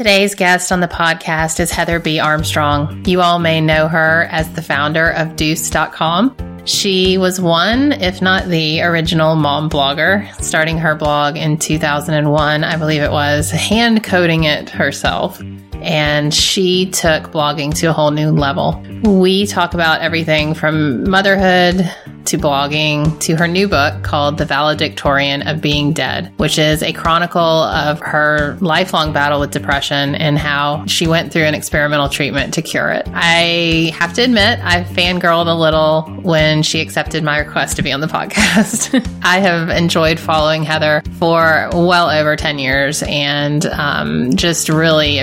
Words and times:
Today's 0.00 0.34
guest 0.34 0.72
on 0.72 0.80
the 0.80 0.88
podcast 0.88 1.60
is 1.60 1.70
Heather 1.70 2.00
B. 2.00 2.20
Armstrong. 2.20 3.04
You 3.04 3.20
all 3.20 3.38
may 3.38 3.60
know 3.60 3.86
her 3.86 4.22
as 4.30 4.50
the 4.54 4.62
founder 4.62 5.10
of 5.10 5.36
Dooce.com. 5.36 6.64
She 6.64 7.18
was 7.18 7.38
one, 7.38 7.92
if 7.92 8.22
not 8.22 8.46
the 8.46 8.80
original 8.80 9.36
mom 9.36 9.68
blogger, 9.68 10.26
starting 10.42 10.78
her 10.78 10.94
blog 10.94 11.36
in 11.36 11.58
2001, 11.58 12.64
I 12.64 12.76
believe 12.78 13.02
it 13.02 13.10
was, 13.10 13.50
hand 13.50 14.02
coding 14.02 14.44
it 14.44 14.70
herself. 14.70 15.38
And 15.82 16.32
she 16.32 16.90
took 16.90 17.32
blogging 17.32 17.74
to 17.76 17.86
a 17.86 17.92
whole 17.92 18.10
new 18.10 18.30
level. 18.30 18.82
We 19.02 19.46
talk 19.46 19.74
about 19.74 20.00
everything 20.00 20.54
from 20.54 21.08
motherhood 21.08 21.90
to 22.26 22.38
blogging 22.38 23.18
to 23.20 23.34
her 23.36 23.48
new 23.48 23.66
book 23.66 24.02
called 24.04 24.38
The 24.38 24.44
Valedictorian 24.44 25.48
of 25.48 25.60
Being 25.60 25.92
Dead, 25.92 26.32
which 26.36 26.58
is 26.58 26.82
a 26.82 26.92
chronicle 26.92 27.40
of 27.40 27.98
her 28.00 28.56
lifelong 28.60 29.12
battle 29.12 29.40
with 29.40 29.50
depression 29.50 30.14
and 30.14 30.38
how 30.38 30.84
she 30.86 31.06
went 31.08 31.32
through 31.32 31.44
an 31.44 31.54
experimental 31.54 32.08
treatment 32.08 32.54
to 32.54 32.62
cure 32.62 32.90
it. 32.90 33.08
I 33.12 33.92
have 33.98 34.12
to 34.14 34.22
admit, 34.22 34.60
I 34.62 34.84
fangirled 34.84 35.48
a 35.48 35.58
little 35.58 36.02
when 36.22 36.62
she 36.62 36.80
accepted 36.80 37.24
my 37.24 37.38
request 37.38 37.76
to 37.76 37.82
be 37.82 37.90
on 37.90 38.00
the 38.00 38.06
podcast. 38.06 39.04
I 39.22 39.40
have 39.40 39.68
enjoyed 39.68 40.20
following 40.20 40.62
Heather 40.62 41.02
for 41.18 41.68
well 41.72 42.10
over 42.10 42.36
10 42.36 42.58
years 42.58 43.02
and 43.02 43.66
um, 43.66 44.36
just 44.36 44.68
really 44.68 45.18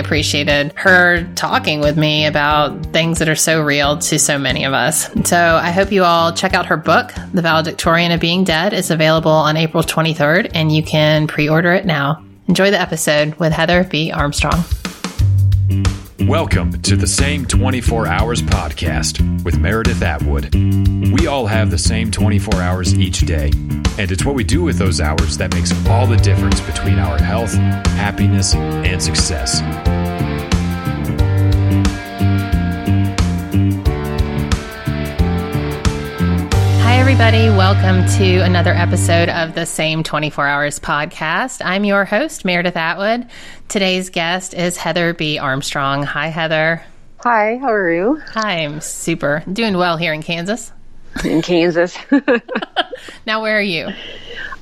appreciated 0.48 0.78
her 0.78 1.24
talking 1.34 1.80
with 1.80 1.96
me 1.96 2.26
about 2.26 2.86
things 2.86 3.18
that 3.18 3.28
are 3.28 3.36
so 3.36 3.62
real 3.62 3.98
to 3.98 4.18
so 4.18 4.38
many 4.38 4.64
of 4.64 4.72
us. 4.72 5.10
So 5.28 5.36
I 5.36 5.70
hope 5.70 5.92
you 5.92 6.04
all 6.04 6.32
check 6.32 6.54
out 6.54 6.66
her 6.66 6.76
book, 6.76 7.12
The 7.32 7.42
Valedictorian 7.42 8.12
of 8.12 8.20
Being 8.20 8.44
Dead, 8.44 8.72
is 8.72 8.90
available 8.90 9.30
on 9.30 9.56
April 9.56 9.82
23rd, 9.82 10.50
and 10.54 10.72
you 10.74 10.82
can 10.82 11.26
pre 11.26 11.48
order 11.48 11.72
it 11.72 11.84
now. 11.84 12.24
Enjoy 12.48 12.70
the 12.70 12.80
episode 12.80 13.34
with 13.34 13.52
Heather 13.52 13.84
B. 13.84 14.10
Armstrong. 14.10 14.64
Welcome 16.20 16.80
to 16.82 16.96
the 16.96 17.06
Same 17.06 17.44
24 17.46 18.06
Hours 18.06 18.42
podcast 18.42 19.44
with 19.44 19.58
Meredith 19.58 20.02
Atwood. 20.02 20.54
We 20.54 21.26
all 21.26 21.46
have 21.46 21.70
the 21.70 21.78
same 21.78 22.10
24 22.10 22.60
hours 22.60 22.94
each 22.94 23.20
day, 23.20 23.50
and 23.98 24.10
it's 24.10 24.24
what 24.24 24.34
we 24.34 24.44
do 24.44 24.62
with 24.62 24.78
those 24.78 25.00
hours 25.00 25.36
that 25.38 25.54
makes 25.54 25.72
all 25.88 26.06
the 26.06 26.16
difference 26.16 26.60
between 26.60 26.98
our 26.98 27.18
health, 27.18 27.54
happiness, 27.54 28.54
and 28.54 29.02
success. 29.02 29.62
Everybody. 37.10 37.48
Welcome 37.48 38.06
to 38.18 38.40
another 38.40 38.74
episode 38.74 39.30
of 39.30 39.54
the 39.54 39.64
Same 39.64 40.02
24 40.02 40.46
Hours 40.46 40.78
podcast. 40.78 41.62
I'm 41.64 41.86
your 41.86 42.04
host, 42.04 42.44
Meredith 42.44 42.76
Atwood. 42.76 43.26
Today's 43.66 44.10
guest 44.10 44.52
is 44.52 44.76
Heather 44.76 45.14
B. 45.14 45.38
Armstrong. 45.38 46.02
Hi, 46.02 46.26
Heather. 46.26 46.82
Hi, 47.20 47.56
how 47.56 47.72
are 47.72 47.90
you? 47.90 48.22
Hi, 48.34 48.62
I'm 48.62 48.82
super. 48.82 49.42
Doing 49.50 49.78
well 49.78 49.96
here 49.96 50.12
in 50.12 50.22
Kansas. 50.22 50.70
In 51.24 51.40
Kansas. 51.40 51.96
now, 53.26 53.40
where 53.40 53.56
are 53.56 53.62
you? 53.62 53.88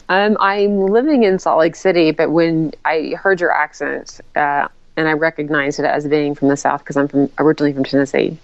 Um, 0.08 0.36
I'm 0.38 0.82
living 0.82 1.24
in 1.24 1.40
Salt 1.40 1.58
Lake 1.58 1.74
City, 1.74 2.12
but 2.12 2.30
when 2.30 2.74
I 2.84 3.14
heard 3.20 3.40
your 3.40 3.50
accent, 3.50 4.20
uh, 4.36 4.68
and 4.96 5.08
I 5.08 5.14
recognized 5.14 5.80
it 5.80 5.84
as 5.84 6.06
being 6.06 6.36
from 6.36 6.46
the 6.46 6.56
South 6.56 6.78
because 6.78 6.96
I'm 6.96 7.08
from 7.08 7.28
originally 7.38 7.72
from 7.72 7.82
Tennessee. 7.82 8.38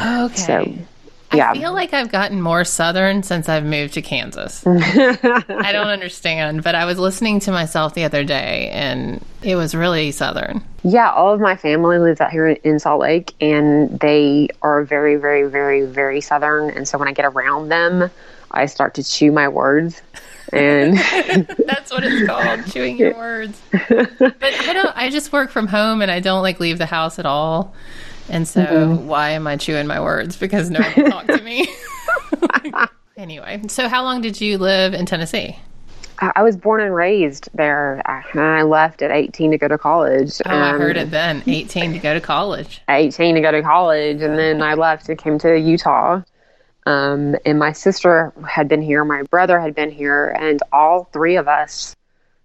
Okay. 0.00 0.34
So 0.34 0.74
yeah. 1.34 1.50
I 1.50 1.54
feel 1.54 1.72
like 1.72 1.92
I've 1.92 2.10
gotten 2.10 2.40
more 2.40 2.64
Southern 2.64 3.22
since 3.22 3.48
I've 3.48 3.64
moved 3.64 3.94
to 3.94 4.02
Kansas. 4.02 4.66
I 4.66 5.70
don't 5.72 5.88
understand, 5.88 6.62
but 6.62 6.74
I 6.74 6.84
was 6.84 6.98
listening 6.98 7.40
to 7.40 7.52
myself 7.52 7.94
the 7.94 8.04
other 8.04 8.24
day 8.24 8.68
and 8.70 9.24
it 9.42 9.56
was 9.56 9.74
really 9.74 10.10
Southern. 10.10 10.62
Yeah, 10.84 11.10
all 11.10 11.32
of 11.32 11.40
my 11.40 11.56
family 11.56 11.98
lives 11.98 12.20
out 12.20 12.30
here 12.30 12.48
in 12.48 12.78
Salt 12.78 13.00
Lake 13.00 13.34
and 13.40 13.98
they 14.00 14.48
are 14.62 14.84
very, 14.84 15.16
very, 15.16 15.48
very, 15.48 15.86
very 15.86 16.20
Southern. 16.20 16.70
And 16.70 16.86
so 16.86 16.98
when 16.98 17.08
I 17.08 17.12
get 17.12 17.24
around 17.24 17.68
them, 17.68 18.10
I 18.50 18.66
start 18.66 18.94
to 18.94 19.04
chew 19.04 19.32
my 19.32 19.48
words. 19.48 20.02
And 20.52 20.98
that's 21.66 21.90
what 21.90 22.04
it's 22.04 22.26
called, 22.26 22.66
chewing 22.70 22.98
your 22.98 23.14
words. 23.14 23.60
But 23.70 24.42
I 24.42 24.72
don't, 24.72 24.96
I 24.96 25.10
just 25.10 25.32
work 25.32 25.50
from 25.50 25.66
home 25.66 26.02
and 26.02 26.10
I 26.10 26.20
don't 26.20 26.42
like 26.42 26.60
leave 26.60 26.78
the 26.78 26.86
house 26.86 27.18
at 27.18 27.26
all. 27.26 27.74
And 28.28 28.46
so, 28.46 28.64
mm-hmm. 28.64 29.06
why 29.06 29.30
am 29.30 29.46
I 29.46 29.56
chewing 29.56 29.86
my 29.86 30.00
words? 30.00 30.36
Because 30.36 30.70
no 30.70 30.80
one 30.80 31.10
talked 31.10 31.28
to 31.28 31.42
me. 31.42 31.68
anyway, 33.16 33.62
so 33.68 33.88
how 33.88 34.02
long 34.02 34.20
did 34.20 34.40
you 34.40 34.58
live 34.58 34.94
in 34.94 35.06
Tennessee? 35.06 35.58
I 36.36 36.42
was 36.42 36.56
born 36.56 36.80
and 36.80 36.94
raised 36.94 37.48
there. 37.52 38.00
and 38.06 38.40
I 38.40 38.62
left 38.62 39.02
at 39.02 39.10
18 39.10 39.50
to 39.50 39.58
go 39.58 39.66
to 39.66 39.76
college. 39.76 40.40
Oh, 40.46 40.50
um, 40.50 40.62
I 40.62 40.78
heard 40.78 40.96
it 40.96 41.10
then. 41.10 41.42
18 41.46 41.94
to 41.94 41.98
go 41.98 42.14
to 42.14 42.20
college. 42.20 42.80
18 42.88 43.34
to 43.34 43.40
go 43.40 43.50
to 43.50 43.60
college. 43.60 44.22
And 44.22 44.38
then 44.38 44.62
I 44.62 44.74
left 44.74 45.08
and 45.08 45.18
came 45.18 45.38
to 45.40 45.58
Utah. 45.58 46.22
Um, 46.86 47.36
and 47.44 47.58
my 47.58 47.72
sister 47.72 48.32
had 48.48 48.68
been 48.68 48.82
here, 48.82 49.04
my 49.04 49.22
brother 49.22 49.60
had 49.60 49.74
been 49.74 49.90
here, 49.90 50.30
and 50.30 50.60
all 50.72 51.04
three 51.12 51.36
of 51.36 51.46
us, 51.46 51.94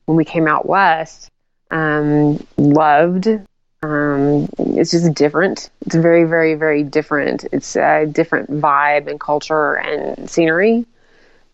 when 0.05 0.15
we 0.15 0.25
came 0.25 0.47
out 0.47 0.67
west, 0.67 1.31
um, 1.71 2.45
loved 2.57 3.27
um, 3.83 4.49
it's 4.57 4.91
just 4.91 5.13
different. 5.13 5.69
It's 5.85 5.95
very, 5.95 6.23
very, 6.23 6.55
very 6.55 6.83
different. 6.83 7.45
It's 7.51 7.75
a 7.75 8.05
different 8.05 8.49
vibe 8.49 9.07
and 9.07 9.19
culture 9.19 9.75
and 9.75 10.29
scenery. 10.29 10.85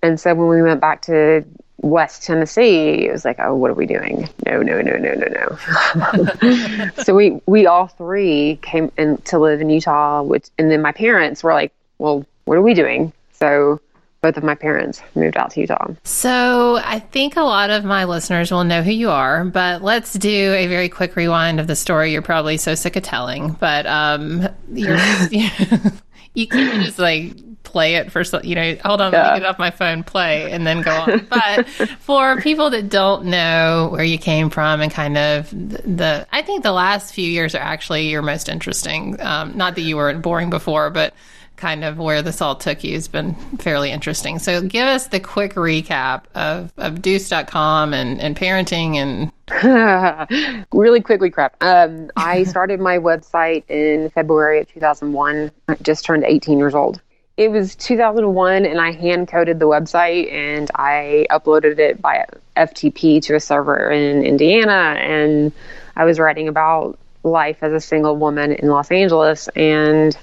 And 0.02 0.20
so 0.20 0.34
when 0.34 0.48
we 0.48 0.62
went 0.62 0.82
back 0.82 1.02
to 1.04 1.46
West 1.78 2.24
Tennessee, 2.24 3.06
it 3.08 3.12
was 3.12 3.26
like, 3.26 3.40
oh, 3.40 3.56
what 3.56 3.72
are 3.72 3.76
we 3.76 3.86
doing? 3.86 4.30
No, 4.46 4.62
no, 4.62 4.82
no, 4.82 4.96
no, 4.98 5.14
no, 5.14 5.28
no. 5.28 6.90
so 7.04 7.14
we 7.14 7.42
we 7.46 7.66
all 7.68 7.88
three 7.88 8.58
came 8.62 8.92
in 8.98 9.18
to 9.24 9.40
live 9.40 9.62
in 9.62 9.70
Utah, 9.70 10.22
which 10.22 10.48
and 10.58 10.72
then 10.72 10.82
my 10.82 10.92
parents 10.92 11.44
were 11.44 11.54
like, 11.54 11.74
well, 11.98 12.26
what 12.46 12.58
are 12.58 12.62
we 12.62 12.74
doing? 12.74 13.12
So 13.34 13.82
both 14.24 14.38
of 14.38 14.44
my 14.44 14.56
parents 14.56 15.02
moved 15.16 15.36
out 15.36 15.52
to 15.52 15.60
Utah. 15.60 15.94
So 16.04 16.80
I 16.84 17.00
think 17.00 17.36
a 17.36 17.42
lot 17.42 17.70
of 17.70 17.84
my 17.84 18.06
listeners 18.06 18.52
will 18.52 18.64
know 18.64 18.82
who 18.82 18.92
you 18.92 19.10
are, 19.10 19.44
but 19.44 19.84
let's 19.84 20.14
do 20.14 20.54
a 20.54 20.66
very 20.68 20.88
quick 20.88 21.18
rewind 21.18 21.60
of 21.60 21.68
the 21.68 21.76
story 21.76 22.14
you're 22.14 22.22
probably 22.22 22.58
so 22.58 22.74
sick 22.74 22.96
of 22.96 23.04
telling. 23.04 23.52
But 23.52 23.86
um, 23.86 24.48
you're, 24.72 24.98
you 26.34 26.48
can 26.48 26.84
just 26.84 26.98
like 26.98 27.34
play 27.64 27.96
it 27.96 28.12
for 28.12 28.22
you 28.44 28.54
know 28.54 28.76
hold 28.86 29.02
on 29.02 29.12
yeah. 29.12 29.24
let 29.24 29.34
me 29.34 29.40
get 29.40 29.50
off 29.50 29.58
my 29.58 29.72
phone 29.72 30.04
play 30.04 30.52
and 30.52 30.68
then 30.68 30.82
go 30.82 30.92
on 30.92 31.26
but 31.30 31.68
for 32.00 32.40
people 32.40 32.70
that 32.70 32.88
don't 32.88 33.26
know 33.26 33.88
where 33.92 34.04
you 34.04 34.18
came 34.18 34.50
from 34.50 34.80
and 34.80 34.92
kind 34.92 35.18
of 35.18 35.50
the 35.50 36.28
i 36.32 36.42
think 36.44 36.62
the 36.62 36.72
last 36.72 37.14
few 37.14 37.28
years 37.28 37.56
are 37.56 37.64
actually 37.64 38.10
your 38.10 38.22
most 38.22 38.48
interesting 38.48 39.20
um, 39.22 39.58
not 39.58 39.74
that 39.74 39.82
you 39.82 39.96
weren't 39.96 40.22
boring 40.22 40.52
before 40.52 40.92
but 40.92 41.16
kind 41.64 41.86
of 41.86 41.98
where 41.98 42.22
this 42.22 42.42
all 42.42 42.58
took 42.58 42.84
you 42.84 42.94
has 42.94 43.08
been 43.08 43.34
fairly 43.58 43.90
interesting. 43.90 44.38
So 44.38 44.62
give 44.62 44.86
us 44.86 45.08
the 45.08 45.22
quick 45.22 45.54
recap 45.54 46.24
of, 46.36 46.74
of 46.76 46.96
Dooce.com 46.96 47.94
and, 47.94 48.20
and 48.20 48.36
parenting 48.36 48.96
and 48.98 50.68
really 50.74 51.00
quickly 51.00 51.30
crap. 51.30 51.56
Um, 51.64 52.12
I 52.18 52.44
started 52.54 52.82
my 52.82 52.98
website 52.98 53.64
in 53.70 54.10
February 54.10 54.60
of 54.60 54.74
2001. 54.74 55.52
I 55.70 55.76
just 55.76 56.04
turned 56.04 56.26
18 56.26 56.58
years 56.58 56.76
old. 56.76 57.00
It 57.38 57.50
was 57.50 57.76
2001 57.78 58.66
and 58.66 58.82
I 58.82 58.92
hand 58.92 59.30
coded 59.30 59.60
the 59.60 59.66
website 59.66 60.30
and 60.34 60.70
I 60.76 61.26
uploaded 61.32 61.80
it 61.80 62.02
by 62.02 62.26
FTP 62.58 63.22
to 63.22 63.36
a 63.36 63.40
server 63.40 63.90
in 63.90 64.26
Indiana 64.26 65.00
and 65.00 65.54
I 65.96 66.04
was 66.04 66.20
writing 66.20 66.50
about 66.50 67.00
life 67.24 67.60
as 67.62 67.72
a 67.72 67.80
single 67.80 68.18
woman 68.18 68.52
in 68.52 68.68
Los 68.68 68.92
Angeles 68.92 69.48
and 69.56 70.18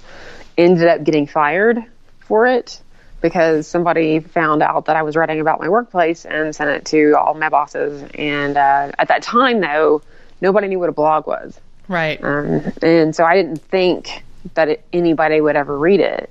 ended 0.56 0.88
up 0.88 1.04
getting 1.04 1.26
fired 1.26 1.82
for 2.20 2.46
it 2.46 2.80
because 3.20 3.66
somebody 3.66 4.20
found 4.20 4.62
out 4.62 4.86
that 4.86 4.96
I 4.96 5.02
was 5.02 5.16
writing 5.16 5.40
about 5.40 5.60
my 5.60 5.68
workplace 5.68 6.24
and 6.24 6.54
sent 6.54 6.70
it 6.70 6.84
to 6.86 7.18
all 7.18 7.34
my 7.34 7.48
bosses. 7.48 8.02
And 8.14 8.56
uh, 8.56 8.92
at 8.98 9.08
that 9.08 9.22
time, 9.22 9.60
though, 9.60 10.02
nobody 10.40 10.68
knew 10.68 10.78
what 10.78 10.88
a 10.88 10.92
blog 10.92 11.26
was. 11.26 11.60
Right. 11.88 12.22
Um, 12.22 12.62
and 12.82 13.14
so 13.14 13.24
I 13.24 13.34
didn't 13.34 13.58
think 13.58 14.22
that 14.54 14.68
it, 14.68 14.84
anybody 14.92 15.40
would 15.40 15.56
ever 15.56 15.76
read 15.78 16.00
it. 16.00 16.30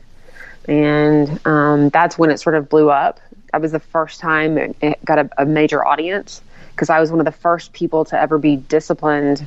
And 0.68 1.46
um, 1.46 1.90
that's 1.90 2.18
when 2.18 2.32
it 2.32 2.40
sort 2.40 2.56
of 2.56 2.70
blew 2.70 2.90
up. 2.90 3.20
That 3.52 3.62
was 3.62 3.72
the 3.72 3.80
first 3.80 4.20
time 4.20 4.58
it, 4.58 4.76
it 4.82 5.06
got 5.06 5.20
a, 5.20 5.30
a 5.38 5.46
major 5.46 5.86
audience 5.86 6.42
because 6.72 6.90
I 6.90 7.00
was 7.00 7.12
one 7.12 7.20
of 7.20 7.26
the 7.26 7.32
first 7.32 7.74
people 7.74 8.06
to 8.06 8.20
ever 8.20 8.38
be 8.38 8.56
disciplined 8.56 9.46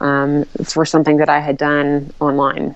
um, 0.00 0.44
for 0.64 0.84
something 0.84 1.18
that 1.18 1.28
I 1.28 1.40
had 1.40 1.56
done 1.56 2.12
online. 2.20 2.74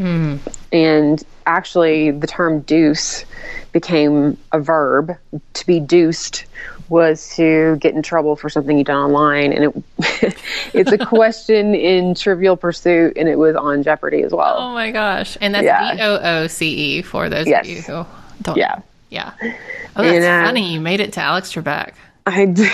Mm. 0.00 0.40
And 0.72 1.22
actually, 1.46 2.10
the 2.10 2.26
term 2.26 2.62
dooce 2.62 3.24
became 3.72 4.38
a 4.52 4.58
verb. 4.58 5.12
To 5.52 5.66
be 5.66 5.78
dooced 5.78 6.46
was 6.88 7.36
to 7.36 7.76
get 7.76 7.94
in 7.94 8.02
trouble 8.02 8.34
for 8.34 8.48
something 8.48 8.78
you 8.78 8.84
done 8.84 8.96
online, 8.96 9.52
and 9.52 9.64
it 9.64 10.36
it's 10.74 10.90
a 10.90 10.98
question 11.06 11.74
in 11.74 12.14
Trivial 12.14 12.56
Pursuit, 12.56 13.12
and 13.16 13.28
it 13.28 13.36
was 13.36 13.54
on 13.56 13.82
Jeopardy 13.82 14.22
as 14.22 14.32
well. 14.32 14.56
Oh 14.58 14.72
my 14.72 14.90
gosh! 14.90 15.36
And 15.40 15.54
that's 15.54 15.64
yeah. 15.64 15.94
D 15.94 16.02
O 16.02 16.18
O 16.22 16.46
C 16.46 16.74
E 16.74 17.02
for 17.02 17.28
those 17.28 17.46
yes. 17.46 17.66
of 17.66 17.70
you 17.70 17.82
who 17.82 18.06
don't. 18.42 18.56
Yeah, 18.56 18.80
yeah. 19.10 19.34
Oh, 19.42 20.02
that's 20.02 20.16
and, 20.16 20.24
uh, 20.24 20.44
funny. 20.46 20.72
You 20.72 20.80
made 20.80 21.00
it 21.00 21.12
to 21.14 21.20
Alex 21.20 21.52
Trebek. 21.52 21.92
I 22.26 22.46
did. 22.46 22.66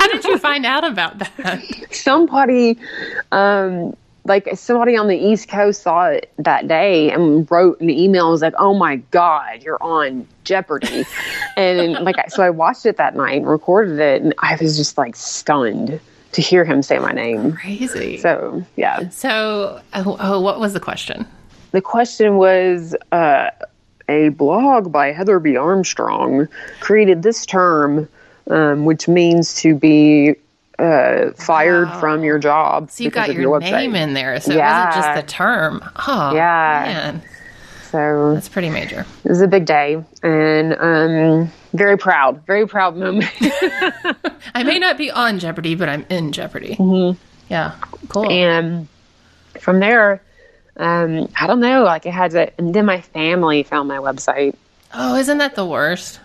How 0.00 0.08
did 0.08 0.24
you 0.24 0.38
find 0.38 0.64
out 0.64 0.84
about 0.84 1.18
that? 1.18 1.62
Somebody, 1.90 2.78
um, 3.32 3.96
like 4.28 4.48
somebody 4.54 4.96
on 4.96 5.08
the 5.08 5.16
East 5.16 5.48
Coast 5.48 5.82
saw 5.82 6.06
it 6.06 6.32
that 6.38 6.68
day 6.68 7.10
and 7.10 7.50
wrote 7.50 7.80
an 7.80 7.90
email. 7.90 8.26
and 8.26 8.32
was 8.32 8.42
like, 8.42 8.54
"Oh 8.58 8.74
my 8.74 8.96
God, 9.10 9.62
you're 9.62 9.82
on 9.82 10.26
Jeopardy!" 10.44 11.04
and 11.56 11.92
like, 12.04 12.16
so 12.30 12.42
I 12.42 12.50
watched 12.50 12.86
it 12.86 12.96
that 12.98 13.16
night 13.16 13.38
and 13.38 13.48
recorded 13.48 13.98
it, 13.98 14.22
and 14.22 14.34
I 14.38 14.56
was 14.60 14.76
just 14.76 14.98
like 14.98 15.16
stunned 15.16 16.00
to 16.32 16.42
hear 16.42 16.64
him 16.64 16.82
say 16.82 16.98
my 16.98 17.12
name. 17.12 17.54
Crazy. 17.54 18.18
So 18.18 18.64
yeah. 18.76 19.08
So, 19.08 19.80
oh, 19.94 20.16
oh, 20.20 20.40
what 20.40 20.60
was 20.60 20.74
the 20.74 20.80
question? 20.80 21.26
The 21.72 21.80
question 21.80 22.36
was 22.36 22.94
uh, 23.12 23.50
a 24.08 24.30
blog 24.30 24.90
by 24.92 25.12
Heather 25.12 25.38
B. 25.38 25.56
Armstrong 25.56 26.48
created 26.80 27.22
this 27.22 27.44
term, 27.44 28.08
um, 28.48 28.84
which 28.84 29.08
means 29.08 29.54
to 29.56 29.74
be 29.74 30.36
uh, 30.78 31.30
fired 31.36 31.88
Wow. 31.88 32.00
from 32.00 32.24
your 32.24 32.38
job. 32.38 32.90
So 32.90 33.04
you 33.04 33.10
got 33.10 33.28
of 33.30 33.36
your 33.36 33.58
name 33.60 33.94
in 33.96 34.14
there, 34.14 34.40
so 34.40 34.52
it 34.52 34.56
Yeah. 34.56 34.88
wasn't 34.90 35.04
just 35.04 35.14
the 35.26 35.32
term. 35.32 35.82
Oh, 36.06 36.32
Yeah. 36.34 36.82
man, 36.86 37.22
So 37.90 38.34
that's 38.34 38.48
pretty 38.48 38.70
major. 38.70 39.04
it 39.24 39.28
was 39.28 39.40
a 39.40 39.48
big 39.48 39.64
day 39.64 40.02
and 40.22 40.76
um, 40.78 41.52
very 41.72 41.96
proud, 41.98 42.44
very 42.46 42.66
proud 42.66 42.96
moment. 42.96 43.30
I 44.54 44.62
may 44.62 44.78
not 44.78 44.96
be 44.98 45.10
on 45.10 45.38
Jeopardy, 45.38 45.74
but 45.74 45.88
I'm 45.88 46.04
in 46.10 46.32
Jeopardy. 46.32 46.76
Yeah, 47.48 47.74
cool. 48.08 48.30
and 48.30 48.86
from 49.60 49.80
there, 49.80 50.20
um, 50.76 51.28
I 51.40 51.46
don't 51.46 51.60
know, 51.60 51.82
like 51.82 52.06
I 52.06 52.10
had 52.10 52.30
to, 52.32 52.52
and 52.58 52.74
then 52.74 52.84
my 52.86 53.00
family 53.00 53.62
found 53.64 53.88
my 53.88 53.96
website. 53.98 54.54
oh, 54.94 55.16
isn't 55.16 55.38
that 55.38 55.54
the 55.54 55.66
worst? 55.66 56.20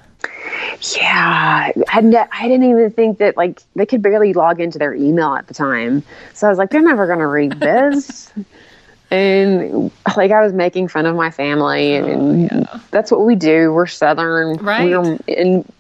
Yeah, 0.98 1.72
I, 1.90 2.02
ne- 2.02 2.28
I 2.32 2.48
didn't 2.48 2.70
even 2.70 2.92
think 2.92 3.18
that 3.20 3.38
like 3.38 3.62
they 3.76 3.86
could 3.86 4.02
barely 4.02 4.34
log 4.34 4.60
into 4.60 4.78
their 4.78 4.94
email 4.94 5.34
at 5.34 5.48
the 5.48 5.54
time. 5.54 6.04
So 6.34 6.48
I 6.48 6.50
was 6.50 6.58
like, 6.60 6.72
they're 6.72 6.82
never 6.82 7.08
gonna 7.08 7.28
read 7.28 7.54
this. 7.60 8.32
and 9.12 9.92
like 10.18 10.32
I 10.32 10.42
was 10.42 10.54
making 10.54 10.88
fun 10.90 11.06
of 11.06 11.16
my 11.16 11.32
family, 11.32 11.98
oh, 11.98 12.06
and 12.06 12.68
that's 12.92 13.12
what 13.12 13.26
we 13.26 13.36
do. 13.36 13.72
We're 13.72 13.88
Southern, 13.88 14.58
Right. 14.58 14.90
We're, 14.90 15.20
and 15.28 15.72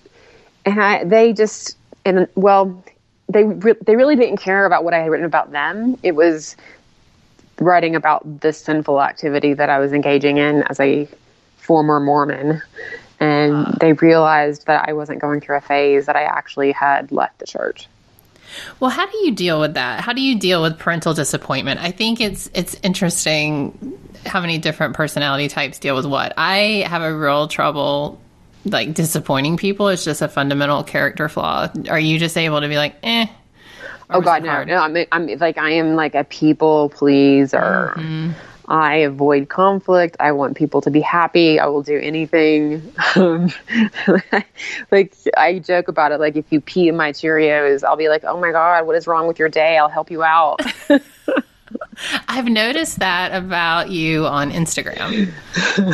and 0.65 0.81
I, 0.81 1.03
they 1.03 1.33
just 1.33 1.77
and 2.05 2.27
well, 2.35 2.83
they 3.29 3.43
re- 3.43 3.75
they 3.85 3.95
really 3.95 4.15
didn't 4.15 4.37
care 4.37 4.65
about 4.65 4.83
what 4.83 4.93
I 4.93 4.99
had 4.99 5.09
written 5.09 5.25
about 5.25 5.51
them. 5.51 5.97
It 6.03 6.15
was 6.15 6.55
writing 7.59 7.95
about 7.95 8.41
this 8.41 8.59
sinful 8.59 9.01
activity 9.01 9.53
that 9.53 9.69
I 9.69 9.79
was 9.79 9.93
engaging 9.93 10.37
in 10.37 10.63
as 10.63 10.79
a 10.79 11.07
former 11.57 11.99
Mormon. 11.99 12.61
And 13.23 13.77
they 13.79 13.93
realized 13.93 14.67
that 14.67 14.89
I 14.89 14.91
wasn't 14.91 15.21
going 15.21 15.39
through 15.39 15.55
a 15.55 15.61
phase 15.61 16.07
that 16.07 16.17
I 16.17 16.23
actually 16.23 16.73
had 16.73 17.09
left 17.09 17.39
the 17.39 17.45
church. 17.45 17.87
Well, 18.81 18.89
how 18.89 19.05
do 19.09 19.17
you 19.19 19.31
deal 19.31 19.61
with 19.61 19.75
that? 19.75 20.01
How 20.01 20.11
do 20.11 20.21
you 20.21 20.37
deal 20.37 20.61
with 20.61 20.77
parental 20.77 21.13
disappointment? 21.13 21.79
I 21.79 21.91
think 21.91 22.19
it's 22.19 22.49
it's 22.53 22.75
interesting 22.83 23.97
how 24.25 24.41
many 24.41 24.57
different 24.57 24.95
personality 24.95 25.47
types 25.47 25.79
deal 25.79 25.95
with 25.95 26.05
what. 26.05 26.33
I 26.35 26.85
have 26.85 27.01
a 27.01 27.15
real 27.15 27.47
trouble 27.47 28.19
like 28.65 28.93
disappointing 28.93 29.55
people. 29.55 29.87
It's 29.87 30.03
just 30.03 30.21
a 30.21 30.27
fundamental 30.27 30.83
character 30.83 31.29
flaw. 31.29 31.69
Are 31.89 31.99
you 31.99 32.19
just 32.19 32.35
able 32.37 32.59
to 32.59 32.67
be 32.67 32.75
like, 32.75 32.95
eh? 33.03 33.27
Oh 34.09 34.19
God, 34.19 34.43
no, 34.43 34.49
hard? 34.49 34.67
no! 34.67 34.75
I'm, 34.75 34.97
I'm 35.13 35.27
like 35.39 35.57
I 35.57 35.71
am 35.71 35.95
like 35.95 36.13
a 36.13 36.25
people 36.25 36.89
pleaser. 36.89 37.93
I 38.67 38.97
avoid 38.97 39.49
conflict. 39.49 40.17
I 40.19 40.31
want 40.31 40.55
people 40.55 40.81
to 40.81 40.91
be 40.91 41.01
happy. 41.01 41.59
I 41.59 41.67
will 41.67 41.83
do 41.83 41.99
anything. 41.99 42.93
Um, 43.15 43.51
like 44.91 45.13
I 45.37 45.59
joke 45.59 45.87
about 45.87 46.11
it. 46.11 46.19
Like 46.19 46.35
if 46.35 46.45
you 46.51 46.61
pee 46.61 46.87
in 46.87 46.97
my 46.97 47.11
Cheerios, 47.11 47.83
I'll 47.83 47.95
be 47.95 48.09
like, 48.09 48.23
"Oh 48.23 48.39
my 48.39 48.51
God, 48.51 48.87
what 48.87 48.95
is 48.95 49.05
wrong 49.05 49.27
with 49.27 49.37
your 49.37 49.49
day? 49.49 49.77
I'll 49.77 49.89
help 49.89 50.09
you 50.09 50.23
out." 50.23 50.61
I've 52.27 52.45
noticed 52.45 52.99
that 52.99 53.35
about 53.35 53.91
you 53.91 54.25
on 54.25 54.51
Instagram. 54.51 55.31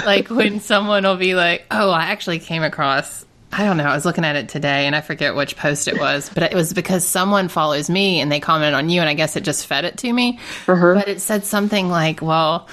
like 0.06 0.30
when 0.30 0.62
someone 0.62 1.04
will 1.04 1.18
be 1.18 1.36
like, 1.36 1.66
"Oh, 1.72 1.90
I 1.90 2.04
actually 2.04 2.40
came 2.40 2.64
across 2.64 3.26
I 3.52 3.66
don't 3.66 3.78
know. 3.78 3.86
I 3.86 3.96
was 3.96 4.06
looking 4.06 4.26
at 4.26 4.36
it 4.36 4.48
today 4.50 4.86
and 4.86 4.96
I 4.96 5.02
forget 5.02 5.36
which 5.36 5.56
post 5.56 5.88
it 5.88 6.00
was, 6.00 6.30
but 6.30 6.44
it 6.44 6.54
was 6.54 6.72
because 6.74 7.06
someone 7.06 7.48
follows 7.48 7.90
me 7.90 8.20
and 8.22 8.32
they 8.32 8.40
commented 8.40 8.76
on 8.76 8.90
you 8.90 9.00
and 9.02 9.10
I 9.10 9.16
guess 9.16 9.36
it 9.36 9.44
just 9.44 9.66
fed 9.66 9.86
it 9.86 9.98
to 10.00 10.14
me. 10.14 10.40
But 10.96 11.08
it 11.08 11.20
said 11.22 11.46
something 11.46 11.90
like, 11.90 12.22
"Well, 12.22 12.68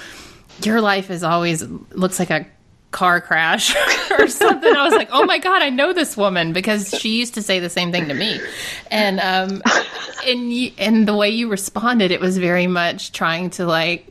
your 0.61 0.79
life 0.81 1.09
is 1.09 1.23
always 1.23 1.63
looks 1.63 2.19
like 2.19 2.29
a 2.29 2.45
car 2.91 3.21
crash 3.21 3.75
or 4.11 4.27
something." 4.27 4.75
I 4.75 4.83
was 4.83 4.93
like, 4.93 5.09
"Oh 5.11 5.25
my 5.25 5.39
god, 5.39 5.63
I 5.63 5.69
know 5.71 5.93
this 5.93 6.15
woman 6.15 6.53
because 6.53 6.91
she 6.91 7.17
used 7.17 7.33
to 7.33 7.41
say 7.41 7.59
the 7.59 7.69
same 7.69 7.91
thing 7.91 8.07
to 8.09 8.13
me." 8.13 8.39
And 8.91 9.19
um 9.19 9.63
and 10.27 10.53
you, 10.53 10.71
and 10.77 11.07
the 11.07 11.15
way 11.15 11.29
you 11.31 11.49
responded, 11.49 12.11
it 12.11 12.19
was 12.21 12.37
very 12.37 12.67
much 12.67 13.13
trying 13.13 13.49
to 13.51 13.65
like 13.65 14.07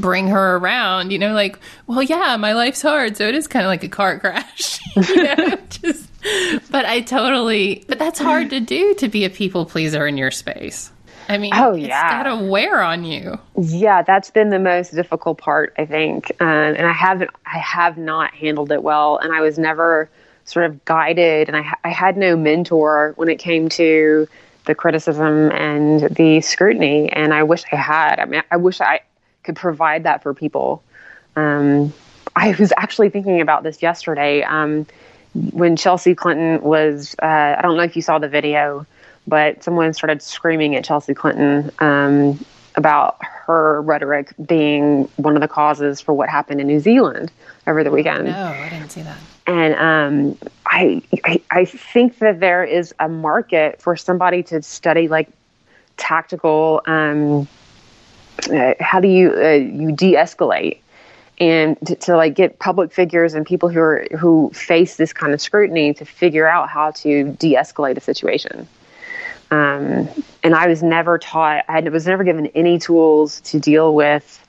bring 0.00 0.28
her 0.28 0.56
around, 0.56 1.10
you 1.12 1.18
know, 1.18 1.32
like, 1.34 1.58
well, 1.86 2.02
yeah, 2.02 2.36
my 2.36 2.52
life's 2.52 2.82
hard, 2.82 3.16
so 3.16 3.26
it 3.28 3.34
is 3.34 3.46
kind 3.46 3.64
of 3.64 3.68
like 3.68 3.84
a 3.84 3.88
car 3.88 4.18
crash, 4.18 4.80
you 4.96 5.22
know, 5.22 5.58
just, 5.68 6.08
but 6.70 6.84
I 6.84 7.00
totally, 7.00 7.84
but 7.88 7.98
that's 7.98 8.18
hard 8.18 8.50
to 8.50 8.60
do 8.60 8.94
to 8.94 9.08
be 9.08 9.24
a 9.24 9.30
people 9.30 9.64
pleaser 9.66 10.06
in 10.06 10.16
your 10.16 10.30
space. 10.30 10.90
I 11.28 11.36
mean, 11.36 11.52
Oh, 11.54 11.74
it's 11.74 11.86
yeah. 11.88 12.22
got 12.22 12.34
to 12.36 12.44
wear 12.46 12.80
on 12.82 13.04
you. 13.04 13.38
Yeah, 13.58 14.00
that's 14.02 14.30
been 14.30 14.48
the 14.48 14.58
most 14.58 14.94
difficult 14.94 15.36
part, 15.38 15.74
I 15.76 15.84
think, 15.84 16.32
um, 16.40 16.46
and 16.48 16.86
I 16.86 16.92
haven't, 16.92 17.30
I 17.44 17.58
have 17.58 17.98
not 17.98 18.32
handled 18.34 18.72
it 18.72 18.82
well, 18.82 19.18
and 19.18 19.32
I 19.34 19.40
was 19.42 19.58
never 19.58 20.08
sort 20.44 20.64
of 20.64 20.82
guided, 20.86 21.48
and 21.48 21.56
I, 21.56 21.74
I 21.84 21.90
had 21.90 22.16
no 22.16 22.34
mentor 22.36 23.12
when 23.16 23.28
it 23.28 23.36
came 23.38 23.68
to 23.70 24.26
the 24.64 24.74
criticism 24.74 25.50
and 25.52 26.14
the 26.16 26.40
scrutiny, 26.40 27.10
and 27.12 27.32
I 27.34 27.42
wish 27.42 27.64
I 27.72 27.76
had. 27.76 28.18
I 28.18 28.24
mean, 28.24 28.42
I 28.50 28.56
wish 28.56 28.80
I 28.80 29.00
could 29.48 29.56
provide 29.56 30.02
that 30.02 30.22
for 30.22 30.34
people. 30.34 30.82
Um, 31.34 31.94
I 32.36 32.54
was 32.58 32.70
actually 32.76 33.08
thinking 33.08 33.40
about 33.40 33.62
this 33.62 33.80
yesterday 33.80 34.42
um, 34.42 34.86
when 35.32 35.74
Chelsea 35.74 36.14
Clinton 36.14 36.60
was. 36.60 37.16
Uh, 37.22 37.56
I 37.56 37.62
don't 37.62 37.78
know 37.78 37.82
if 37.82 37.96
you 37.96 38.02
saw 38.02 38.18
the 38.18 38.28
video, 38.28 38.86
but 39.26 39.64
someone 39.64 39.94
started 39.94 40.20
screaming 40.20 40.76
at 40.76 40.84
Chelsea 40.84 41.14
Clinton 41.14 41.70
um, 41.78 42.44
about 42.76 43.16
her 43.24 43.80
rhetoric 43.80 44.34
being 44.46 45.04
one 45.16 45.34
of 45.34 45.40
the 45.40 45.48
causes 45.48 46.02
for 46.02 46.12
what 46.12 46.28
happened 46.28 46.60
in 46.60 46.66
New 46.66 46.80
Zealand 46.80 47.32
over 47.66 47.82
the 47.82 47.90
weekend. 47.90 48.26
No, 48.26 48.48
I 48.48 48.68
didn't 48.68 48.90
see 48.90 49.00
that. 49.00 49.16
And 49.46 49.74
um, 49.76 50.50
I, 50.66 51.00
I 51.24 51.40
I 51.50 51.64
think 51.64 52.18
that 52.18 52.38
there 52.40 52.64
is 52.64 52.94
a 53.00 53.08
market 53.08 53.80
for 53.80 53.96
somebody 53.96 54.42
to 54.42 54.60
study 54.60 55.08
like 55.08 55.30
tactical. 55.96 56.82
Um, 56.84 57.48
uh, 58.50 58.74
how 58.80 59.00
do 59.00 59.08
you 59.08 59.30
uh, 59.32 59.48
you 59.52 59.92
de-escalate 59.92 60.78
and 61.40 61.76
to, 61.86 61.94
to 61.96 62.16
like 62.16 62.34
get 62.34 62.58
public 62.58 62.92
figures 62.92 63.34
and 63.34 63.46
people 63.46 63.68
who 63.68 63.78
are 63.80 64.06
who 64.18 64.50
face 64.54 64.96
this 64.96 65.12
kind 65.12 65.32
of 65.32 65.40
scrutiny 65.40 65.94
to 65.94 66.04
figure 66.04 66.46
out 66.48 66.68
how 66.68 66.90
to 66.92 67.32
de-escalate 67.32 67.96
a 67.96 68.00
situation. 68.00 68.66
Um, 69.50 70.08
and 70.42 70.54
I 70.54 70.66
was 70.66 70.82
never 70.82 71.16
taught. 71.18 71.64
I 71.68 71.80
was 71.80 72.06
never 72.06 72.22
given 72.24 72.46
any 72.48 72.78
tools 72.78 73.40
to 73.42 73.58
deal 73.58 73.94
with 73.94 74.44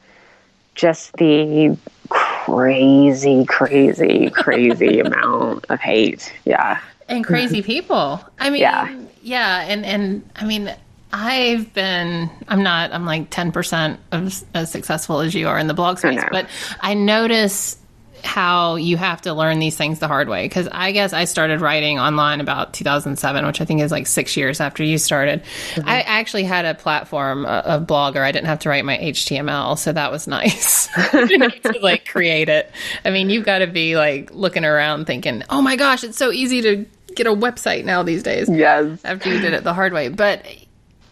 just 0.76 1.14
the 1.14 1.78
crazy, 2.10 3.46
crazy, 3.46 4.30
crazy 4.30 5.00
amount 5.06 5.66
of 5.70 5.80
hate. 5.80 6.34
Yeah. 6.46 6.80
and 7.08 7.24
crazy 7.24 7.62
people. 7.62 8.24
I 8.40 8.50
mean, 8.50 8.62
Yeah. 8.62 8.94
yeah, 9.22 9.62
and 9.68 9.86
and 9.86 10.30
I 10.36 10.46
mean, 10.46 10.74
I've 11.12 11.74
been. 11.74 12.30
I'm 12.48 12.64
not. 12.64 12.94
I'm 12.94 13.06
like 13.06 13.30
ten 13.30 13.52
percent 13.52 14.00
of 14.12 14.44
as 14.54 14.72
successful 14.72 15.20
as 15.22 15.34
you 15.34 15.48
are 15.48 15.58
in 15.58 15.68
the 15.68 15.74
blog 15.74 15.98
space, 15.98 16.22
but 16.32 16.48
I 16.82 16.94
notice 16.94 17.78
how 18.24 18.76
you 18.76 18.98
have 18.98 19.22
to 19.22 19.34
learn 19.34 19.60
these 19.60 19.76
things 19.76 20.00
the 20.00 20.08
hard 20.08 20.28
way 20.28 20.46
because 20.46 20.68
I 20.72 20.92
guess 20.92 21.14
I 21.14 21.26
started 21.26 21.62
writing 21.62 22.00
online 22.00 22.42
about 22.42 22.74
2007, 22.74 23.46
which 23.46 23.62
I 23.62 23.66
think 23.66 23.82
is 23.82 23.92
like 23.92 24.08
six 24.08 24.36
years 24.36 24.60
after 24.60 24.84
you 24.84 24.98
started. 24.98 25.44
Mm-hmm. 25.74 25.88
I 25.90 26.02
actually 26.02 26.44
had 26.44 26.66
a 26.66 26.76
platform, 26.76 27.46
a, 27.46 27.64
a 27.66 27.80
blogger. 27.80 28.22
I 28.22 28.32
didn't 28.32 28.48
have 28.48 28.60
to 28.60 28.70
write 28.70 28.86
my 28.86 28.98
HTML, 28.98 29.78
so 29.78 29.94
that 29.94 30.12
was 30.12 30.28
nice. 30.28 30.90
I 30.98 31.28
to 31.28 31.80
like 31.82 32.08
create 32.08 32.50
it. 32.50 32.72
I 33.06 33.10
mean, 33.10 33.30
you've 33.30 33.46
got 33.46 33.60
to 33.60 33.68
be 33.68 33.96
like 33.96 34.34
looking 34.34 34.66
around 34.66 35.06
thinking, 35.06 35.44
"Oh 35.50 35.62
my 35.62 35.76
gosh, 35.76 36.04
it's 36.04 36.18
so 36.18 36.32
easy 36.32 36.62
to 36.62 36.86
get 37.16 37.28
a 37.28 37.32
website 37.34 37.86
now 37.86 38.04
these 38.04 38.24
days." 38.24 38.50
Yes. 38.50 39.00
after 39.04 39.34
you 39.34 39.40
did 39.40 39.54
it 39.54 39.64
the 39.64 39.74
hard 39.74 39.94
way. 39.94 40.10
But 40.10 40.46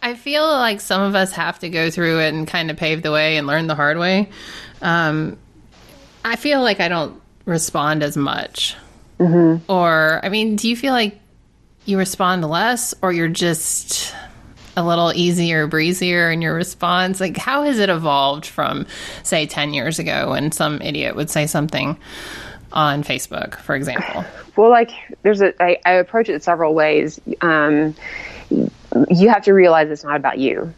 I 0.01 0.15
feel 0.15 0.45
like 0.47 0.81
some 0.81 1.01
of 1.01 1.15
us 1.15 1.31
have 1.33 1.59
to 1.59 1.69
go 1.69 1.89
through 1.89 2.19
it 2.21 2.33
and 2.33 2.47
kind 2.47 2.71
of 2.71 2.77
pave 2.77 3.01
the 3.01 3.11
way 3.11 3.37
and 3.37 3.47
learn 3.47 3.67
the 3.67 3.75
hard 3.75 3.97
way. 3.97 4.29
Um, 4.81 5.37
I 6.23 6.35
feel 6.35 6.61
like 6.61 6.79
I 6.79 6.87
don't 6.87 7.21
respond 7.45 8.03
as 8.03 8.15
much. 8.17 8.75
Mm-hmm. 9.19 9.71
Or, 9.71 10.19
I 10.23 10.29
mean, 10.29 10.55
do 10.55 10.69
you 10.69 10.75
feel 10.75 10.93
like 10.93 11.19
you 11.85 11.97
respond 11.97 12.47
less 12.47 12.93
or 13.01 13.11
you're 13.11 13.27
just 13.27 14.13
a 14.75 14.83
little 14.83 15.11
easier, 15.13 15.65
breezier 15.67 16.29
in 16.31 16.41
your 16.41 16.53
response? 16.53 17.19
Like, 17.19 17.37
how 17.37 17.63
has 17.63 17.79
it 17.79 17.89
evolved 17.89 18.45
from, 18.45 18.85
say, 19.23 19.47
10 19.47 19.73
years 19.73 19.97
ago 19.97 20.31
when 20.31 20.51
some 20.51 20.81
idiot 20.81 21.15
would 21.15 21.29
say 21.29 21.47
something 21.47 21.97
on 22.71 23.03
Facebook, 23.03 23.55
for 23.55 23.75
example? 23.75 24.23
Well, 24.55 24.69
like 24.69 24.91
there's 25.21 25.41
a 25.41 25.53
I, 25.61 25.77
I 25.85 25.91
approach 25.93 26.29
it 26.29 26.43
several 26.43 26.73
ways. 26.73 27.19
Um, 27.41 27.95
you 29.09 29.29
have 29.29 29.43
to 29.43 29.53
realize 29.53 29.89
it's 29.89 30.03
not 30.03 30.15
about 30.15 30.37
you. 30.37 30.73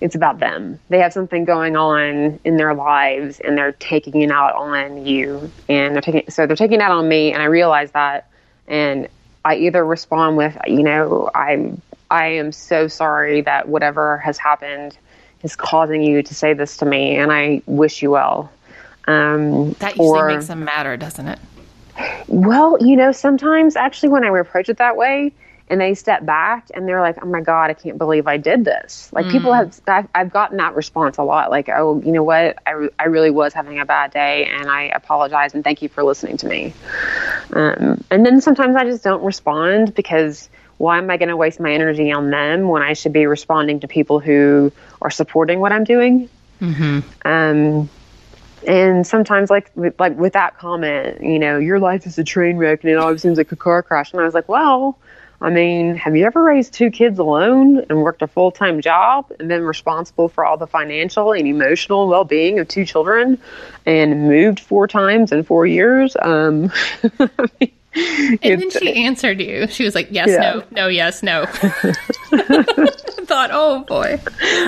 It's 0.00 0.14
about 0.14 0.38
them. 0.38 0.80
They 0.88 0.98
have 1.00 1.12
something 1.12 1.44
going 1.44 1.76
on 1.76 2.40
in 2.44 2.56
their 2.56 2.74
lives, 2.74 3.38
and 3.40 3.56
they're 3.56 3.72
taking 3.72 4.22
it 4.22 4.30
out 4.30 4.54
on 4.54 5.04
you. 5.04 5.50
And 5.68 5.94
they're 5.94 6.02
taking 6.02 6.30
so 6.30 6.46
they're 6.46 6.56
taking 6.56 6.80
it 6.80 6.82
out 6.82 6.92
on 6.92 7.08
me, 7.08 7.32
and 7.32 7.42
I 7.42 7.46
realize 7.46 7.90
that. 7.92 8.28
And 8.66 9.08
I 9.44 9.56
either 9.56 9.84
respond 9.84 10.36
with, 10.36 10.56
you 10.66 10.82
know, 10.82 11.30
I'm 11.34 11.82
I 12.10 12.26
am 12.26 12.52
so 12.52 12.88
sorry 12.88 13.42
that 13.42 13.68
whatever 13.68 14.18
has 14.18 14.38
happened 14.38 14.96
is 15.42 15.54
causing 15.56 16.02
you 16.02 16.22
to 16.22 16.34
say 16.34 16.54
this 16.54 16.78
to 16.78 16.86
me, 16.86 17.16
and 17.16 17.30
I 17.30 17.62
wish 17.66 18.02
you 18.02 18.10
well. 18.10 18.50
Um, 19.06 19.72
that 19.74 19.96
usually 19.96 20.20
or, 20.20 20.28
makes 20.28 20.46
them 20.46 20.64
matter, 20.64 20.96
doesn't 20.96 21.26
it? 21.26 21.38
Well, 22.28 22.78
you 22.80 22.96
know, 22.96 23.12
sometimes 23.12 23.76
actually 23.76 24.10
when 24.10 24.24
I 24.24 24.38
approach 24.38 24.68
it 24.68 24.78
that 24.78 24.96
way, 24.96 25.32
and 25.70 25.80
they 25.80 25.94
step 25.94 26.26
back 26.26 26.66
and 26.74 26.86
they're 26.86 27.00
like, 27.00 27.16
"Oh 27.22 27.26
my 27.26 27.40
god, 27.40 27.70
I 27.70 27.74
can't 27.74 27.96
believe 27.96 28.26
I 28.26 28.36
did 28.36 28.64
this." 28.64 29.08
Like 29.12 29.26
mm. 29.26 29.30
people 29.30 29.52
have, 29.52 29.80
I've, 29.86 30.08
I've, 30.14 30.32
gotten 30.32 30.56
that 30.56 30.74
response 30.74 31.16
a 31.16 31.22
lot. 31.22 31.50
Like, 31.50 31.68
"Oh, 31.68 32.02
you 32.04 32.10
know 32.10 32.24
what? 32.24 32.58
I, 32.66 32.70
re- 32.72 32.90
I 32.98 33.04
really 33.04 33.30
was 33.30 33.54
having 33.54 33.78
a 33.78 33.86
bad 33.86 34.10
day, 34.10 34.46
and 34.46 34.68
I 34.68 34.84
apologize 34.88 35.54
and 35.54 35.62
thank 35.62 35.80
you 35.80 35.88
for 35.88 36.02
listening 36.02 36.36
to 36.38 36.48
me." 36.48 36.74
Um, 37.52 38.02
and 38.10 38.26
then 38.26 38.40
sometimes 38.40 38.74
I 38.74 38.84
just 38.84 39.04
don't 39.04 39.22
respond 39.22 39.94
because 39.94 40.50
why 40.78 40.98
am 40.98 41.08
I 41.08 41.16
going 41.18 41.28
to 41.28 41.36
waste 41.36 41.60
my 41.60 41.72
energy 41.72 42.10
on 42.10 42.30
them 42.30 42.68
when 42.68 42.82
I 42.82 42.94
should 42.94 43.12
be 43.12 43.26
responding 43.26 43.80
to 43.80 43.88
people 43.88 44.18
who 44.18 44.72
are 45.00 45.10
supporting 45.10 45.60
what 45.60 45.72
I'm 45.72 45.84
doing? 45.84 46.28
Mm-hmm. 46.60 47.00
Um, 47.24 47.88
and 48.66 49.06
sometimes, 49.06 49.50
like 49.50 49.70
like 49.76 50.18
with 50.18 50.32
that 50.32 50.58
comment, 50.58 51.22
you 51.22 51.38
know, 51.38 51.58
your 51.58 51.78
life 51.78 52.06
is 52.06 52.18
a 52.18 52.24
train 52.24 52.56
wreck 52.56 52.82
and 52.82 52.90
it 52.90 52.98
always 52.98 53.22
seems 53.22 53.38
like 53.38 53.52
a 53.52 53.56
car 53.56 53.84
crash. 53.84 54.12
And 54.12 54.20
I 54.20 54.24
was 54.24 54.34
like, 54.34 54.48
well, 54.48 54.98
I 55.42 55.50
mean, 55.50 55.96
have 55.96 56.14
you 56.16 56.26
ever 56.26 56.42
raised 56.42 56.74
two 56.74 56.90
kids 56.90 57.18
alone 57.18 57.84
and 57.88 58.02
worked 58.02 58.22
a 58.22 58.26
full 58.26 58.50
time 58.50 58.80
job 58.80 59.30
and 59.38 59.48
been 59.48 59.62
responsible 59.62 60.28
for 60.28 60.44
all 60.44 60.56
the 60.56 60.66
financial 60.66 61.32
and 61.32 61.46
emotional 61.46 62.08
well 62.08 62.24
being 62.24 62.58
of 62.58 62.68
two 62.68 62.84
children 62.84 63.38
and 63.86 64.28
moved 64.28 64.60
four 64.60 64.86
times 64.86 65.32
in 65.32 65.42
four 65.42 65.66
years? 65.66 66.16
Um, 66.20 66.70
and 67.22 68.40
then 68.42 68.70
she 68.70 69.04
answered 69.04 69.40
you. 69.40 69.66
She 69.68 69.84
was 69.84 69.94
like, 69.94 70.08
"Yes, 70.10 70.28
yeah. 70.28 70.40
no, 70.40 70.64
no, 70.70 70.88
yes, 70.88 71.22
no." 71.22 71.46
thought, 73.30 73.50
"Oh 73.52 73.84
boy!" 73.84 74.20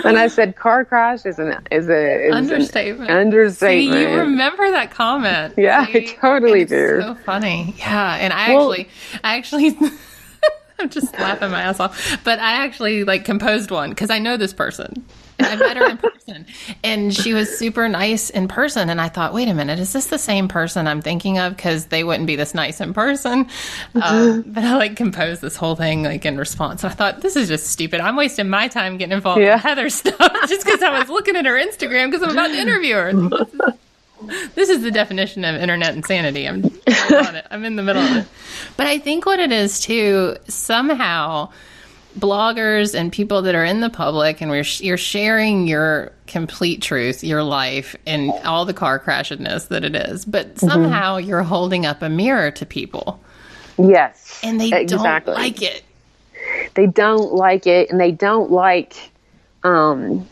And 0.05 0.17
I 0.17 0.29
said, 0.29 0.57
"Car 0.57 0.85
crash 0.85 1.26
is 1.26 1.38
an 1.38 1.59
is 1.71 1.88
a 1.88 2.29
is 2.29 2.35
understatement." 2.35 3.11
An 3.11 3.17
understatement. 3.17 3.93
See, 3.93 4.00
you 4.00 4.19
remember 4.19 4.71
that 4.71 4.93
comment? 4.93 5.55
Yeah, 5.59 5.85
See? 5.87 5.99
I 5.99 6.14
totally 6.14 6.64
do. 6.64 7.00
So 7.02 7.14
funny. 7.26 7.75
Yeah, 7.79 8.14
and 8.14 8.33
I 8.33 8.55
well, 8.55 8.73
actually, 8.73 8.88
I 9.23 9.37
actually. 9.37 9.76
I'm 10.83 10.91
just 10.91 11.12
laughing 11.15 11.51
my 11.51 11.62
ass 11.62 11.81
off. 11.81 12.19
But 12.25 12.39
I 12.39 12.65
actually 12.65 13.05
like 13.05 13.25
composed 13.25 13.71
one 13.71 13.91
because 13.91 14.11
I 14.11 14.19
know 14.19 14.37
this 14.37 14.53
person. 14.53 15.05
I 15.41 15.57
met 15.57 15.77
her 15.77 15.89
in 15.89 15.97
person, 15.97 16.47
and 16.85 17.15
she 17.15 17.35
was 17.35 17.59
super 17.59 17.89
nice 17.89 18.31
in 18.31 18.49
person. 18.49 18.89
And 18.91 19.01
I 19.01 19.09
thought, 19.09 19.33
wait 19.33 19.49
a 19.49 19.55
minute, 19.55 19.79
is 19.79 19.93
this 19.93 20.07
the 20.07 20.19
same 20.19 20.47
person 20.47 20.87
I'm 20.87 21.03
thinking 21.03 21.39
of? 21.39 21.57
Because 21.57 21.87
they 21.87 22.05
wouldn't 22.05 22.27
be 22.27 22.37
this 22.37 22.55
nice 22.55 22.81
in 22.81 22.95
person. 22.95 23.49
Um, 23.95 24.43
but 24.47 24.65
I 24.65 24.77
like 24.77 24.97
composed 24.97 25.43
this 25.43 25.57
whole 25.57 25.77
thing 25.77 26.05
like 26.05 26.25
in 26.25 26.37
response. 26.37 26.85
And 26.85 26.93
I 26.93 26.95
thought, 26.95 27.21
this 27.21 27.37
is 27.37 27.49
just 27.49 27.67
stupid. 27.69 28.01
I'm 28.01 28.17
wasting 28.17 28.49
my 28.49 28.69
time 28.69 28.99
getting 28.99 29.12
involved 29.12 29.41
yeah. 29.41 29.55
in 29.55 29.59
Heather 29.59 29.91
stuff 29.91 30.17
just 30.49 30.65
because 30.65 30.83
I 30.83 30.99
was 30.99 31.09
looking 31.09 31.37
at 31.37 31.47
her 31.47 31.55
Instagram 31.55 32.11
because 32.11 32.23
I'm 32.23 32.31
about 32.31 32.49
to 32.49 32.59
interview 32.59 32.95
her. 32.95 33.77
This 34.55 34.69
is 34.69 34.83
the 34.83 34.91
definition 34.91 35.45
of 35.45 35.55
internet 35.57 35.95
insanity. 35.95 36.49
I'm 36.49 36.64
on 36.64 37.37
it. 37.37 37.47
I'm 37.50 37.64
in 37.64 37.76
the 37.76 37.83
middle 37.83 38.02
of 38.02 38.17
it. 38.17 38.26
But 38.76 38.87
I 38.87 38.99
think 38.99 39.26
what 39.26 39.41
it 39.41 39.52
is 39.52 39.81
too, 39.81 40.37
somehow 40.49 41.50
bloggers 42.19 42.95
and 42.95 43.11
people 43.11 43.43
that 43.43 43.55
are 43.55 43.64
in 43.64 43.81
the 43.81 43.88
public 43.88 44.41
and 44.41 44.50
we're, 44.50 44.64
you're 44.79 44.97
sharing 44.97 45.67
your 45.67 46.12
complete 46.26 46.83
truth, 46.83 47.25
your 47.25 47.43
life, 47.43 47.97
and 48.07 48.31
all 48.45 48.64
the 48.64 48.75
car 48.75 48.99
crashedness 48.99 49.69
that 49.69 49.85
it 49.85 49.95
is. 49.95 50.25
But 50.25 50.55
mm-hmm. 50.55 50.69
somehow 50.69 51.19
mm-hmm. 51.19 51.29
you're 51.29 51.43
holding 51.43 51.87
up 51.87 52.02
a 52.02 52.09
mirror 52.09 52.50
to 52.50 52.67
people. 52.67 53.21
Yes. 53.79 54.41
And 54.43 54.61
they 54.61 54.73
exactly. 54.73 55.33
don't 55.35 55.41
like 55.43 55.62
it. 55.62 55.83
They 56.75 56.87
don't 56.87 57.33
like 57.33 57.67
it, 57.67 57.91
and 57.91 58.00
they 58.00 58.11
don't 58.11 58.50
like 58.50 58.97
um, 59.62 60.26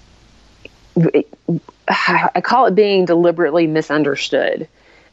I 1.88 2.40
call 2.42 2.66
it 2.66 2.75
being 2.75 3.04
deliberately 3.04 3.66
misunderstood. 3.66 4.68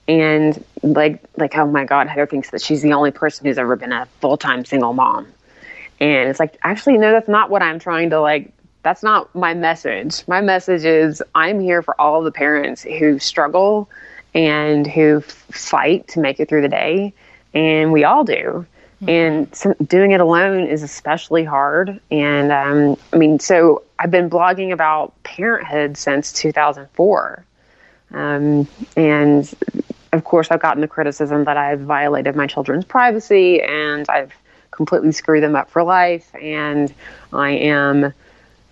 And 0.08 0.64
like, 0.84 1.22
like, 1.36 1.56
oh 1.58 1.68
my 1.68 1.86
God, 1.86 2.08
Heather 2.08 2.26
thinks 2.26 2.52
that 2.52 2.62
she's 2.62 2.82
the 2.82 2.94
only 2.94 3.12
person 3.12 3.46
who's 3.46 3.58
ever 3.58 3.76
been 3.76 3.92
a 3.92 4.06
full 4.22 4.38
time 4.38 4.64
single 4.64 4.94
mom. 4.94 5.28
And 6.00 6.30
it's 6.30 6.40
like, 6.40 6.58
actually, 6.64 6.98
no, 6.98 7.12
that's 7.12 7.28
not 7.28 7.50
what 7.50 7.62
I'm 7.62 7.80
trying 7.80 8.10
to 8.12 8.22
like. 8.22 8.54
That's 8.84 9.04
not 9.04 9.34
my 9.36 9.54
message. 9.54 10.26
My 10.28 10.40
message 10.40 10.86
is 10.86 11.22
I'm 11.36 11.60
here 11.60 11.82
for 11.82 12.00
all 12.00 12.24
the 12.24 12.32
parents 12.32 12.84
who 12.84 13.20
struggle 13.20 13.90
and 14.34 14.88
who 14.88 15.22
fight 15.22 16.08
to 16.10 16.20
make 16.20 16.40
it 16.40 16.48
through 16.48 16.62
the 16.62 16.70
day. 16.70 17.14
And 17.54 17.92
we 17.92 18.04
all 18.04 18.24
do. 18.24 18.66
Mm-hmm. 19.02 19.10
And 19.10 19.90
doing 19.90 20.12
it 20.12 20.22
alone 20.22 20.66
is 20.66 20.82
especially 20.82 21.44
hard. 21.44 22.00
And 22.10 22.52
um, 22.52 22.98
I 23.14 23.18
mean, 23.18 23.40
so 23.40 23.84
I've 24.00 24.12
been 24.12 24.30
blogging 24.30 24.72
about 24.72 25.22
parenthood 25.24 25.98
since 25.98 26.34
2004. 26.34 27.46
Um, 28.12 28.68
and 28.96 29.54
of 30.14 30.24
course, 30.24 30.48
I've 30.50 30.62
gotten 30.62 30.82
the 30.82 30.88
criticism 30.88 31.44
that 31.44 31.58
I've 31.58 31.82
violated 31.82 32.36
my 32.36 32.48
children's 32.48 32.86
privacy 32.86 33.62
and 33.62 34.08
I've 34.10 34.34
completely 34.72 35.12
screwed 35.12 35.44
them 35.44 35.56
up 35.56 35.70
for 35.70 35.84
life. 35.84 36.34
And 36.42 36.92
I 37.34 37.52
am, 37.52 38.14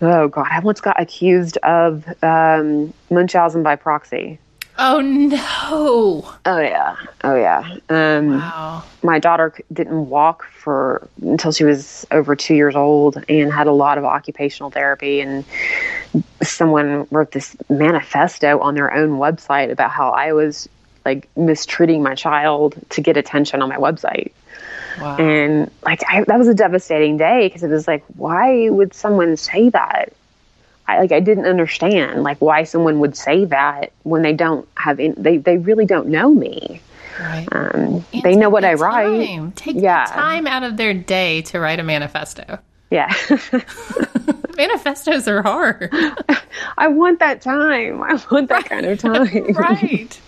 oh 0.02 0.28
God, 0.28 0.48
I 0.50 0.60
once 0.60 0.82
got 0.82 1.00
accused 1.00 1.58
of 1.58 2.06
um, 2.24 2.94
Munchausen 3.12 3.62
by 3.62 3.76
proxy. 3.76 4.40
Oh 4.78 5.00
no! 5.00 6.34
Oh 6.46 6.60
yeah! 6.60 6.98
Oh 7.24 7.36
yeah! 7.36 7.78
Um, 7.90 8.40
wow. 8.40 8.84
My 9.04 9.20
daughter 9.20 9.54
didn't 9.72 10.10
walk 10.10 10.44
for 10.44 11.08
until 11.22 11.54
she 11.54 11.64
was 11.64 12.06
over 12.12 12.36
two 12.36 12.56
years 12.56 12.76
old, 12.76 13.24
and 13.30 13.54
had 13.54 13.68
a 13.68 13.72
lot 13.72 13.98
of 13.98 14.04
occupational 14.04 14.72
therapy. 14.72 15.22
And 15.22 15.46
someone 16.44 17.08
wrote 17.10 17.32
this 17.32 17.56
manifesto 17.70 18.60
on 18.60 18.76
their 18.76 18.94
own 18.94 19.12
website 19.12 19.72
about 19.72 19.92
how 19.92 20.10
I 20.10 20.34
was 20.34 20.68
like 21.06 21.30
mistreating 21.38 22.04
my 22.04 22.16
child 22.16 22.76
to 22.90 23.02
get 23.02 23.16
attention 23.16 23.62
on 23.62 23.70
my 23.70 23.78
website. 23.78 24.32
Wow. 25.00 25.18
And 25.18 25.72
like 25.84 26.02
I, 26.10 26.24
that 26.24 26.38
was 26.38 26.48
a 26.48 26.54
devastating 26.54 27.16
day 27.18 27.48
because 27.48 27.64
it 27.64 27.70
was 27.70 27.88
like, 27.88 28.04
why 28.16 28.70
would 28.70 28.94
someone 28.94 29.38
say 29.38 29.70
that? 29.70 30.12
I 30.88 31.00
like 31.00 31.12
I 31.12 31.20
didn't 31.20 31.46
understand 31.46 32.24
like 32.24 32.40
why 32.40 32.64
someone 32.64 33.00
would 33.00 33.16
say 33.16 33.46
that 33.46 33.92
when 34.04 34.22
they 34.22 34.34
don't 34.34 34.68
have 34.78 35.00
in, 35.00 35.16
they 35.18 35.38
they 35.38 35.58
really 35.58 35.86
don't 35.86 36.08
know 36.08 36.34
me. 36.34 36.82
Right. 37.20 37.48
Um, 37.52 38.06
they 38.24 38.36
know 38.36 38.50
what 38.50 38.66
I 38.66 38.74
write. 38.74 39.28
Time. 39.28 39.52
Take 39.54 39.78
yeah. 39.78 40.06
time 40.06 40.48
out 40.48 40.64
of 40.64 40.78
their 40.78 40.94
day 40.94 41.44
to 41.44 41.60
write 41.60 41.80
a 41.80 41.84
manifesto. 41.84 42.60
Yeah. 42.92 43.12
Manifestos 44.58 45.28
are 45.28 45.42
hard. 45.42 45.90
I 46.78 46.88
want 46.88 47.20
that 47.20 47.42
time. 47.42 48.04
I 48.04 48.20
want 48.32 48.50
that 48.50 48.52
right. 48.52 48.66
kind 48.66 48.86
of 48.86 49.00
time. 49.00 49.54
right. 49.54 50.22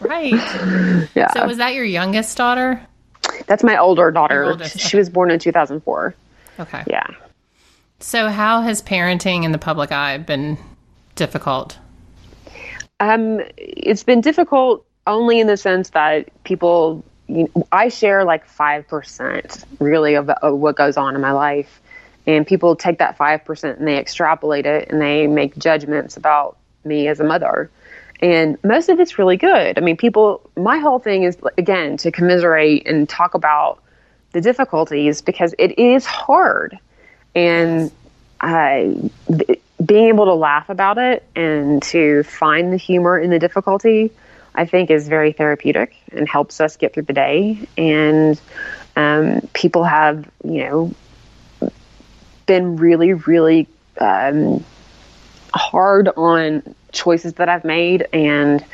Right. 0.00 1.08
Yeah. 1.14 1.32
So 1.32 1.46
was 1.46 1.58
that 1.58 1.74
your 1.74 1.84
youngest 1.84 2.36
daughter? 2.36 2.86
That's 3.46 3.64
my 3.64 3.76
older 3.76 4.10
daughter. 4.10 4.56
She 4.64 4.96
was 4.96 5.10
born 5.10 5.30
in 5.30 5.38
2004. 5.38 6.14
Okay. 6.60 6.84
Yeah. 6.86 7.06
So, 7.98 8.28
how 8.28 8.60
has 8.60 8.82
parenting 8.82 9.44
in 9.44 9.52
the 9.52 9.58
public 9.58 9.90
eye 9.90 10.18
been 10.18 10.58
difficult? 11.14 11.78
Um, 13.00 13.40
it's 13.56 14.02
been 14.02 14.20
difficult 14.20 14.86
only 15.06 15.40
in 15.40 15.46
the 15.46 15.56
sense 15.56 15.90
that 15.90 16.28
people, 16.44 17.04
you 17.26 17.48
know, 17.54 17.66
I 17.72 17.88
share 17.88 18.24
like 18.24 18.46
5% 18.48 19.64
really 19.80 20.14
of, 20.14 20.28
of 20.28 20.58
what 20.58 20.76
goes 20.76 20.96
on 20.96 21.14
in 21.14 21.20
my 21.20 21.32
life. 21.32 21.80
And 22.26 22.46
people 22.46 22.74
take 22.74 22.98
that 22.98 23.16
5% 23.16 23.78
and 23.78 23.86
they 23.86 23.98
extrapolate 23.98 24.66
it 24.66 24.90
and 24.90 25.00
they 25.00 25.26
make 25.26 25.56
judgments 25.56 26.16
about 26.16 26.56
me 26.84 27.08
as 27.08 27.20
a 27.20 27.24
mother. 27.24 27.70
And 28.20 28.58
most 28.64 28.88
of 28.88 28.98
it's 28.98 29.18
really 29.18 29.36
good. 29.36 29.78
I 29.78 29.80
mean, 29.80 29.96
people, 29.96 30.50
my 30.56 30.78
whole 30.78 30.98
thing 30.98 31.22
is, 31.22 31.38
again, 31.56 31.96
to 31.98 32.10
commiserate 32.10 32.86
and 32.86 33.08
talk 33.08 33.34
about 33.34 33.82
the 34.32 34.40
difficulties 34.40 35.22
because 35.22 35.54
it 35.58 35.78
is 35.78 36.04
hard 36.04 36.78
and 37.36 37.92
being 39.84 40.08
able 40.08 40.24
to 40.24 40.34
laugh 40.34 40.70
about 40.70 40.96
it 40.98 41.22
and 41.36 41.82
to 41.82 42.22
find 42.22 42.72
the 42.72 42.78
humor 42.78 43.18
in 43.18 43.30
the 43.30 43.38
difficulty, 43.38 44.10
I 44.54 44.64
think 44.64 44.90
is 44.90 45.06
very 45.06 45.32
therapeutic 45.32 45.94
and 46.10 46.26
helps 46.26 46.60
us 46.60 46.76
get 46.76 46.94
through 46.94 47.04
the 47.04 47.12
day. 47.12 47.68
And 47.76 48.40
um, 48.96 49.42
people 49.52 49.84
have, 49.84 50.28
you 50.42 50.64
know, 50.64 51.70
been 52.46 52.76
really, 52.76 53.12
really 53.12 53.68
um, 54.00 54.64
hard 55.52 56.08
on 56.08 56.74
choices 56.96 57.34
that 57.34 57.48
I've 57.48 57.64
made, 57.64 58.08
and 58.12 58.64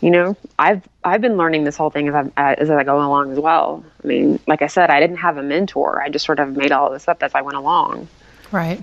you 0.00 0.10
know, 0.10 0.36
I've 0.58 0.82
I've 1.02 1.20
been 1.20 1.36
learning 1.36 1.64
this 1.64 1.76
whole 1.76 1.90
thing 1.90 2.08
as 2.08 2.14
I 2.14 2.20
uh, 2.20 2.54
as 2.58 2.70
I 2.70 2.84
go 2.84 2.96
along 2.96 3.32
as 3.32 3.38
well. 3.38 3.84
I 4.02 4.06
mean, 4.06 4.40
like 4.46 4.62
I 4.62 4.68
said, 4.68 4.90
I 4.90 5.00
didn't 5.00 5.18
have 5.18 5.36
a 5.36 5.42
mentor. 5.42 6.00
I 6.00 6.08
just 6.08 6.24
sort 6.24 6.38
of 6.38 6.56
made 6.56 6.72
all 6.72 6.86
of 6.86 6.92
this 6.92 7.08
up 7.08 7.22
as 7.22 7.34
I 7.34 7.42
went 7.42 7.56
along. 7.56 8.08
Right. 8.50 8.82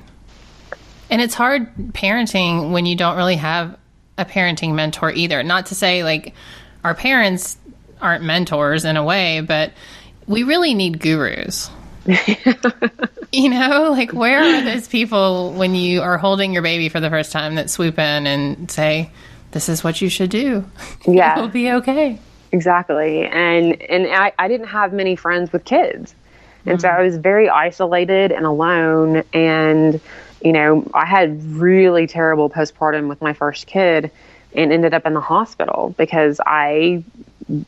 And 1.09 1.21
it's 1.21 1.33
hard 1.33 1.75
parenting 1.93 2.71
when 2.71 2.85
you 2.85 2.95
don't 2.95 3.17
really 3.17 3.35
have 3.35 3.77
a 4.17 4.25
parenting 4.25 4.75
mentor 4.75 5.11
either. 5.11 5.43
Not 5.43 5.67
to 5.67 5.75
say 5.75 6.03
like 6.03 6.33
our 6.83 6.95
parents 6.95 7.57
aren't 8.01 8.23
mentors 8.23 8.85
in 8.85 8.97
a 8.97 9.03
way, 9.03 9.41
but 9.41 9.73
we 10.27 10.43
really 10.43 10.73
need 10.73 10.99
gurus. 10.99 11.69
you 13.31 13.49
know, 13.49 13.91
like 13.91 14.11
where 14.11 14.39
are 14.39 14.61
those 14.63 14.87
people 14.87 15.53
when 15.53 15.75
you 15.75 16.01
are 16.01 16.17
holding 16.17 16.53
your 16.53 16.61
baby 16.61 16.89
for 16.89 16.99
the 16.99 17.09
first 17.09 17.31
time 17.31 17.55
that 17.55 17.69
swoop 17.69 17.99
in 17.99 18.27
and 18.27 18.71
say, 18.71 19.11
"This 19.51 19.69
is 19.69 19.83
what 19.83 20.01
you 20.01 20.09
should 20.09 20.29
do. 20.29 20.65
Yeah, 21.07 21.37
it'll 21.37 21.47
be 21.47 21.71
okay." 21.71 22.19
Exactly, 22.51 23.25
and 23.25 23.81
and 23.83 24.07
I, 24.07 24.33
I 24.39 24.47
didn't 24.47 24.67
have 24.67 24.93
many 24.93 25.15
friends 25.15 25.51
with 25.53 25.63
kids, 25.63 26.15
and 26.65 26.77
mm-hmm. 26.77 26.81
so 26.81 26.89
I 26.89 27.01
was 27.01 27.17
very 27.17 27.49
isolated 27.49 28.31
and 28.31 28.45
alone. 28.45 29.23
And 29.33 30.01
you 30.43 30.51
know, 30.51 30.89
I 30.93 31.05
had 31.05 31.43
really 31.43 32.07
terrible 32.07 32.49
postpartum 32.49 33.07
with 33.07 33.21
my 33.21 33.33
first 33.33 33.67
kid, 33.67 34.11
and 34.55 34.73
ended 34.73 34.93
up 34.93 35.05
in 35.05 35.13
the 35.13 35.21
hospital 35.21 35.93
because 35.97 36.41
I 36.45 37.03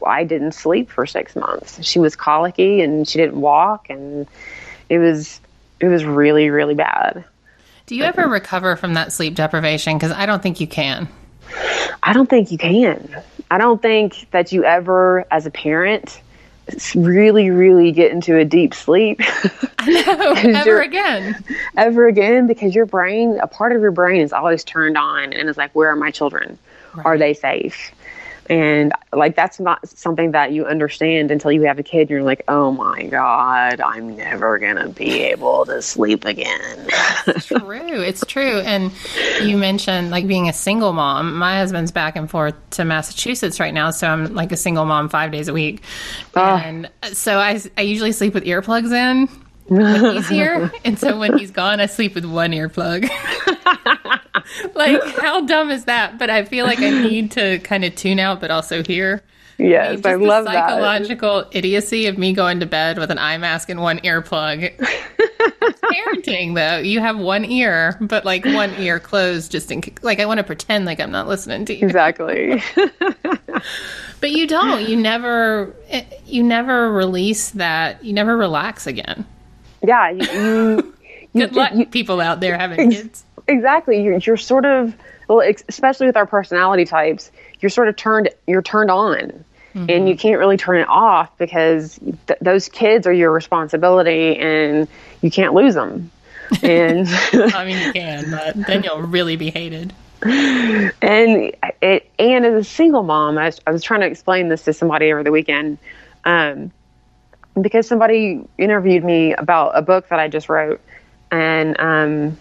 I 0.06 0.24
didn't 0.24 0.54
sleep 0.54 0.90
for 0.90 1.06
six 1.06 1.36
months. 1.36 1.84
She 1.86 2.00
was 2.00 2.16
colicky 2.16 2.82
and 2.82 3.08
she 3.08 3.18
didn't 3.18 3.40
walk, 3.40 3.90
and 3.90 4.28
it 4.90 5.00
was 5.00 5.40
it 5.80 5.88
was 5.88 6.06
really 6.06 6.50
really 6.50 6.75
bad. 6.75 7.25
Do 7.86 7.96
you 7.96 8.04
ever 8.04 8.28
recover 8.28 8.75
from 8.75 8.94
that 8.94 9.12
sleep 9.12 9.36
deprivation? 9.36 9.98
Because 9.98 10.12
I 10.12 10.25
don't 10.25 10.42
think 10.42 10.60
you 10.62 10.68
can. 10.68 11.08
I 12.02 12.13
don't 12.13 12.30
think 12.30 12.52
you 12.52 12.58
can. 12.58 13.24
I 13.52 13.58
don't 13.58 13.82
think 13.82 14.28
that 14.32 14.52
you 14.52 14.63
ever, 14.63 15.25
as 15.30 15.46
a 15.46 15.52
parent, 15.52 16.22
really, 16.96 17.50
really 17.50 17.92
get 17.92 18.12
into 18.12 18.38
a 18.38 18.46
deep 18.46 18.74
sleep. 18.74 19.20
I 19.80 20.04
know, 20.06 20.34
ever 20.60 20.82
again. 20.82 21.44
Ever 21.78 22.08
again, 22.08 22.48
because 22.48 22.74
your 22.74 22.86
brain, 22.86 23.38
a 23.42 23.48
part 23.48 23.74
of 23.74 23.82
your 23.82 23.92
brain 23.92 24.22
is 24.22 24.34
always 24.34 24.63
turned 24.63 24.98
on 24.98 25.34
and 25.34 25.50
is 25.50 25.58
like, 25.58 25.72
where 25.75 25.90
are 25.90 25.96
my 25.96 26.12
children? 26.12 26.58
Right. 26.94 27.06
Are 27.06 27.18
they 27.18 27.34
safe? 27.34 27.92
And 28.50 28.91
like 29.12 29.35
that's 29.35 29.59
not 29.59 29.88
something 29.88 30.31
that 30.31 30.51
you 30.51 30.65
understand 30.65 31.31
until 31.31 31.51
you 31.51 31.63
have 31.63 31.79
a 31.79 31.83
kid 31.83 32.01
and 32.01 32.09
you're 32.09 32.23
like, 32.23 32.43
oh 32.47 32.71
my 32.71 33.03
God, 33.03 33.79
I'm 33.79 34.15
never 34.15 34.59
gonna 34.59 34.89
be 34.89 35.21
able 35.23 35.65
to 35.65 35.81
sleep 35.81 36.25
again. 36.25 36.88
it's 37.27 37.45
true. 37.45 38.01
It's 38.01 38.25
true. 38.25 38.59
And 38.59 38.91
you 39.41 39.57
mentioned 39.57 40.12
like 40.12 40.27
being 40.27 40.50
a 40.50 40.53
single 40.53 40.93
mom. 40.93 41.38
My 41.38 41.57
husband's 41.57 41.91
back 41.91 42.15
and 42.15 42.29
forth 42.29 42.55
to 42.71 42.85
Massachusetts 42.85 43.59
right 43.59 43.73
now, 43.73 43.91
so 43.91 44.07
I'm 44.07 44.33
like 44.33 44.51
a 44.51 44.57
single 44.57 44.85
mom 44.85 45.09
five 45.09 45.31
days 45.31 45.47
a 45.47 45.53
week. 45.53 45.83
Oh. 46.35 46.41
And 46.41 46.89
so 47.13 47.39
I 47.39 47.62
I 47.77 47.81
usually 47.81 48.12
sleep 48.12 48.33
with 48.33 48.43
earplugs 48.43 48.91
in 48.91 49.42
when 49.67 50.15
he's 50.15 50.29
here. 50.29 50.72
and 50.86 50.98
so 50.98 51.17
when 51.17 51.38
he's 51.38 51.51
gone, 51.51 51.79
I 51.79 51.86
sleep 51.86 52.15
with 52.15 52.25
one 52.25 52.51
earplug. 52.51 53.10
like, 54.75 55.03
how 55.17 55.41
dumb 55.46 55.70
is 55.72 55.86
that? 55.86 56.17
But 56.17 56.29
I 56.29 56.46
feel 56.46 56.65
like 56.65 56.79
I 56.79 56.89
need 56.89 57.32
to 57.32 57.60
kind 57.60 57.86
of 57.86 57.96
tune 57.96 58.20
out, 58.20 58.41
but 58.41 58.51
also 58.51 58.84
hear. 58.84 59.24
Yes, 59.60 60.01
I, 60.03 60.15
mean, 60.15 60.24
I 60.24 60.27
love 60.27 60.46
psychological 60.46 61.43
that. 61.43 61.55
idiocy 61.55 62.08
of 62.08 62.17
me 62.17 62.34
going 62.34 62.60
to 62.62 62.65
bed 62.65 62.98
with 62.98 63.12
an 63.12 63.20
eye 63.20 63.38
mask 63.38 63.70
and 63.70 63.82
one 63.82 64.00
earplug. 64.00 64.75
parenting, 65.84 66.55
though. 66.55 66.79
You 66.79 67.00
have 67.00 67.20
one 67.20 67.46
ear, 67.46 67.96
but 68.01 68.25
like 68.25 68.46
one 68.46 68.74
ear 68.79 69.00
closed, 69.00 69.51
just 69.51 69.72
in 69.72 69.84
like 70.01 70.20
I 70.20 70.25
want 70.25 70.39
to 70.39 70.43
pretend 70.43 70.86
like 70.86 71.00
I'm 71.00 71.12
not 71.12 71.27
listening 71.27 71.65
to 71.65 71.75
you. 71.75 71.86
Exactly. 71.86 72.63
but 74.20 74.32
you 74.32 74.48
don't. 74.48 74.89
You 74.89 74.98
never. 74.98 75.75
Eh, 75.89 76.03
you 76.25 76.41
never 76.41 76.91
release 76.91 77.51
that. 77.51 78.03
You 78.03 78.13
never 78.13 78.36
relax 78.36 78.88
again 78.88 79.24
yeah, 79.84 80.10
you, 80.10 80.22
you 81.34 81.42
good 81.42 81.52
you, 81.52 81.58
luck, 81.58 81.72
you, 81.75 81.86
people 81.86 82.22
out 82.22 82.40
there 82.40 82.58
having 82.58 82.92
kids. 82.92 83.24
Exactly, 83.48 84.04
you're, 84.04 84.18
you're 84.18 84.38
sort 84.38 84.66
of 84.66 84.96
well, 85.28 85.42
especially 85.70 86.08
with 86.08 86.18
our 86.18 86.25
personality 86.25 86.86
types, 86.86 87.32
you're 87.60 87.70
sort 87.70 87.88
of 87.88 87.96
turned 87.96 88.30
you're 88.48 88.62
turned 88.62 88.92
on. 88.92 89.46
Mm-hmm. 89.75 89.90
And 89.90 90.08
you 90.08 90.15
can't 90.15 90.38
really 90.38 90.58
turn 90.58 90.78
it 90.78 90.88
off 90.88 91.36
because 91.39 92.00
th- 92.28 92.38
those 92.39 92.69
kids 92.69 93.08
are 93.08 93.13
your 93.13 93.32
responsibility, 93.32 94.38
and 94.38 94.88
you 95.22 95.32
can't 95.32 95.56
lose 95.56 95.74
them. 95.74 96.12
And 96.62 97.08
I 97.34 97.65
mean, 97.65 97.88
you 97.88 97.91
can, 97.91 98.30
but 98.30 98.67
then 98.67 98.84
you'll 98.84 99.02
really 99.02 99.36
be 99.36 99.50
hated. 99.50 99.91
And 100.22 101.56
it, 101.82 102.12
and 102.19 102.46
as 102.46 102.54
a 102.54 102.63
single 102.63 103.02
mom, 103.02 103.39
I 103.39 103.46
was, 103.46 103.62
I 103.65 103.72
was 103.72 103.84
trying 103.84 104.02
to 104.02 104.06
explain 104.06 104.48
this 104.48 104.63
to 104.65 104.74
somebody 104.74 105.12
over 105.12 105.24
the 105.24 105.32
weekend. 105.32 105.80
Um, 106.24 106.72
because 107.62 107.88
somebody 107.88 108.42
interviewed 108.58 109.04
me 109.04 109.34
about 109.34 109.78
a 109.78 109.82
book 109.82 110.10
that 110.10 110.20
I 110.20 110.28
just 110.28 110.50
wrote, 110.50 110.82
and 111.32 111.80
um, 111.80 112.38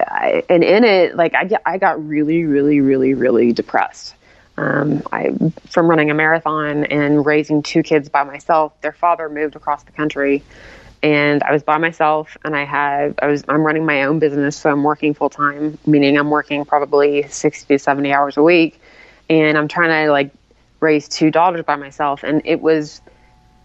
I, 0.00 0.42
and 0.48 0.64
in 0.64 0.84
it, 0.84 1.16
like 1.16 1.34
I 1.34 1.44
get, 1.44 1.62
I 1.64 1.78
got 1.78 2.04
really, 2.06 2.44
really, 2.44 2.80
really, 2.80 3.14
really 3.14 3.52
depressed. 3.52 4.14
Um, 4.56 5.02
I 5.12 5.32
from 5.68 5.86
running 5.86 6.10
a 6.10 6.14
marathon 6.14 6.84
and 6.84 7.24
raising 7.24 7.62
two 7.62 7.82
kids 7.82 8.08
by 8.08 8.24
myself. 8.24 8.80
Their 8.80 8.92
father 8.92 9.28
moved 9.28 9.54
across 9.54 9.84
the 9.84 9.92
country, 9.92 10.42
and 11.00 11.42
I 11.44 11.52
was 11.52 11.62
by 11.62 11.78
myself. 11.78 12.36
And 12.44 12.56
I 12.56 12.64
had 12.64 13.14
I 13.22 13.28
was 13.28 13.44
I'm 13.48 13.62
running 13.62 13.86
my 13.86 14.02
own 14.02 14.18
business, 14.18 14.56
so 14.56 14.70
I'm 14.70 14.82
working 14.82 15.14
full 15.14 15.30
time, 15.30 15.78
meaning 15.86 16.18
I'm 16.18 16.30
working 16.30 16.64
probably 16.64 17.28
sixty 17.28 17.74
to 17.74 17.78
seventy 17.78 18.12
hours 18.12 18.36
a 18.36 18.42
week, 18.42 18.80
and 19.30 19.56
I'm 19.56 19.68
trying 19.68 20.06
to 20.06 20.10
like 20.10 20.32
raise 20.80 21.08
two 21.08 21.30
daughters 21.30 21.64
by 21.64 21.76
myself. 21.76 22.24
And 22.24 22.42
it 22.44 22.60
was 22.60 23.00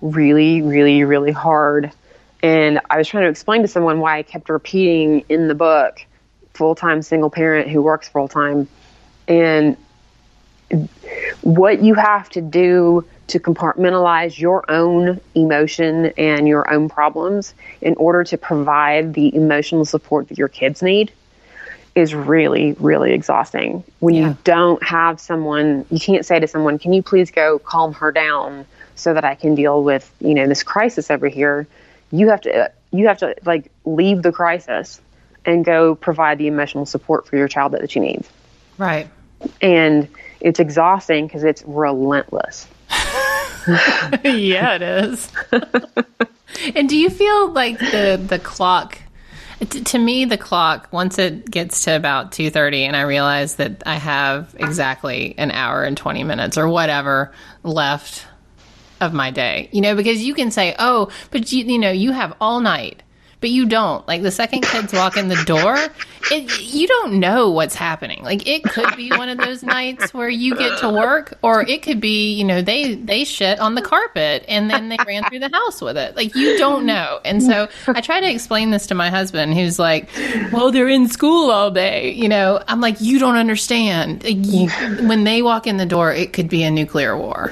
really, 0.03 0.61
really, 0.61 1.03
really 1.03 1.31
hard. 1.31 1.91
And 2.43 2.81
I 2.89 2.97
was 2.97 3.07
trying 3.07 3.23
to 3.23 3.29
explain 3.29 3.61
to 3.61 3.67
someone 3.67 3.99
why 3.99 4.17
I 4.17 4.23
kept 4.23 4.49
repeating 4.49 5.23
in 5.29 5.47
the 5.47 5.55
book 5.55 6.05
full 6.53 6.75
time 6.75 7.01
single 7.01 7.29
parent 7.29 7.69
who 7.69 7.81
works 7.81 8.07
full 8.09 8.27
time. 8.27 8.67
And 9.27 9.77
what 11.41 11.81
you 11.81 11.93
have 11.93 12.29
to 12.31 12.41
do 12.41 13.05
to 13.27 13.39
compartmentalize 13.39 14.37
your 14.37 14.69
own 14.69 15.21
emotion 15.33 16.07
and 16.17 16.47
your 16.47 16.71
own 16.71 16.89
problems 16.89 17.53
in 17.81 17.95
order 17.95 18.25
to 18.25 18.37
provide 18.37 19.13
the 19.13 19.33
emotional 19.33 19.85
support 19.85 20.27
that 20.27 20.37
your 20.37 20.49
kids 20.49 20.81
need 20.81 21.13
is 21.95 22.13
really, 22.13 22.73
really 22.73 23.13
exhausting. 23.13 23.83
When 23.99 24.15
yeah. 24.15 24.29
you 24.29 24.37
don't 24.43 24.83
have 24.83 25.21
someone, 25.21 25.85
you 25.89 25.99
can't 25.99 26.25
say 26.25 26.39
to 26.39 26.47
someone, 26.47 26.77
Can 26.77 26.91
you 26.91 27.01
please 27.01 27.31
go 27.31 27.59
calm 27.59 27.93
her 27.93 28.11
down? 28.11 28.65
So 28.95 29.13
that 29.13 29.23
I 29.23 29.35
can 29.35 29.55
deal 29.55 29.83
with 29.83 30.11
you 30.19 30.33
know 30.33 30.47
this 30.47 30.63
crisis 30.63 31.09
over 31.11 31.27
here. 31.27 31.67
You 32.11 32.29
have 32.29 32.41
to 32.41 32.65
uh, 32.65 32.67
you 32.91 33.07
have 33.07 33.17
to 33.19 33.35
like 33.45 33.71
leave 33.85 34.21
the 34.21 34.31
crisis 34.31 35.01
and 35.45 35.65
go 35.65 35.95
provide 35.95 36.37
the 36.37 36.47
emotional 36.47 36.85
support 36.85 37.27
for 37.27 37.35
your 37.35 37.47
child 37.47 37.73
that 37.73 37.81
that 37.81 37.91
she 37.91 37.99
needs. 37.99 38.29
Right. 38.77 39.07
And 39.61 40.07
it's 40.39 40.59
exhausting 40.59 41.27
because 41.27 41.43
it's 41.43 41.63
relentless. 41.65 42.67
yeah, 44.23 44.75
it 44.75 44.81
is. 44.81 45.31
and 46.75 46.87
do 46.87 46.97
you 46.97 47.09
feel 47.09 47.51
like 47.51 47.79
the 47.79 48.21
the 48.25 48.39
clock 48.39 48.99
to 49.65 49.97
me 49.97 50.25
the 50.25 50.37
clock 50.37 50.87
once 50.91 51.17
it 51.17 51.49
gets 51.49 51.85
to 51.85 51.95
about 51.95 52.31
2.30 52.31 52.81
and 52.81 52.97
i 52.97 53.01
realize 53.01 53.55
that 53.55 53.81
i 53.85 53.95
have 53.95 54.53
exactly 54.59 55.35
an 55.37 55.51
hour 55.51 55.83
and 55.83 55.95
20 55.95 56.23
minutes 56.25 56.57
or 56.57 56.67
whatever 56.67 57.31
left 57.63 58.25
of 59.03 59.13
my 59.13 59.31
day, 59.31 59.69
you 59.71 59.81
know, 59.81 59.95
because 59.95 60.23
you 60.23 60.33
can 60.33 60.51
say, 60.51 60.75
oh, 60.79 61.09
but 61.31 61.51
you, 61.51 61.65
you 61.65 61.79
know, 61.79 61.91
you 61.91 62.11
have 62.11 62.35
all 62.41 62.59
night 62.59 63.03
but 63.43 63.49
you 63.49 63.65
don't. 63.65 64.07
Like 64.07 64.21
the 64.21 64.31
second 64.31 64.61
kids 64.61 64.93
walk 64.93 65.17
in 65.17 65.27
the 65.27 65.35
door, 65.43 65.75
it, 66.31 66.61
you 66.61 66.87
don't 66.87 67.19
know 67.19 67.49
what's 67.49 67.75
happening. 67.75 68.23
Like 68.23 68.47
it 68.47 68.63
could 68.63 68.95
be 68.95 69.09
one 69.09 69.27
of 69.27 69.37
those 69.37 69.63
nights 69.63 70.13
where 70.13 70.29
you 70.29 70.55
get 70.55 70.79
to 70.79 70.89
work, 70.89 71.37
or 71.41 71.61
it 71.61 71.81
could 71.81 71.99
be, 71.99 72.31
you 72.35 72.45
know, 72.45 72.61
they 72.61 72.95
they 72.95 73.25
shit 73.25 73.59
on 73.59 73.75
the 73.75 73.81
carpet 73.81 74.45
and 74.47 74.69
then 74.69 74.87
they 74.87 74.95
ran 75.05 75.25
through 75.25 75.39
the 75.39 75.49
house 75.51 75.81
with 75.81 75.97
it. 75.97 76.15
Like 76.15 76.33
you 76.35 76.57
don't 76.57 76.85
know. 76.85 77.19
And 77.25 77.43
so 77.43 77.67
I 77.89 77.99
try 77.99 78.21
to 78.21 78.31
explain 78.31 78.69
this 78.69 78.87
to 78.87 78.95
my 78.95 79.09
husband, 79.09 79.55
who's 79.55 79.77
like, 79.77 80.07
"Well, 80.53 80.71
they're 80.71 80.87
in 80.87 81.09
school 81.09 81.51
all 81.51 81.69
day." 81.69 82.13
You 82.13 82.29
know, 82.29 82.63
I'm 82.69 82.79
like, 82.79 83.01
"You 83.01 83.19
don't 83.19 83.35
understand. 83.35 84.23
Like, 84.23 84.37
you, 84.39 84.69
when 85.05 85.25
they 85.25 85.41
walk 85.41 85.67
in 85.67 85.75
the 85.75 85.85
door, 85.85 86.13
it 86.13 86.31
could 86.31 86.47
be 86.47 86.63
a 86.63 86.71
nuclear 86.71 87.17
war." 87.17 87.51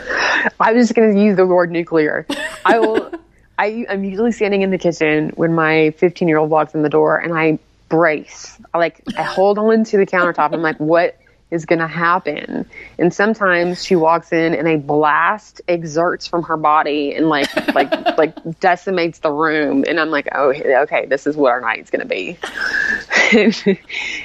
I 0.58 0.72
was 0.72 0.88
just 0.88 0.96
going 0.96 1.14
to 1.14 1.22
use 1.22 1.36
the 1.36 1.46
word 1.46 1.70
nuclear. 1.70 2.26
I 2.64 2.80
will. 2.80 3.12
I, 3.62 3.86
I'm 3.90 4.04
usually 4.04 4.32
standing 4.32 4.64
in 4.64 4.72
the 4.72 4.80
kitchen 4.80 5.34
when 5.36 5.54
my 5.54 5.92
15 5.98 6.28
year 6.28 6.40
old 6.40 6.50
walks 6.50 6.74
in 6.74 6.82
the 6.82 6.90
door 6.90 7.20
and 7.20 7.32
I 7.32 7.60
brace. 7.90 8.58
I 8.74 8.80
like, 8.80 9.04
I 9.16 9.22
hold 9.22 9.60
on 9.60 9.84
to 9.84 9.98
the 9.98 10.08
countertop. 10.08 10.52
I'm 10.52 10.64
like, 10.64 10.80
what 10.80 11.20
is 11.52 11.66
going 11.66 11.78
to 11.78 11.88
happen? 11.88 12.66
And 12.98 13.14
sometimes 13.14 13.86
she 13.86 13.96
walks 13.96 14.34
in 14.34 14.56
and 14.56 14.68
a 14.68 14.78
blast 14.78 15.62
exerts 15.68 16.26
from 16.26 16.42
her 16.42 16.58
body 16.58 17.14
and 17.14 17.30
like, 17.30 17.56
like, 17.76 17.92
like 18.18 18.60
decimates 18.60 19.20
the 19.20 19.32
room. 19.32 19.86
And 19.88 20.00
I'm 20.00 20.10
like, 20.10 20.30
oh, 20.32 20.50
okay, 20.50 21.06
this 21.06 21.28
is 21.28 21.36
what 21.36 21.52
our 21.52 21.62
night's 21.62 21.92
going 21.92 22.02
to 22.02 22.08
be. 22.08 22.40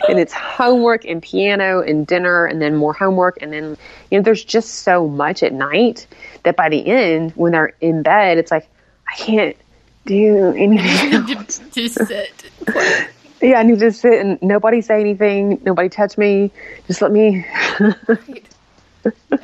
and 0.08 0.18
it's 0.18 0.32
homework 0.32 1.04
and 1.04 1.22
piano 1.22 1.82
and 1.82 2.06
dinner 2.06 2.46
and 2.46 2.62
then 2.62 2.74
more 2.74 2.94
homework 2.94 3.36
and 3.42 3.52
then 3.52 3.76
you 4.10 4.18
know 4.18 4.22
there's 4.22 4.42
just 4.42 4.76
so 4.76 5.06
much 5.06 5.42
at 5.42 5.52
night 5.52 6.06
that 6.42 6.56
by 6.56 6.68
the 6.68 6.84
end 6.86 7.30
when 7.36 7.52
they're 7.52 7.72
in 7.80 8.02
bed 8.02 8.36
it's 8.36 8.50
like 8.50 8.68
I 9.08 9.16
can't 9.16 9.56
do 10.04 10.52
anything 10.56 11.12
else. 11.36 11.60
Just 11.72 12.06
sit. 12.06 12.50
yeah, 13.42 13.58
I 13.58 13.62
need 13.62 13.78
to 13.80 13.92
sit 13.92 14.20
and 14.20 14.40
nobody 14.42 14.80
say 14.80 15.00
anything, 15.00 15.60
nobody 15.64 15.88
touch 15.88 16.16
me, 16.16 16.50
just 16.86 17.02
let 17.02 17.12
me 17.12 17.46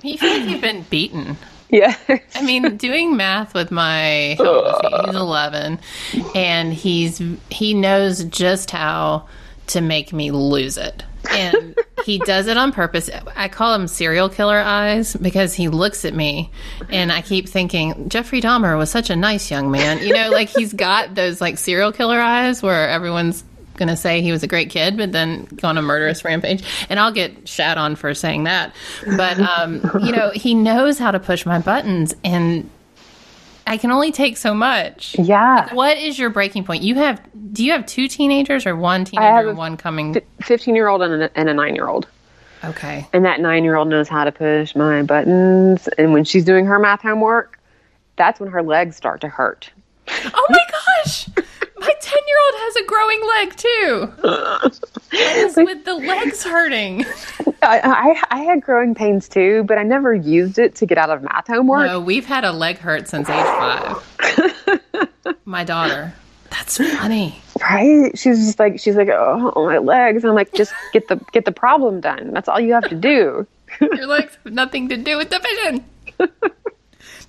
You 0.03 0.19
feel 0.19 0.31
like 0.41 0.49
you've 0.49 0.61
been 0.61 0.83
beaten. 0.91 1.37
Yeah. 1.73 1.97
I 2.35 2.43
mean, 2.43 2.77
doing 2.77 3.17
math 3.17 3.55
with 3.55 3.71
my 3.71 4.35
how 4.37 4.45
old 4.45 4.67
is 4.67 4.91
he? 4.91 5.07
he's 5.07 5.15
eleven, 5.17 5.79
and 6.35 6.71
he's 6.75 7.23
he 7.49 7.73
knows 7.73 8.25
just 8.25 8.71
how 8.71 9.27
to 9.69 9.81
make 9.81 10.13
me 10.13 10.31
lose 10.31 10.77
it, 10.77 11.05
and 11.31 11.77
he 12.05 12.19
does 12.19 12.47
it 12.47 12.57
on 12.57 12.73
purpose. 12.73 13.09
I 13.37 13.49
call 13.49 13.75
him 13.75 13.87
serial 13.87 14.29
killer 14.29 14.59
eyes 14.59 15.15
because 15.17 15.55
he 15.55 15.69
looks 15.69 16.05
at 16.05 16.15
me, 16.15 16.51
and 16.91 17.13
I 17.13 17.23
keep 17.23 17.49
thinking 17.49 18.09
Jeffrey 18.09 18.41
Dahmer 18.41 18.77
was 18.77 18.91
such 18.91 19.11
a 19.11 19.17
nice 19.17 19.51
young 19.51 19.71
man. 19.71 20.03
You 20.03 20.13
know, 20.15 20.31
like 20.31 20.49
he's 20.49 20.73
got 20.73 21.15
those 21.15 21.41
like 21.41 21.59
serial 21.59 21.93
killer 21.93 22.21
eyes 22.21 22.63
where 22.63 22.89
everyone's 22.89 23.45
going 23.77 23.89
to 23.89 23.97
say 23.97 24.21
he 24.21 24.33
was 24.33 24.43
a 24.43 24.47
great 24.47 24.69
kid, 24.69 24.99
but 24.99 25.13
then 25.13 25.47
go 25.57 25.69
on 25.69 25.79
a 25.79 25.83
murderous 25.83 26.25
rampage. 26.25 26.63
And 26.91 27.01
I'll 27.01 27.13
get 27.13 27.49
shat 27.49 27.79
on 27.79 27.97
for 27.97 28.13
saying 28.13 28.45
that. 28.45 28.75
But, 29.17 29.41
um, 29.41 29.81
you 30.05 30.13
know, 30.13 30.31
he 30.31 30.55
knows 30.55 30.99
how 30.99 31.11
to 31.11 31.19
push 31.19 31.47
my 31.47 31.59
buttons, 31.59 32.15
and 32.23 32.69
I 33.67 33.77
can 33.77 33.91
only 33.91 34.13
take 34.13 34.37
so 34.37 34.55
much. 34.55 35.17
Yeah. 35.19 35.73
What 35.75 35.99
is 35.99 36.19
your 36.19 36.31
breaking 36.31 36.65
point? 36.65 36.83
You 36.83 36.97
have, 36.97 37.21
do 37.53 37.65
you 37.65 37.73
have 37.73 37.87
two 37.87 38.09
teenagers 38.09 38.67
or 38.67 38.77
one 38.77 39.05
teenager 39.05 39.49
and 39.49 39.59
one 39.59 39.77
coming? 39.77 40.21
15 40.43 40.75
year 40.75 40.89
old 40.89 41.03
and 41.03 41.25
a, 41.25 41.39
and 41.39 41.49
a 41.49 41.55
nine 41.55 41.75
year 41.75 41.89
old. 41.89 42.07
Okay. 42.65 43.07
And 43.13 43.25
that 43.25 43.41
nine 43.41 43.65
year 43.65 43.77
old 43.77 43.89
knows 43.89 44.09
how 44.09 44.25
to 44.25 44.33
push 44.33 44.75
my 44.75 45.03
buttons. 45.03 45.89
And 45.99 46.13
when 46.13 46.25
she's 46.25 46.45
doing 46.45 46.67
her 46.67 46.79
math 46.79 47.03
homework, 47.03 47.59
that's 48.17 48.39
when 48.39 48.51
her 48.51 48.63
legs 48.63 48.97
start 48.97 49.21
to 49.23 49.29
hurt. 49.29 49.71
Oh 50.09 50.47
my 50.51 50.65
gosh! 51.05 51.29
My 51.83 51.93
10 52.01 52.19
year 52.29 52.37
old 52.47 52.55
has 52.61 52.77
a 52.77 52.85
growing 52.87 53.21
leg 53.27 53.57
too. 53.57 54.13
What 55.13 55.37
is 55.37 55.57
with 55.57 55.85
the 55.85 55.95
legs 55.95 56.45
hurting? 56.45 57.05
I, 57.61 57.81
I, 58.31 58.37
I 58.37 58.39
had 58.45 58.63
growing 58.63 58.95
pains 58.95 59.29
too, 59.29 59.65
but 59.65 59.79
I 59.79 59.83
never 59.83 60.15
used 60.15 60.61
it 60.61 60.77
to 60.77 60.87
get 60.87 60.97
out 60.97 61.11
of 61.11 61.23
math 61.23 61.49
homework. 61.49 61.89
No, 61.89 61.99
we've 61.99 62.25
had 62.25 62.45
a 62.45 62.53
leg 62.53 62.79
hurt 62.79 63.09
since 63.09 63.29
age 63.29 63.45
five. 63.45 65.35
My 65.45 65.65
daughter. 65.65 66.15
That's 66.51 66.77
funny. 66.77 67.41
Right? 67.61 68.17
She's 68.17 68.47
just 68.47 68.61
like 68.61 68.79
she's 68.79 68.95
like, 68.95 69.09
oh, 69.09 69.53
oh 69.57 69.67
my 69.67 69.79
legs. 69.79 70.23
And 70.23 70.31
I'm 70.31 70.37
like, 70.37 70.53
just 70.53 70.73
get 70.93 71.09
the 71.09 71.17
get 71.33 71.45
the 71.47 71.53
problem 71.53 72.01
done. 72.01 72.33
That's 72.33 72.49
all 72.49 72.61
you 72.61 72.75
have 72.75 72.89
to 72.91 72.95
do. 72.95 73.47
Your 73.81 74.07
legs 74.07 74.39
have 74.45 74.53
nothing 74.53 74.89
to 74.91 74.97
do 74.97 75.17
with 75.17 75.31
the 75.31 75.41
vision. 75.41 75.85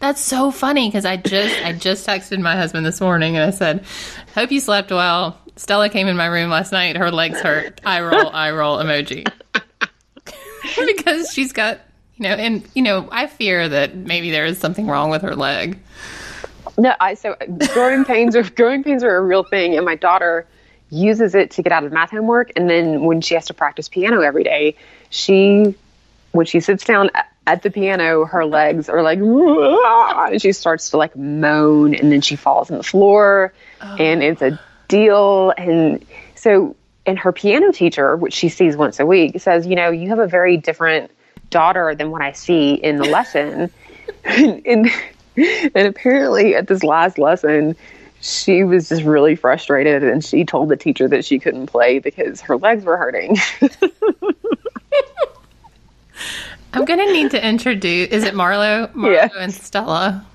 That's 0.04 0.20
so 0.20 0.52
funny 0.52 0.90
because 0.90 1.06
I 1.06 1.16
just 1.16 1.64
I 1.64 1.72
just 1.72 2.06
texted 2.06 2.42
my 2.42 2.58
husband 2.58 2.86
this 2.86 3.00
morning 3.00 3.38
and 3.38 3.46
I 3.46 3.52
said, 3.52 3.86
"Hope 4.36 4.52
you 4.52 4.60
slept 4.60 4.92
well." 4.92 5.40
Stella 5.56 5.88
came 5.88 6.10
in 6.10 6.18
my 6.18 6.26
room 6.26 6.50
last 6.50 6.74
night. 6.74 6.98
Her 6.98 7.10
legs 7.10 7.40
hurt. 7.40 7.80
I 7.86 8.02
roll, 8.02 8.28
I 8.28 8.52
roll 8.52 8.80
emoji 8.80 9.26
because 10.86 11.32
she's 11.32 11.54
got 11.54 11.80
you 12.18 12.24
know, 12.24 12.36
and 12.36 12.68
you 12.74 12.82
know, 12.82 13.08
I 13.14 13.28
fear 13.28 13.70
that 13.70 13.96
maybe 13.96 14.30
there 14.30 14.46
is 14.46 14.58
something 14.58 14.88
wrong 14.88 15.10
with 15.10 15.22
her 15.22 15.38
leg. 15.38 15.80
No, 16.78 16.94
I 17.00 17.14
so 17.14 17.38
uh, 17.40 17.46
growing 17.74 18.04
pains 18.04 18.36
are 18.36 18.44
growing 18.44 18.84
pains 18.84 19.06
are 19.06 19.16
a 19.16 19.22
real 19.22 19.46
thing, 19.46 19.78
and 19.78 19.86
my 19.86 19.96
daughter 19.96 20.46
uses 20.90 21.34
it 21.34 21.52
to 21.52 21.64
get 21.64 21.72
out 21.72 21.86
of 21.86 21.94
math 21.94 22.12
homework. 22.12 22.52
And 22.58 22.70
then 22.70 23.06
when 23.06 23.22
she 23.22 23.36
has 23.36 23.46
to 23.46 23.54
practice 23.54 23.88
piano 23.88 24.20
every 24.20 24.44
day, 24.44 24.76
she 25.12 25.76
when 26.34 26.46
she 26.46 26.60
sits 26.60 26.84
down 26.84 27.10
at 27.46 27.62
the 27.62 27.70
piano, 27.70 28.26
her 28.26 28.46
legs 28.46 28.90
are 28.90 29.04
like, 29.04 29.20
and 29.20 30.42
she 30.42 30.52
starts 30.52 30.92
to 30.92 30.98
like 30.98 31.16
moan, 31.16 31.94
and 31.94 32.12
then 32.12 32.22
she 32.22 32.36
falls 32.36 32.72
on 32.72 32.78
the 32.78 32.84
floor, 32.84 33.54
oh. 33.82 33.96
and 34.00 34.24
it's 34.24 34.42
a 34.42 34.60
deal. 34.88 35.54
And 35.58 36.06
so, 36.36 36.76
and 37.06 37.20
her 37.20 37.32
piano 37.32 37.72
teacher, 37.72 38.16
which 38.16 38.34
she 38.34 38.50
sees 38.50 38.78
once 38.78 39.00
a 39.00 39.06
week, 39.06 39.42
says, 39.42 39.68
you 39.68 39.76
know, 39.76 39.90
you 39.92 40.10
have 40.10 40.20
a 40.20 40.28
very 40.28 40.58
different 40.58 41.12
daughter 41.50 41.94
than 41.96 42.12
what 42.12 42.22
I 42.22 42.32
see 42.32 42.74
in 42.74 42.98
the 42.98 43.06
lesson. 43.06 43.70
and, 44.24 44.66
and 44.66 44.90
and 45.36 45.88
apparently 45.88 46.56
at 46.56 46.68
this 46.68 46.84
last 46.84 47.18
lesson 47.18 47.76
she 48.22 48.64
was 48.64 48.90
just 48.90 49.04
really 49.04 49.36
frustrated 49.36 50.04
and 50.04 50.24
she 50.24 50.46
told 50.46 50.70
the 50.70 50.78
teacher 50.78 51.08
that 51.08 51.26
she 51.26 51.40
couldn't 51.40 51.68
play 51.68 52.00
because 52.00 52.40
her 52.42 52.56
legs 52.58 52.86
were 52.86 52.98
hurting 52.98 53.36
I'm 56.74 56.86
gonna 56.86 57.06
need 57.12 57.32
to 57.32 57.46
introduce. 57.48 58.10
Is 58.10 58.24
it 58.24 58.34
Marlo, 58.34 58.92
Marlo 58.94 59.14
Yeah. 59.14 59.30
and 59.40 59.54
Stella? 59.54 60.26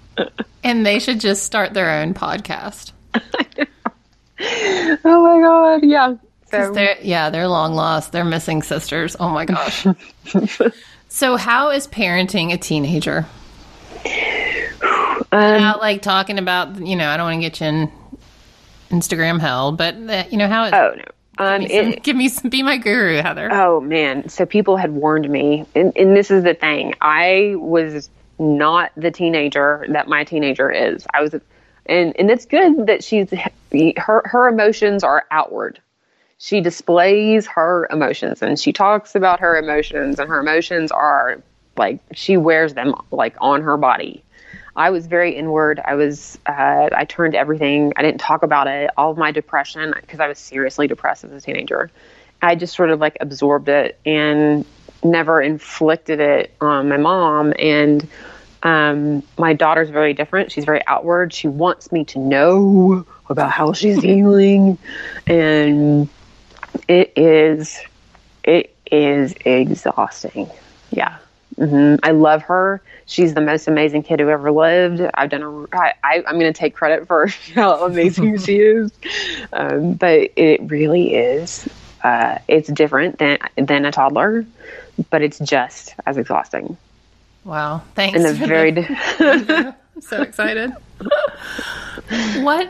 And 0.65 0.85
they 0.85 0.99
should 0.99 1.21
just 1.21 1.45
start 1.45 1.75
their 1.75 1.91
own 1.91 2.15
podcast. 2.15 2.93
oh 3.15 4.97
my 5.05 5.41
god 5.41 5.85
yeah 5.85 6.15
so 6.51 6.73
They're, 6.73 6.97
yeah, 7.03 7.29
they're 7.29 7.47
long 7.49 7.75
lost. 7.75 8.13
They're 8.13 8.25
missing 8.25 8.63
sisters. 8.63 9.17
Oh 9.21 9.29
my 9.29 9.45
gosh. 9.45 9.87
so, 11.09 11.37
how 11.37 11.71
is 11.71 11.87
parenting 11.87 12.55
a 12.55 12.57
teenager? 12.57 13.27
um, 15.31 15.61
Not 15.61 15.81
like 15.81 16.01
talking 16.01 16.39
about, 16.39 16.81
you 16.81 16.97
know, 16.97 17.09
I 17.09 17.19
don't 17.19 17.27
want 17.27 17.43
to 17.43 17.49
get 17.51 17.61
you 17.61 17.67
in 17.67 17.93
Instagram 18.91 19.41
hell, 19.41 19.73
but 19.73 19.95
uh, 19.97 20.25
you 20.31 20.39
know 20.39 20.49
how 20.49 20.65
it. 20.65 20.73
oh 20.73 20.95
no 20.97 21.05
um, 21.39 21.61
give, 21.61 21.69
me 21.71 21.77
some, 21.77 21.93
it, 21.93 22.03
give 22.03 22.17
me 22.17 22.29
some, 22.29 22.51
be 22.51 22.63
my 22.63 22.77
guru, 22.77 23.17
Heather. 23.23 23.49
oh 23.53 23.81
man. 23.81 24.29
So 24.29 24.47
people 24.47 24.77
had 24.77 24.93
warned 24.93 25.29
me 25.29 25.67
and, 25.75 25.93
and 25.97 26.17
this 26.17 26.31
is 26.31 26.45
the 26.45 26.55
thing. 26.55 26.95
I 27.01 27.55
was 27.57 28.11
not 28.39 28.93
the 28.97 29.11
teenager 29.11 29.87
that 29.91 30.09
my 30.09 30.25
teenager 30.25 30.71
is. 30.71 31.07
I 31.15 31.23
was 31.23 31.35
and 31.87 32.15
and 32.19 32.31
it's 32.31 32.45
good 32.45 32.87
that 32.87 33.03
she's 33.03 33.33
her 33.97 34.23
her 34.25 34.49
emotions 34.49 35.03
are 35.03 35.27
outward. 35.31 35.81
She 36.39 36.61
displays 36.61 37.47
her 37.47 37.89
emotions 37.91 38.43
and 38.43 38.59
she 38.59 38.73
talks 38.73 39.15
about 39.15 39.41
her 39.41 39.57
emotions 39.59 40.19
and 40.19 40.29
her 40.29 40.39
emotions 40.39 40.93
are 40.93 41.43
like 41.77 42.01
she 42.13 42.37
wears 42.37 42.75
them 42.75 42.95
like 43.11 43.37
on 43.41 43.63
her 43.63 43.77
body 43.77 44.23
i 44.79 44.91
was 44.91 45.07
very 45.07 45.35
inward. 45.35 45.81
I 45.85 45.95
was 45.95 46.39
uh, 46.47 46.89
i 46.97 47.05
turned 47.05 47.35
everything. 47.35 47.93
I 47.97 48.03
didn't 48.03 48.21
talk 48.21 48.43
about 48.43 48.69
it. 48.69 48.91
All 48.97 49.11
of 49.11 49.19
my 49.19 49.33
depression 49.33 49.93
because 50.01 50.21
i 50.21 50.29
was 50.29 50.39
seriously 50.39 50.87
depressed 50.87 51.25
as 51.25 51.33
a 51.33 51.41
teenager. 51.41 51.91
I 52.41 52.55
just 52.55 52.75
sort 52.75 52.91
of 52.91 53.01
like 53.01 53.17
absorbed 53.21 53.69
it 53.69 53.99
and 54.07 54.65
never 55.05 55.43
inflicted 55.43 56.21
it 56.21 56.55
on 56.61 56.89
my 56.89 56.97
mom. 56.97 57.53
And 57.59 58.09
um, 58.63 59.23
my 59.37 59.53
daughter's 59.55 59.91
very 59.91 60.15
different. 60.15 60.53
She's 60.53 60.65
very 60.65 60.85
outward. 60.87 61.33
She 61.33 61.49
wants 61.49 61.91
me 61.93 62.05
to 62.07 62.19
know 62.21 63.05
about 63.29 63.51
how 63.51 63.73
she's 63.73 64.01
feeling 64.13 64.79
and 65.27 66.09
it 66.87 67.13
is 67.17 67.81
it 68.45 68.75
is 68.91 69.35
exhausting. 69.45 70.49
Yeah 70.91 71.19
hmm 71.59 71.97
i 72.03 72.11
love 72.13 72.43
her 72.43 72.81
she's 73.07 73.35
the 73.35 73.41
most 73.41 73.67
amazing 73.67 74.03
kid 74.03 74.21
who 74.21 74.29
ever 74.29 74.51
lived 74.53 75.01
i've 75.15 75.29
done 75.31 75.43
a 75.43 75.77
i, 75.77 75.93
I 76.05 76.23
i'm 76.27 76.39
going 76.39 76.53
to 76.53 76.59
take 76.59 76.75
credit 76.75 77.07
for 77.07 77.27
how 77.55 77.85
amazing 77.85 78.39
she 78.39 78.57
is 78.61 78.93
um, 79.53 79.95
but 79.95 80.31
it 80.37 80.61
really 80.71 81.15
is 81.15 81.69
uh, 82.05 82.39
it's 82.47 82.69
different 82.69 83.19
than 83.19 83.39
than 83.57 83.85
a 83.85 83.91
toddler 83.91 84.47
but 85.11 85.21
it's 85.23 85.39
just 85.41 85.95
as 86.07 86.17
exhausting 86.17 86.77
Wow. 87.45 87.83
Thanks. 87.95 88.19
in 88.19 88.27
a 88.27 88.33
very 88.33 88.73
I'm 89.21 89.75
so 90.03 90.21
excited. 90.21 90.71
what 92.43 92.69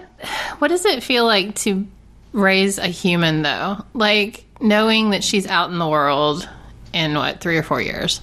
what 0.59 0.69
does 0.69 0.85
it 0.85 1.03
feel 1.03 1.25
like 1.27 1.55
to 1.57 1.87
raise 2.33 2.79
a 2.79 2.87
human 2.87 3.43
though? 3.43 3.85
Like 3.93 4.45
knowing 4.61 5.11
that 5.11 5.25
she's 5.25 5.47
out 5.47 5.71
in 5.71 5.79
the 5.79 5.89
world 5.89 6.49
in 6.93 7.15
what, 7.15 7.41
3 7.41 7.57
or 7.59 7.63
4 7.65 7.81
years. 7.83 8.21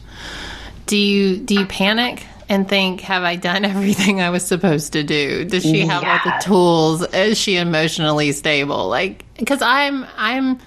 Do 0.85 0.97
you 0.97 1.37
do 1.37 1.55
you 1.55 1.65
panic 1.65 2.25
and 2.47 2.67
think 2.67 3.01
have 3.01 3.23
I 3.23 3.35
done 3.35 3.65
everything 3.65 4.21
I 4.21 4.29
was 4.29 4.45
supposed 4.45 4.93
to 4.93 5.03
do? 5.03 5.45
Does 5.45 5.63
she 5.63 5.81
have 5.81 6.03
all 6.03 6.19
the 6.23 6.43
tools? 6.43 7.01
Is 7.13 7.37
she 7.37 7.57
emotionally 7.57 8.31
stable? 8.31 8.87
Like 8.87 9.25
cuz 9.45 9.61
I'm 9.61 10.05
I'm 10.17 10.59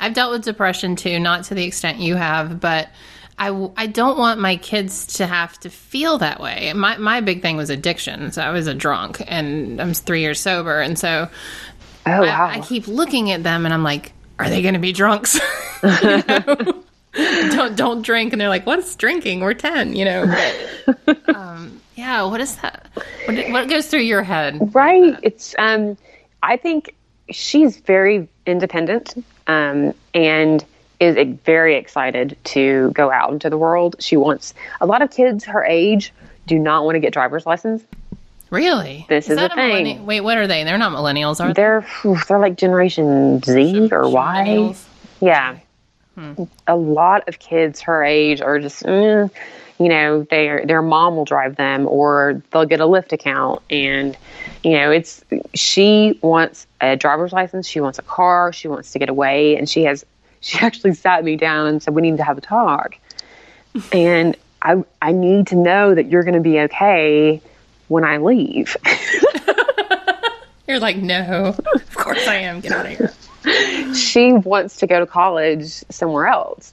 I've 0.00 0.14
dealt 0.14 0.32
with 0.32 0.44
depression 0.44 0.96
too, 0.96 1.18
not 1.18 1.44
to 1.44 1.54
the 1.54 1.64
extent 1.64 1.98
you 1.98 2.16
have, 2.16 2.60
but 2.60 2.88
I, 3.38 3.70
I 3.76 3.86
don't 3.86 4.18
want 4.18 4.40
my 4.40 4.56
kids 4.56 5.06
to 5.18 5.26
have 5.26 5.58
to 5.60 5.70
feel 5.70 6.18
that 6.18 6.40
way. 6.40 6.72
My, 6.72 6.96
my 6.98 7.20
big 7.20 7.42
thing 7.42 7.56
was 7.56 7.70
addiction. 7.70 8.30
So 8.30 8.42
I 8.42 8.50
was 8.50 8.66
a 8.66 8.74
drunk 8.74 9.22
and 9.26 9.80
I'm 9.80 9.92
three 9.94 10.20
years 10.20 10.40
sober. 10.40 10.80
And 10.80 10.98
so 10.98 11.28
oh 12.06 12.10
I, 12.10 12.20
wow 12.20 12.46
I 12.46 12.60
keep 12.60 12.86
looking 12.86 13.32
at 13.32 13.42
them 13.42 13.64
and 13.64 13.74
I'm 13.74 13.82
like, 13.82 14.12
are 14.38 14.48
they 14.48 14.62
going 14.62 14.74
to 14.74 14.80
be 14.80 14.92
drunks? 14.92 15.38
Don't, 17.14 17.76
don't 17.76 18.02
drink. 18.02 18.32
And 18.32 18.40
they're 18.40 18.48
like, 18.48 18.66
what's 18.66 18.94
drinking? 18.96 19.40
We're 19.40 19.54
10, 19.54 19.94
you 19.96 20.04
know? 20.04 20.26
But, 21.06 21.28
um, 21.34 21.80
yeah. 21.94 22.24
What 22.24 22.40
is 22.40 22.56
that? 22.56 22.88
What, 23.26 23.50
what 23.50 23.68
goes 23.68 23.86
through 23.86 24.00
your 24.00 24.22
head? 24.22 24.74
right 24.74 25.16
it's 25.22 25.54
um 25.58 25.96
i 26.42 26.56
think 26.56 26.94
she's 27.30 27.76
very 27.78 28.28
independent 28.46 29.14
um, 29.46 29.94
and 30.12 30.64
is 31.00 31.16
very 31.44 31.76
excited 31.76 32.36
to 32.44 32.90
go 32.92 33.10
out 33.10 33.32
into 33.32 33.50
the 33.50 33.58
world. 33.58 33.96
She 33.98 34.16
wants 34.16 34.54
a 34.80 34.86
lot 34.86 35.02
of 35.02 35.10
kids 35.10 35.44
her 35.44 35.64
age 35.64 36.12
do 36.46 36.58
not 36.58 36.84
want 36.84 36.94
to 36.96 37.00
get 37.00 37.12
driver's 37.12 37.44
license. 37.46 37.82
Really? 38.50 39.04
This 39.08 39.28
is 39.28 39.36
that 39.36 39.52
a 39.52 39.54
thing. 39.54 39.84
millenni- 39.84 40.04
Wait, 40.04 40.20
what 40.20 40.38
are 40.38 40.46
they? 40.46 40.64
They're 40.64 40.78
not 40.78 40.92
millennials, 40.92 41.40
are 41.42 41.48
they? 41.48 41.54
They're 41.54 41.86
they're 42.28 42.38
like 42.38 42.56
Generation 42.56 43.42
Z 43.42 43.88
or 43.90 44.08
Y. 44.08 44.44
Millennials? 44.46 44.84
Yeah. 46.16 46.44
A 46.66 46.76
lot 46.76 47.28
of 47.28 47.38
kids 47.38 47.80
her 47.82 48.04
age 48.04 48.40
are 48.40 48.58
just, 48.58 48.82
mm, 48.84 49.30
you 49.78 49.88
know, 49.88 50.22
their 50.24 50.64
their 50.64 50.82
mom 50.82 51.16
will 51.16 51.24
drive 51.24 51.56
them, 51.56 51.88
or 51.88 52.42
they'll 52.50 52.66
get 52.66 52.80
a 52.80 52.84
Lyft 52.84 53.12
account, 53.12 53.60
and 53.70 54.16
you 54.62 54.72
know, 54.72 54.90
it's 54.90 55.24
she 55.54 56.18
wants 56.22 56.66
a 56.80 56.96
driver's 56.96 57.32
license, 57.32 57.66
she 57.66 57.80
wants 57.80 57.98
a 57.98 58.02
car, 58.02 58.52
she 58.52 58.68
wants 58.68 58.92
to 58.92 58.98
get 58.98 59.08
away, 59.08 59.56
and 59.56 59.68
she 59.68 59.84
has 59.84 60.04
she 60.40 60.58
actually 60.58 60.94
sat 60.94 61.24
me 61.24 61.36
down 61.36 61.66
and 61.66 61.82
said 61.82 61.94
we 61.94 62.02
need 62.02 62.16
to 62.18 62.24
have 62.24 62.38
a 62.38 62.42
talk, 62.42 62.96
and 63.92 64.36
I 64.62 64.84
I 65.02 65.12
need 65.12 65.48
to 65.48 65.56
know 65.56 65.94
that 65.94 66.06
you're 66.06 66.22
going 66.22 66.34
to 66.34 66.40
be 66.40 66.60
okay 66.60 67.40
when 67.88 68.04
I 68.04 68.18
leave. 68.18 68.76
You're 70.68 70.80
like, 70.80 70.96
no, 70.96 71.54
of 71.74 71.94
course 71.94 72.26
I 72.26 72.36
am. 72.36 72.60
Get 72.60 72.72
out 72.72 72.86
of 72.86 72.92
here. 72.92 73.12
She 73.94 74.32
wants 74.32 74.76
to 74.78 74.86
go 74.86 75.00
to 75.00 75.06
college 75.06 75.66
somewhere 75.90 76.26
else. 76.26 76.72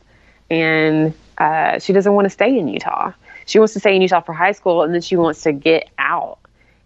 And 0.50 1.14
uh, 1.38 1.80
she 1.80 1.94
doesn't 1.94 2.14
want 2.14 2.26
to 2.26 2.30
stay 2.30 2.58
in 2.58 2.68
utah. 2.68 3.14
She 3.46 3.60
wants 3.60 3.74
to 3.74 3.80
stay 3.80 3.96
in 3.96 4.02
utah 4.02 4.22
for 4.22 4.34
high 4.34 4.52
school 4.52 4.84
and 4.84 4.94
then 4.94 5.02
she 5.02 5.16
wants 5.16 5.44
to 5.44 5.52
get 5.52 5.90
out. 5.98 6.40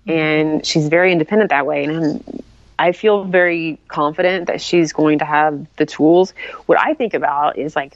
And 0.07 0.65
she's 0.65 0.87
very 0.87 1.11
independent 1.11 1.49
that 1.49 1.65
way 1.65 1.85
and 1.85 2.43
i 2.77 2.91
feel 2.91 3.23
very 3.23 3.79
confident 3.87 4.47
that 4.47 4.59
she's 4.59 4.91
going 4.91 5.19
to 5.19 5.25
have 5.25 5.65
the 5.77 5.85
tools. 5.85 6.33
What 6.65 6.79
i 6.79 6.93
think 6.93 7.13
about 7.13 7.57
is 7.57 7.75
like 7.75 7.95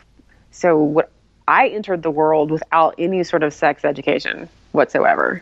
so 0.51 0.77
what 0.77 1.11
i 1.47 1.67
entered 1.67 2.01
the 2.01 2.09
world 2.09 2.49
without 2.49 2.95
any 2.97 3.23
sort 3.23 3.43
of 3.43 3.53
sex 3.53 3.83
education 3.85 4.49
whatsoever. 4.71 5.41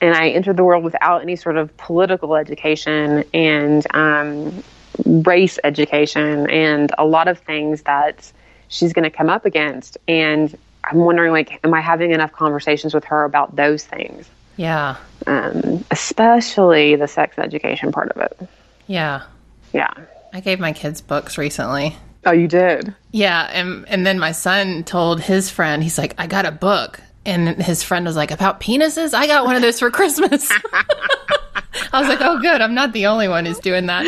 And 0.00 0.14
I 0.14 0.30
entered 0.30 0.56
the 0.56 0.64
world 0.64 0.84
without 0.84 1.22
any 1.22 1.36
sort 1.36 1.56
of 1.56 1.76
political 1.76 2.36
education 2.36 3.24
and 3.32 3.86
um, 3.94 4.62
race 5.04 5.58
education 5.64 6.48
and 6.50 6.92
a 6.98 7.04
lot 7.04 7.28
of 7.28 7.38
things 7.38 7.82
that 7.82 8.30
she's 8.68 8.92
going 8.92 9.04
to 9.04 9.10
come 9.10 9.28
up 9.30 9.44
against. 9.44 9.96
And 10.08 10.56
I'm 10.84 10.98
wondering, 10.98 11.32
like, 11.32 11.60
am 11.64 11.72
I 11.74 11.80
having 11.80 12.10
enough 12.12 12.32
conversations 12.32 12.94
with 12.94 13.04
her 13.04 13.24
about 13.24 13.56
those 13.56 13.84
things, 13.84 14.28
Yeah. 14.56 14.96
um, 15.26 15.84
especially 15.90 16.96
the 16.96 17.08
sex 17.08 17.38
education 17.38 17.92
part 17.92 18.10
of 18.12 18.20
it? 18.22 18.48
Yeah. 18.86 19.22
Yeah. 19.72 19.90
I 20.32 20.40
gave 20.40 20.60
my 20.60 20.72
kids 20.72 21.00
books 21.00 21.38
recently. 21.38 21.96
Oh, 22.26 22.32
you 22.32 22.48
did. 22.48 22.94
Yeah, 23.12 23.48
and 23.52 23.86
and 23.88 24.06
then 24.06 24.18
my 24.18 24.32
son 24.32 24.82
told 24.82 25.20
his 25.20 25.50
friend, 25.50 25.82
he's 25.82 25.98
like, 25.98 26.14
I 26.16 26.26
got 26.26 26.46
a 26.46 26.50
book. 26.50 27.00
And 27.26 27.62
his 27.62 27.82
friend 27.82 28.04
was 28.04 28.16
like, 28.16 28.30
About 28.30 28.60
penises? 28.60 29.14
I 29.14 29.26
got 29.26 29.44
one 29.44 29.56
of 29.56 29.62
those 29.62 29.78
for 29.78 29.90
Christmas. 29.90 30.50
I 31.92 32.00
was 32.00 32.08
like, 32.08 32.20
Oh 32.20 32.40
good, 32.40 32.60
I'm 32.60 32.74
not 32.74 32.92
the 32.92 33.06
only 33.06 33.28
one 33.28 33.46
who's 33.46 33.58
doing 33.58 33.86
that. 33.86 34.04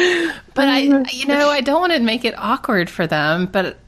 But 0.54 0.68
I 0.68 0.86
mm-hmm. 0.86 1.04
you 1.10 1.26
know, 1.26 1.48
I 1.48 1.60
don't 1.60 1.80
want 1.80 1.92
to 1.92 2.00
make 2.00 2.24
it 2.24 2.34
awkward 2.36 2.90
for 2.90 3.06
them, 3.06 3.46
but 3.46 3.78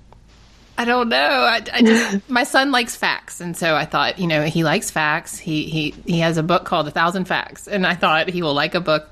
I 0.79 0.85
don't 0.85 1.09
know. 1.09 1.17
I, 1.19 1.61
I 1.73 1.83
just 1.83 2.29
my 2.31 2.45
son 2.45 2.71
likes 2.71 2.95
facts, 2.95 3.41
and 3.41 3.57
so 3.57 3.75
I 3.75 3.85
thought, 3.85 4.21
you 4.21 4.29
know, 4.29 4.45
he 4.45 4.63
likes 4.63 4.93
facts. 4.93 5.37
He 5.37 5.65
he 5.65 5.91
he 6.07 6.21
has 6.21 6.39
a 6.39 6.43
book 6.43 6.65
called 6.65 6.87
A 6.87 6.93
Thousand 6.93 7.25
Facts, 7.25 7.67
and 7.67 7.85
I 7.85 7.97
thought 7.97 8.29
he 8.29 8.43
will 8.43 8.55
like 8.55 8.77
a 8.77 8.81
book 8.81 9.09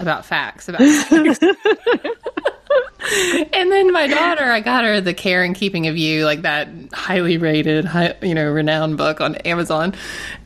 about 0.00 0.26
facts 0.26 0.68
about 0.68 0.80
sex. 1.08 1.38
and 3.52 3.70
then 3.70 3.92
my 3.92 4.06
daughter, 4.06 4.44
I 4.44 4.60
got 4.60 4.84
her 4.84 5.00
the 5.00 5.14
Care 5.14 5.42
and 5.42 5.54
Keeping 5.54 5.86
of 5.86 5.96
You, 5.96 6.24
like 6.24 6.42
that 6.42 6.68
highly 6.92 7.38
rated, 7.38 7.84
high, 7.84 8.14
you 8.22 8.34
know, 8.34 8.50
renowned 8.50 8.96
book 8.96 9.20
on 9.20 9.34
Amazon. 9.36 9.94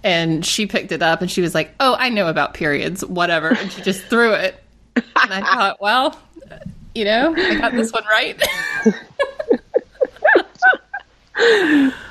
And 0.02 0.44
she 0.44 0.66
picked 0.66 0.92
it 0.92 1.02
up 1.02 1.22
and 1.22 1.30
she 1.30 1.40
was 1.40 1.54
like, 1.54 1.72
"Oh, 1.80 1.96
I 1.98 2.08
know 2.10 2.26
about 2.28 2.54
periods, 2.54 3.04
whatever." 3.04 3.48
And 3.50 3.70
she 3.72 3.82
just 3.82 4.02
threw 4.04 4.32
it. 4.34 4.62
And 4.96 5.06
I 5.32 5.40
thought, 5.40 5.80
well, 5.80 6.18
you 6.94 7.04
know, 7.04 7.34
I 7.36 7.54
got 7.56 7.72
this 7.72 7.92
one 7.92 8.04
right. 8.10 8.40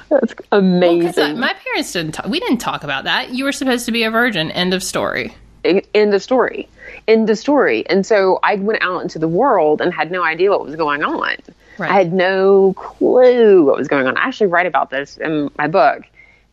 That's 0.10 0.34
'Cause 0.34 0.46
uh, 0.52 0.58
amazing. 0.58 1.24
I- 1.24 1.34
my 1.34 1.54
parents 1.54 1.92
didn't 1.94 2.14
talk. 2.14 2.26
We 2.28 2.40
didn't 2.40 2.58
talk 2.58 2.84
about 2.84 3.04
that. 3.04 3.30
You 3.32 3.44
were 3.44 3.52
supposed 3.52 3.86
to 3.86 3.92
be 3.92 4.04
a 4.04 4.10
virgin. 4.12 4.50
End 4.52 4.74
of 4.74 4.82
story. 4.84 5.36
End 5.64 6.14
of 6.14 6.24
story. 6.24 6.68
End 7.10 7.28
of 7.28 7.40
story. 7.40 7.88
And 7.90 8.06
so 8.06 8.40
I 8.44 8.54
went 8.54 8.84
out 8.84 9.02
into 9.02 9.18
the 9.18 9.28
world 9.28 9.82
and 9.82 9.92
had 9.92 10.12
no 10.12 10.24
idea 10.24 10.52
what 10.52 10.64
was 10.64 10.76
going 10.76 11.04
on. 11.04 11.38
Right. 11.80 11.90
I 11.90 11.94
had 11.96 12.14
no 12.14 12.74
clue 12.74 13.66
what 13.66 13.78
was 13.78 13.88
going 13.88 14.06
on. 14.06 14.16
I 14.16 14.28
actually 14.28 14.48
write 14.48 14.68
about 14.68 14.92
this 14.92 15.18
in 15.18 15.50
my 15.58 15.68
book, 15.68 16.04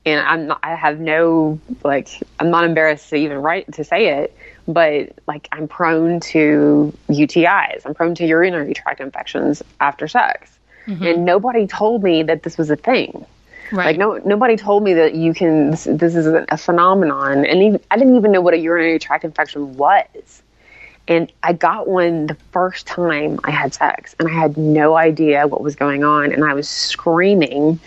and 0.07 0.19
I'm 0.21 0.47
not, 0.47 0.61
I 0.63 0.75
have 0.75 0.99
no 0.99 1.61
like 1.85 2.09
I'm 2.41 2.49
not 2.49 2.65
embarrassed 2.65 3.11
to 3.11 3.17
even 3.17 3.43
write 3.43 3.71
to 3.75 3.85
say 3.85 4.21
it, 4.21 4.35
but 4.67 5.11
like 5.27 5.47
I'm 5.53 5.69
prone 5.69 6.21
to 6.21 6.97
UTIs. 7.11 7.83
I'm 7.85 7.93
prone 7.93 8.15
to 8.15 8.25
urinary 8.25 8.73
tract 8.73 9.01
infections 9.01 9.63
after 9.79 10.09
sex, 10.09 10.57
mm-hmm. 10.87 11.05
and 11.05 11.25
nobody 11.27 11.67
told 11.67 12.03
me 12.03 12.23
that 12.23 12.45
this 12.45 12.57
was 12.57 12.71
a 12.71 12.77
thing. 12.77 13.27
Right. 13.73 13.87
Like 13.87 13.99
no, 13.99 14.23
nobody 14.25 14.57
told 14.57 14.85
me 14.85 14.95
that 14.95 15.15
you 15.15 15.35
can. 15.35 15.73
This, 15.73 15.85
this 15.85 16.15
is 16.15 16.27
a, 16.27 16.47
a 16.49 16.57
phenomenon, 16.57 17.45
and 17.45 17.63
even, 17.63 17.81
I 17.91 17.99
didn't 17.99 18.17
even 18.17 18.33
know 18.33 18.41
what 18.41 18.55
a 18.55 18.59
urinary 18.59 18.99
tract 18.99 19.25
infection 19.25 19.77
was. 19.77 20.43
And 21.09 21.33
I 21.43 21.53
got 21.53 21.87
one 21.87 22.27
the 22.27 22.35
first 22.53 22.87
time 22.87 23.39
I 23.45 23.51
had 23.51 23.73
sex, 23.73 24.15
and 24.19 24.29
I 24.29 24.33
had 24.33 24.57
no 24.57 24.97
idea 24.97 25.47
what 25.47 25.63
was 25.63 25.77
going 25.77 26.03
on, 26.03 26.33
and 26.33 26.45
I 26.45 26.55
was 26.55 26.69
screaming. 26.69 27.79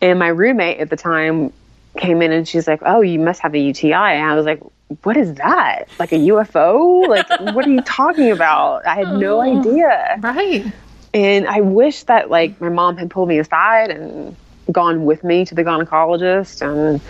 And 0.00 0.18
my 0.18 0.28
roommate 0.28 0.78
at 0.78 0.88
the 0.88 0.96
time 0.96 1.52
came 1.98 2.22
in, 2.22 2.32
and 2.32 2.48
she's 2.48 2.66
like, 2.66 2.80
"Oh, 2.84 3.02
you 3.02 3.18
must 3.18 3.40
have 3.40 3.54
a 3.54 3.58
UTI." 3.58 3.92
And 3.92 4.30
I 4.30 4.34
was 4.34 4.46
like, 4.46 4.62
"What 5.02 5.16
is 5.16 5.34
that? 5.34 5.84
Like 5.98 6.12
a 6.12 6.18
UFO? 6.18 7.06
Like 7.08 7.28
what 7.54 7.66
are 7.66 7.70
you 7.70 7.82
talking 7.82 8.30
about?" 8.30 8.86
I 8.86 8.94
had 8.94 9.18
no 9.18 9.38
oh, 9.38 9.58
idea 9.58 10.18
right. 10.20 10.64
and 11.12 11.46
I 11.46 11.60
wish 11.60 12.04
that 12.04 12.30
like 12.30 12.58
my 12.58 12.70
mom 12.70 12.96
had 12.96 13.10
pulled 13.10 13.28
me 13.28 13.38
aside 13.38 13.90
and 13.90 14.34
gone 14.70 15.04
with 15.04 15.24
me 15.24 15.44
to 15.44 15.54
the 15.54 15.62
gynecologist 15.62 16.62
and 16.62 17.00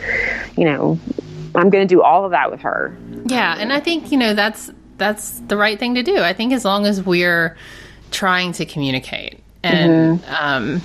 you 0.56 0.64
know 0.64 0.98
I'm 1.54 1.70
going 1.70 1.86
to 1.86 1.94
do 1.94 2.02
all 2.02 2.24
of 2.24 2.30
that 2.30 2.50
with 2.50 2.60
her. 2.60 2.96
Yeah, 3.26 3.56
and 3.58 3.72
I 3.72 3.80
think 3.80 4.10
you 4.10 4.18
know 4.18 4.34
that's 4.34 4.70
that's 5.02 5.40
the 5.40 5.56
right 5.56 5.78
thing 5.78 5.96
to 5.96 6.04
do. 6.04 6.18
I 6.18 6.32
think 6.32 6.52
as 6.52 6.64
long 6.64 6.86
as 6.86 7.02
we're 7.02 7.56
trying 8.12 8.52
to 8.52 8.64
communicate, 8.64 9.40
and 9.64 10.24
um, 10.26 10.80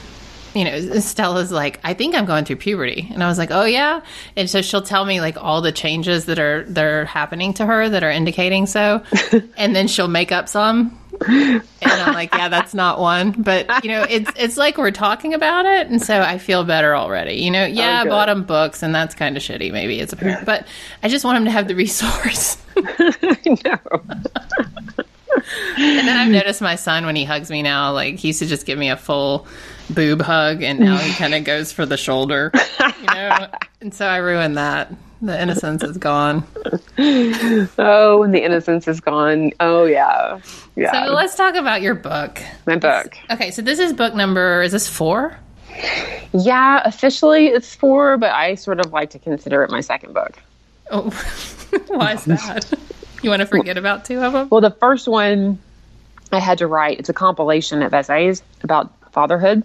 you 0.56 0.66
know, 0.66 0.80
Stella's 1.00 1.52
like, 1.52 1.80
I 1.84 1.94
think 1.94 2.16
I'm 2.16 2.26
going 2.26 2.44
through 2.44 2.56
puberty, 2.56 3.08
and 3.14 3.24
I 3.24 3.28
was 3.28 3.38
like, 3.38 3.52
oh 3.52 3.66
yeah, 3.66 4.02
and 4.36 4.50
so 4.50 4.64
she'll 4.64 4.82
tell 4.82 5.06
me 5.06 5.22
like 5.22 5.38
all 5.38 5.62
the 5.62 5.72
changes 5.72 6.26
that 6.26 6.40
are 6.40 6.64
that 6.64 6.84
are 6.84 7.06
happening 7.06 7.54
to 7.56 7.66
her 7.68 7.88
that 7.88 8.04
are 8.04 8.10
indicating 8.10 8.66
so, 8.66 9.04
and 9.56 9.76
then 9.76 9.88
she'll 9.88 10.08
make 10.08 10.32
up 10.32 10.50
some. 10.50 11.00
And 11.28 11.62
I'm 11.82 12.14
like, 12.14 12.34
yeah, 12.34 12.50
that's 12.50 12.74
not 12.74 13.00
one, 13.00 13.32
but 13.32 13.84
you 13.84 13.92
know, 13.92 14.06
it's 14.10 14.32
it's 14.36 14.58
like 14.58 14.78
we're 14.78 14.92
talking 14.92 15.34
about 15.34 15.66
it, 15.66 15.88
and 15.88 16.02
so 16.02 16.22
I 16.22 16.38
feel 16.38 16.64
better 16.64 16.96
already. 16.96 17.36
You 17.36 17.52
know, 17.52 17.66
yeah, 17.66 18.02
I 18.02 18.06
oh, 18.06 18.10
bought 18.10 18.30
him 18.30 18.44
books, 18.44 18.84
and 18.84 18.94
that's 18.94 19.16
kind 19.16 19.38
of 19.38 19.44
shitty, 19.44 19.72
maybe 19.72 20.00
it's 20.00 20.14
a 20.14 20.16
parent, 20.16 20.46
but 20.46 20.68
I 21.04 21.10
just 21.10 21.26
want 21.26 21.38
him 21.38 21.46
to 21.46 21.52
have 21.52 21.68
the 21.68 21.76
resource. 21.76 22.58
I 22.78 23.58
know. 23.66 24.02
And 25.78 26.08
then 26.08 26.18
I've 26.18 26.32
noticed 26.32 26.62
my 26.62 26.76
son 26.76 27.06
when 27.06 27.16
he 27.16 27.24
hugs 27.24 27.50
me 27.50 27.62
now, 27.62 27.94
like 27.94 28.16
he 28.16 28.30
used 28.30 28.40
to 28.40 28.46
just 28.46 28.66
give 28.66 28.78
me 28.78 28.90
a 28.90 28.98
full 28.98 29.48
boob 29.90 30.22
hug, 30.22 30.64
and 30.64 30.80
now 30.80 30.98
he 30.98 31.14
kind 31.14 31.34
of 31.34 31.44
goes 31.44 31.72
for 31.72 31.86
the 31.86 31.98
shoulder, 31.98 32.52
you 32.80 33.06
know. 33.14 33.48
And 33.82 33.94
so 33.94 34.06
I 34.06 34.18
ruined 34.18 34.58
that. 34.58 34.92
The 35.22 35.42
innocence 35.42 35.84
is 35.84 35.98
gone. 35.98 36.44
Oh, 37.00 38.24
and 38.24 38.34
the 38.34 38.44
innocence 38.44 38.88
is 38.88 39.00
gone. 39.00 39.52
Oh 39.60 39.86
yeah. 39.86 40.40
Yeah. 40.76 40.92
So 40.92 41.14
let's 41.14 41.36
talk 41.36 41.56
about 41.56 41.82
your 41.84 41.94
book. 41.94 42.42
my 42.66 42.76
book. 42.76 43.16
Okay, 43.30 43.52
so 43.52 43.62
this 43.62 43.78
is 43.78 43.94
book 43.94 44.16
number. 44.16 44.64
Is 44.64 44.72
this 44.72 44.88
four? 44.88 45.38
Yeah, 46.34 46.82
officially 46.84 47.48
it's 47.48 47.76
4, 47.76 48.18
but 48.18 48.32
I 48.32 48.56
sort 48.56 48.80
of 48.80 48.92
like 48.92 49.12
to 49.12 49.20
consider 49.20 49.64
it 49.64 49.70
my 49.70 49.82
second 49.82 50.14
book. 50.14 50.38
Oh, 50.90 51.10
why 51.88 52.14
is 52.14 52.26
that? 52.26 52.74
You 53.22 53.30
want 53.30 53.42
to 53.42 53.46
forget 53.46 53.78
about 53.78 54.06
two 54.06 54.20
of 54.22 54.34
them? 54.34 54.48
Well, 54.50 54.62
the 54.62 54.72
first 54.72 55.08
one 55.08 55.60
I 56.32 56.40
had 56.40 56.58
to 56.60 56.68
write, 56.68 57.00
it's 57.00 57.10
a 57.10 57.14
compilation 57.14 57.82
of 57.82 57.94
essays 57.94 58.42
about 58.64 58.92
fatherhood. 59.12 59.64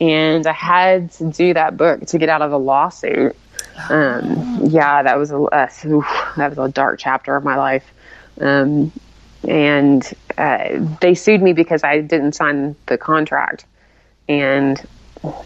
And 0.00 0.46
I 0.46 0.52
had 0.52 1.12
to 1.12 1.30
do 1.30 1.54
that 1.54 1.76
book 1.76 2.06
to 2.06 2.18
get 2.18 2.28
out 2.28 2.42
of 2.42 2.52
a 2.52 2.58
lawsuit. 2.58 3.36
Um, 3.88 4.66
yeah, 4.66 5.02
that 5.02 5.18
was 5.18 5.30
a 5.30 5.38
uh, 5.38 5.68
that 6.36 6.50
was 6.50 6.58
a 6.58 6.68
dark 6.68 6.98
chapter 6.98 7.36
of 7.36 7.44
my 7.44 7.56
life. 7.56 7.84
Um, 8.40 8.92
and 9.46 10.12
uh, 10.38 10.80
they 11.00 11.14
sued 11.14 11.42
me 11.42 11.52
because 11.52 11.84
I 11.84 12.00
didn't 12.00 12.32
sign 12.32 12.74
the 12.86 12.98
contract, 12.98 13.64
and 14.28 14.84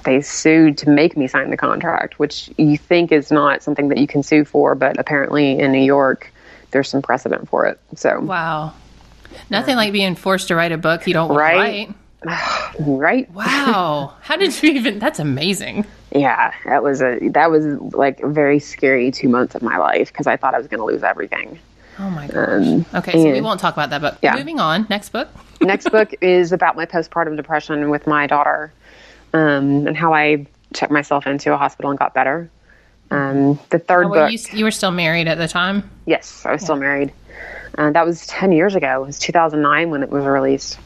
they 0.05 0.21
sued 0.21 0.79
to 0.79 0.90
make 0.90 1.16
me 1.16 1.27
sign 1.27 1.51
the 1.51 1.57
contract, 1.57 2.19
which 2.19 2.51
you 2.57 2.77
think 2.77 3.12
is 3.12 3.31
not 3.31 3.62
something 3.62 3.88
that 3.88 3.99
you 3.99 4.07
can 4.07 4.23
sue 4.23 4.45
for, 4.45 4.75
but 4.75 4.99
apparently 4.99 5.59
in 5.59 5.73
New 5.73 5.83
York, 5.83 6.33
there's 6.71 6.88
some 6.88 7.03
precedent 7.03 7.49
for 7.49 7.66
it. 7.66 7.79
So 7.97 8.21
Wow. 8.21 8.75
Nothing 9.49 9.77
like 9.77 9.93
being 9.93 10.16
forced 10.16 10.49
to 10.49 10.57
write 10.57 10.73
a 10.73 10.79
book 10.79 11.07
you 11.07 11.14
don't 11.14 11.29
want 11.29 11.38
Right? 11.38 11.57
write. 11.57 11.95
right? 12.81 13.31
Wow. 13.33 14.15
How 14.21 14.37
did 14.37 14.63
you 14.63 14.71
even? 14.73 14.99
That's 14.99 15.19
amazing. 15.19 15.87
Yeah, 16.13 16.53
that 16.65 16.83
was 16.83 17.01
a 17.03 17.19
that 17.31 17.51
was 17.51 17.65
like 17.95 18.21
a 18.21 18.29
very 18.29 18.59
scary 18.59 19.11
two 19.11 19.29
months 19.29 19.55
of 19.55 19.63
my 19.63 19.77
life 19.79 20.09
because 20.09 20.27
I 20.27 20.37
thought 20.37 20.55
I 20.55 20.59
was 20.59 20.67
going 20.67 20.81
to 20.81 20.85
lose 20.85 21.03
everything. 21.03 21.59
Oh 21.99 22.11
my 22.11 22.27
gosh. 22.27 22.85
okay, 22.95 23.13
so 23.13 23.31
we 23.33 23.41
won't 23.41 23.61
talk 23.61 23.75
about 23.75 23.91
that, 23.91 24.01
but 24.01 24.19
Yeah. 24.23 24.35
moving 24.37 24.59
on. 24.59 24.87
Next 24.91 25.11
book. 25.11 25.29
Next 25.61 25.91
book 25.91 26.15
is 26.23 26.53
about 26.53 26.75
my 26.77 26.87
postpartum 26.87 27.37
depression 27.37 27.91
with 27.91 28.07
my 28.07 28.27
daughter, 28.27 28.73
um, 29.35 29.87
and 29.87 29.97
how 29.97 30.15
I 30.15 30.47
checked 30.75 30.93
myself 30.93 31.27
into 31.27 31.53
a 31.53 31.57
hospital 31.57 31.91
and 31.91 31.99
got 31.99 32.15
better. 32.15 32.51
Um, 33.11 33.59
the 33.71 33.79
third 33.79 34.09
Well, 34.09 34.29
book, 34.29 34.33
you, 34.33 34.39
you 34.59 34.65
were 34.65 34.71
still 34.71 34.93
married 34.93 35.27
at 35.29 35.37
the 35.37 35.49
time. 35.49 35.89
yes, 36.07 36.45
I 36.47 36.53
was 36.53 36.63
still 36.63 36.77
married. 36.77 37.13
Uh, 37.77 37.91
that 37.91 38.07
was 38.07 38.27
ten 38.27 38.51
years 38.53 38.75
ago. 38.75 39.03
It 39.03 39.07
was 39.07 39.19
2009 39.19 39.91
when 39.91 40.03
it 40.03 40.11
was 40.11 40.25
released, 40.25 40.79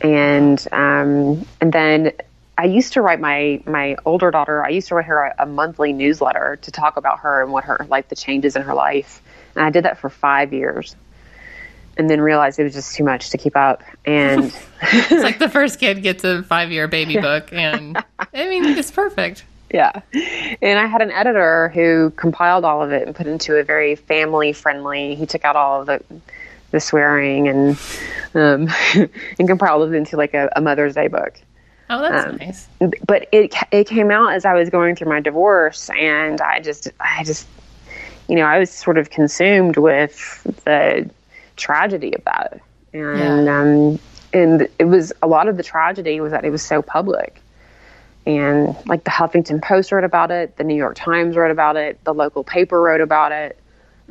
and 0.00 0.66
um, 0.72 1.46
and 1.60 1.72
then 1.72 2.12
I 2.58 2.64
used 2.64 2.94
to 2.94 3.02
write 3.02 3.20
my 3.20 3.60
my 3.66 3.96
older 4.04 4.30
daughter. 4.30 4.64
I 4.64 4.70
used 4.70 4.88
to 4.88 4.94
write 4.94 5.06
her 5.06 5.24
a, 5.24 5.34
a 5.40 5.46
monthly 5.46 5.92
newsletter 5.92 6.58
to 6.62 6.70
talk 6.70 6.96
about 6.96 7.20
her 7.20 7.42
and 7.42 7.52
what 7.52 7.64
her 7.64 7.86
like 7.88 8.08
the 8.08 8.16
changes 8.16 8.56
in 8.56 8.62
her 8.62 8.74
life, 8.74 9.22
and 9.54 9.64
I 9.64 9.70
did 9.70 9.84
that 9.84 9.98
for 9.98 10.08
five 10.08 10.52
years, 10.52 10.96
and 11.96 12.08
then 12.08 12.20
realized 12.20 12.58
it 12.58 12.64
was 12.64 12.74
just 12.74 12.94
too 12.96 13.04
much 13.04 13.30
to 13.30 13.38
keep 13.38 13.56
up. 13.56 13.82
And 14.04 14.44
It's 14.82 15.22
like 15.22 15.38
the 15.38 15.48
first 15.48 15.78
kid 15.80 16.02
gets 16.02 16.24
a 16.24 16.42
five 16.42 16.70
year 16.70 16.88
baby 16.88 17.18
book, 17.18 17.52
and 17.52 17.96
I 18.18 18.48
mean, 18.48 18.64
it's 18.64 18.90
perfect. 18.90 19.44
yeah, 19.72 20.00
and 20.62 20.78
I 20.78 20.86
had 20.86 21.02
an 21.02 21.10
editor 21.10 21.70
who 21.70 22.10
compiled 22.16 22.64
all 22.64 22.82
of 22.82 22.92
it 22.92 23.06
and 23.06 23.14
put 23.16 23.26
it 23.26 23.30
into 23.30 23.56
a 23.56 23.64
very 23.64 23.96
family 23.96 24.52
friendly. 24.52 25.14
He 25.14 25.26
took 25.26 25.44
out 25.44 25.56
all 25.56 25.80
of 25.80 25.86
the 25.86 26.02
the 26.76 26.80
swearing 26.80 27.48
and 27.48 27.78
um, 28.34 28.68
and 29.38 29.48
compiled 29.48 29.88
it 29.92 29.96
into 29.96 30.16
like 30.16 30.34
a, 30.34 30.50
a 30.54 30.60
Mother's 30.60 30.94
Day 30.94 31.08
book. 31.08 31.40
Oh, 31.88 32.00
that's 32.02 32.26
Um, 32.26 32.36
nice. 32.36 32.68
but 33.06 33.28
it 33.32 33.54
it 33.72 33.86
came 33.86 34.10
out 34.10 34.32
as 34.34 34.44
I 34.44 34.54
was 34.54 34.68
going 34.70 34.94
through 34.96 35.08
my 35.08 35.20
divorce, 35.20 35.88
and 35.98 36.40
I 36.40 36.60
just 36.60 36.88
I 37.00 37.24
just 37.24 37.46
you 38.28 38.36
know 38.36 38.44
I 38.44 38.58
was 38.58 38.70
sort 38.70 38.98
of 38.98 39.08
consumed 39.10 39.76
with 39.78 40.42
the 40.64 41.08
tragedy 41.56 42.14
of 42.14 42.22
that, 42.24 42.60
and 42.92 43.46
Yeah. 43.46 43.60
um, 43.60 43.98
and 44.32 44.68
it 44.78 44.84
was 44.84 45.12
a 45.22 45.26
lot 45.26 45.48
of 45.48 45.56
the 45.56 45.62
tragedy 45.62 46.20
was 46.20 46.32
that 46.32 46.44
it 46.44 46.50
was 46.50 46.62
so 46.62 46.82
public, 46.82 47.40
and 48.26 48.76
like 48.86 49.04
the 49.04 49.10
Huffington 49.10 49.62
Post 49.62 49.92
wrote 49.92 50.04
about 50.04 50.30
it, 50.32 50.56
the 50.56 50.64
New 50.64 50.74
York 50.76 50.96
Times 50.96 51.36
wrote 51.36 51.52
about 51.52 51.76
it, 51.76 52.02
the 52.04 52.12
local 52.12 52.42
paper 52.44 52.82
wrote 52.82 53.00
about 53.00 53.32
it. 53.32 53.58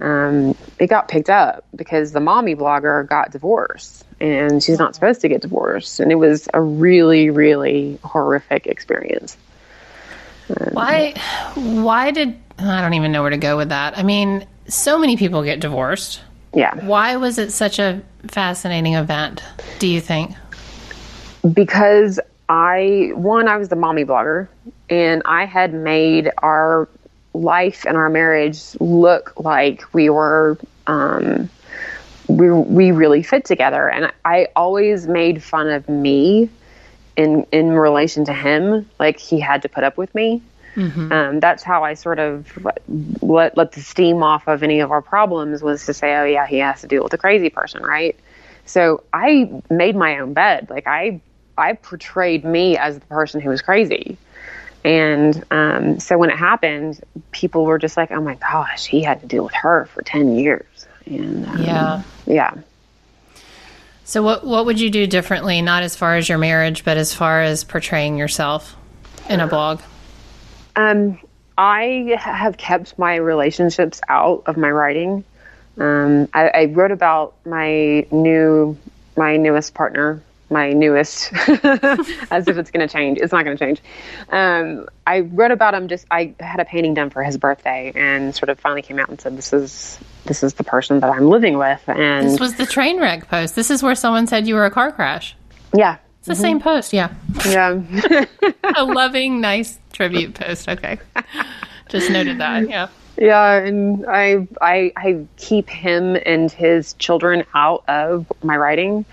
Um, 0.02 0.56
it 0.78 0.88
got 0.88 1.08
picked 1.08 1.30
up 1.30 1.66
because 1.76 2.12
the 2.12 2.20
mommy 2.20 2.56
blogger 2.56 3.08
got 3.08 3.32
divorced 3.32 4.06
and 4.20 4.62
she's 4.62 4.78
not 4.78 4.94
supposed 4.94 5.22
to 5.22 5.30
get 5.30 5.42
divorced. 5.42 6.00
And 6.00 6.12
it 6.12 6.16
was 6.16 6.50
a 6.54 6.62
really, 6.62 7.30
really 7.30 7.98
horrific 8.04 8.68
experience. 8.68 9.38
Why? 10.72 11.14
Why 11.56 12.12
did 12.12 12.38
I 12.60 12.82
don't 12.82 12.94
even 12.94 13.12
know 13.12 13.22
where 13.22 13.32
to 13.32 13.38
go 13.38 13.58
with 13.58 13.70
that? 13.70 13.98
I 13.98 14.04
mean, 14.04 14.46
so 14.68 14.98
many 14.98 15.18
people 15.18 15.44
get 15.44 15.60
divorced. 15.60 16.22
Yeah. 16.54 16.74
Why 16.86 17.18
was 17.18 17.38
it 17.38 17.52
such 17.52 17.80
a 17.80 18.02
fascinating 18.28 18.94
event? 18.94 19.44
Do 19.80 19.88
you 19.88 20.00
think? 20.00 20.32
Because 21.54 22.20
I, 22.48 23.12
one, 23.14 23.48
I 23.48 23.58
was 23.58 23.70
the 23.70 23.76
mommy 23.76 24.06
blogger 24.06 24.48
and 24.90 25.22
I 25.26 25.46
had 25.46 25.74
made 25.74 26.32
our 26.42 26.88
life 27.36 27.86
and 27.86 27.98
our 27.98 28.10
marriage 28.10 28.62
look 28.80 29.34
like 29.38 29.94
we 29.94 30.10
were, 30.10 30.58
um, 30.88 31.50
we, 32.28 32.50
we 32.52 32.92
really 32.92 33.24
fit 33.24 33.46
together. 33.46 33.90
And 33.90 34.12
I 34.24 34.48
always 34.56 35.08
made 35.08 35.44
fun 35.44 35.70
of 35.70 35.88
me 35.88 36.50
in, 37.16 37.46
in 37.52 37.72
relation 37.72 38.26
to 38.26 38.34
him. 38.34 38.90
Like 39.00 39.20
he 39.20 39.40
had 39.40 39.62
to 39.64 39.70
put 39.70 39.84
up 39.84 39.98
with 39.98 40.14
me. 40.16 40.42
Um, 41.12 41.40
that's 41.40 41.64
how 41.64 41.84
I 41.84 41.94
sort 41.94 42.20
of 42.20 42.52
let, 43.22 43.56
let 43.58 43.72
the 43.72 43.82
steam 43.82 44.24
off 44.24 44.48
of 44.48 44.62
any 44.64 44.82
of 44.82 44.92
our 44.92 45.02
problems 45.02 45.62
was 45.62 45.86
to 45.86 45.94
say, 45.94 46.16
oh 46.16 46.26
yeah, 46.26 46.46
he 46.48 46.58
has 46.58 46.82
to 46.82 46.88
deal 46.88 47.04
with 47.04 47.14
a 47.14 47.18
crazy 47.18 47.50
person, 47.50 47.82
right? 47.84 48.18
So 48.66 49.04
I 49.14 49.62
made 49.70 49.96
my 49.96 50.20
own 50.20 50.34
bed. 50.34 50.70
Like 50.70 50.88
I, 50.88 51.22
I 51.58 51.74
portrayed 51.74 52.44
me 52.44 52.78
as 52.78 53.00
the 53.00 53.06
person 53.06 53.40
who 53.40 53.50
was 53.50 53.62
crazy. 53.62 54.18
And 54.86 55.44
um, 55.50 56.00
so 56.00 56.16
when 56.18 56.30
it 56.30 56.38
happened, 56.38 57.04
people 57.32 57.66
were 57.66 57.80
just 57.80 57.98
like, 57.98 58.12
oh 58.12 58.22
my 58.22 58.36
gosh, 58.36 58.86
he 58.86 59.02
had 59.02 59.20
to 59.22 59.28
deal 59.28 59.44
with 59.44 59.54
her 59.56 59.88
for 59.88 60.04
10 60.04 60.38
years. 60.38 60.86
And 61.08 61.48
um, 61.48 61.62
Yeah. 61.64 62.04
yeah. 62.28 62.54
So 64.04 64.22
what 64.22 64.46
what 64.46 64.68
would 64.68 64.80
you 64.80 64.92
do 64.92 65.08
differently? 65.08 65.64
Not 65.64 65.82
as 65.82 65.96
far 65.96 66.16
as 66.16 66.30
your 66.30 66.38
marriage, 66.38 66.86
but 66.86 66.98
as 66.98 67.12
far 67.12 67.42
as 67.42 67.64
portraying 67.64 68.18
yourself 68.18 68.76
in 69.28 69.40
a 69.40 69.48
blog. 69.48 69.82
Um, 70.76 71.20
I 71.58 72.16
have 72.20 72.58
kept 72.58 73.00
my 73.00 73.16
relationships 73.16 74.02
out 74.08 74.44
of 74.46 74.58
my 74.58 74.70
writing. 74.70 75.24
Um, 75.80 76.30
I, 76.36 76.50
I 76.50 76.66
wrote 76.66 76.92
about 76.92 77.34
my 77.46 78.06
new, 78.12 78.78
my 79.18 79.38
newest 79.38 79.74
partner, 79.74 80.22
my 80.56 80.72
newest, 80.72 81.32
as 82.32 82.48
if 82.48 82.58
it's 82.58 82.72
going 82.72 82.88
to 82.88 82.92
change. 82.92 83.20
It's 83.20 83.34
not 83.34 83.44
going 83.44 83.58
to 83.58 83.64
change. 83.66 83.82
Um, 84.30 84.88
I 85.06 85.20
wrote 85.20 85.52
about 85.52 85.74
him. 85.74 85.88
Just 85.90 86.06
I 86.10 86.34
had 86.40 86.60
a 86.62 86.66
painting 86.66 86.94
done 86.94 87.10
for 87.10 87.22
his 87.24 87.38
birthday, 87.38 87.92
and 87.94 88.34
sort 88.34 88.48
of 88.50 88.58
finally 88.60 88.82
came 88.82 88.98
out 88.98 89.10
and 89.10 89.20
said, 89.20 89.38
"This 89.38 89.52
is 89.52 90.00
this 90.26 90.42
is 90.44 90.54
the 90.54 90.64
person 90.64 91.02
that 91.02 91.10
I'm 91.10 91.30
living 91.30 91.58
with." 91.58 91.82
And 91.88 92.26
This 92.30 92.40
was 92.40 92.56
the 92.56 92.66
train 92.66 93.00
wreck 93.02 93.28
post. 93.28 93.56
This 93.56 93.70
is 93.70 93.84
where 93.84 93.96
someone 93.96 94.28
said 94.28 94.48
you 94.48 94.56
were 94.56 94.66
a 94.66 94.72
car 94.72 94.92
crash. 94.92 95.36
yeah, 95.74 95.98
It's 96.20 96.28
the 96.30 96.36
same 96.36 96.60
post, 96.62 96.94
yeah. 96.94 97.14
yeah. 97.46 97.82
A 98.78 98.84
loving, 98.86 99.42
nice 99.42 99.78
tribute 99.94 100.34
post. 100.36 100.70
Okay. 100.70 100.98
Just 101.90 102.10
noted 102.10 102.40
that. 102.40 102.70
Yeah. 102.70 102.88
Yeah, 103.18 103.54
and 103.54 104.06
I, 104.10 104.46
I 104.60 104.92
I 104.98 105.26
keep 105.38 105.70
him 105.70 106.18
and 106.26 106.52
his 106.52 106.94
children 106.96 107.46
out 107.54 107.84
of 107.88 108.26
my 108.44 108.58
writing. 108.58 109.06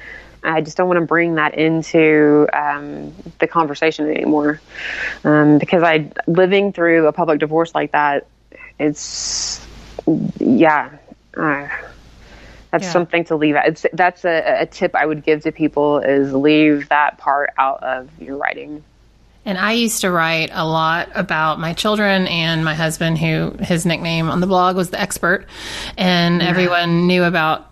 I 0.44 0.60
just 0.60 0.76
don't 0.76 0.88
want 0.88 1.00
to 1.00 1.06
bring 1.06 1.36
that 1.36 1.54
into 1.54 2.48
um, 2.52 3.12
the 3.38 3.46
conversation 3.46 4.10
anymore, 4.10 4.60
um, 5.24 5.58
because 5.58 5.82
I 5.82 6.10
living 6.26 6.72
through 6.72 7.06
a 7.06 7.12
public 7.12 7.38
divorce 7.38 7.74
like 7.74 7.92
that. 7.92 8.26
It's 8.78 9.64
yeah, 10.40 10.90
uh, 11.36 11.68
that's 12.70 12.84
Yeah. 12.84 12.90
something 12.92 13.24
to 13.26 13.36
leave. 13.36 13.54
out. 13.54 13.68
It's 13.68 13.86
that's 13.92 14.24
a, 14.24 14.62
a 14.62 14.66
tip 14.66 14.94
I 14.94 15.06
would 15.06 15.22
give 15.22 15.42
to 15.42 15.52
people 15.52 15.98
is 15.98 16.32
leave 16.32 16.88
that 16.88 17.18
part 17.18 17.50
out 17.58 17.82
of 17.82 18.08
your 18.20 18.36
writing. 18.36 18.82
And 19.44 19.58
I 19.58 19.72
used 19.72 20.02
to 20.02 20.10
write 20.10 20.50
a 20.52 20.64
lot 20.64 21.08
about 21.16 21.58
my 21.58 21.72
children 21.72 22.28
and 22.28 22.64
my 22.64 22.74
husband, 22.74 23.18
who 23.18 23.56
his 23.60 23.84
nickname 23.84 24.30
on 24.30 24.40
the 24.40 24.46
blog 24.46 24.76
was 24.76 24.90
the 24.90 25.00
expert, 25.00 25.46
and 25.98 26.40
everyone 26.40 27.08
knew 27.08 27.24
about 27.24 27.68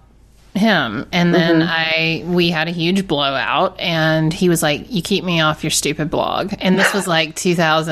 him. 0.55 1.07
And 1.13 1.33
then 1.35 1.63
I 1.63 2.25
we 2.27 2.51
had 2.51 2.69
a 2.69 2.73
huge 2.73 3.07
blowout, 3.07 3.79
and 3.79 4.33
he 4.33 4.49
was 4.49 4.63
like, 4.63 4.91
"You 4.91 5.03
keep 5.03 5.25
me 5.25 5.41
off 5.41 5.63
your 5.63 5.71
stupid 5.71 6.11
blog." 6.11 6.53
And 6.59 6.79
this 6.79 6.93
was 6.93 7.07
like 7.07 7.37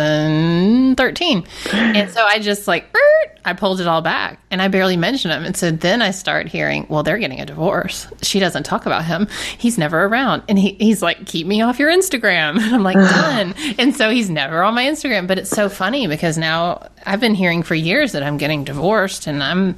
2013, 0.05 1.45
and 1.73 2.11
so 2.11 2.23
I 2.25 2.39
just 2.41 2.67
like 2.67 2.85
"Er," 2.95 3.31
I 3.45 3.53
pulled 3.53 3.81
it 3.81 3.87
all 3.87 4.03
back, 4.03 4.41
and 4.51 4.61
I 4.61 4.69
barely 4.69 4.97
mentioned 4.97 5.33
him. 5.33 5.45
And 5.45 5.57
so 5.57 5.71
then 5.71 6.03
I 6.03 6.11
start 6.11 6.49
hearing, 6.49 6.87
"Well, 6.89 7.03
they're 7.03 7.19
getting 7.19 7.41
a 7.41 7.47
divorce." 7.47 8.07
She 8.23 8.41
doesn't 8.41 8.65
talk 8.65 8.87
about 8.87 9.05
him. 9.05 9.29
He's 9.57 9.79
never 9.79 10.05
around, 10.05 10.43
and 10.49 10.59
he, 10.59 10.73
he's 10.81 11.01
like, 11.03 11.27
"Keep 11.27 11.47
me 11.47 11.63
off 11.63 11.79
your 11.79 11.91
Instagram." 11.91 12.59
And 12.69 12.75
I'm 12.75 12.83
like, 12.83 12.97
"Done." 12.97 13.55
and 13.79 13.95
so 13.97 14.11
he's 14.11 14.29
never 14.29 14.63
on 14.63 14.75
my 14.75 14.85
Instagram. 14.85 15.27
But 15.27 15.39
it's 15.39 15.51
so 15.51 15.69
funny 15.69 16.07
because 16.07 16.37
now 16.37 16.89
I've 17.07 17.21
been 17.21 17.35
hearing 17.35 17.63
for 17.63 17.75
years 17.75 18.13
that 18.13 18.23
I'm 18.23 18.37
getting 18.37 18.65
divorced, 18.65 19.27
and 19.27 19.43
I'm. 19.43 19.75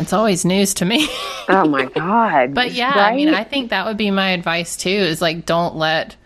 It's 0.00 0.12
always 0.12 0.44
news 0.44 0.74
to 0.74 0.84
me. 0.84 1.06
Oh 1.48 1.66
my 1.68 1.84
god! 1.94 2.54
But 2.54 2.72
yeah, 2.72 2.92
I 2.94 3.14
mean, 3.14 3.28
I 3.28 3.44
think 3.44 3.70
that 3.70 3.86
would 3.86 3.96
be 3.96 4.10
my 4.10 4.30
advice 4.30 4.76
too 4.76 4.88
is 4.88 5.20
like, 5.20 5.46
don't 5.46 5.76
let 5.76 6.16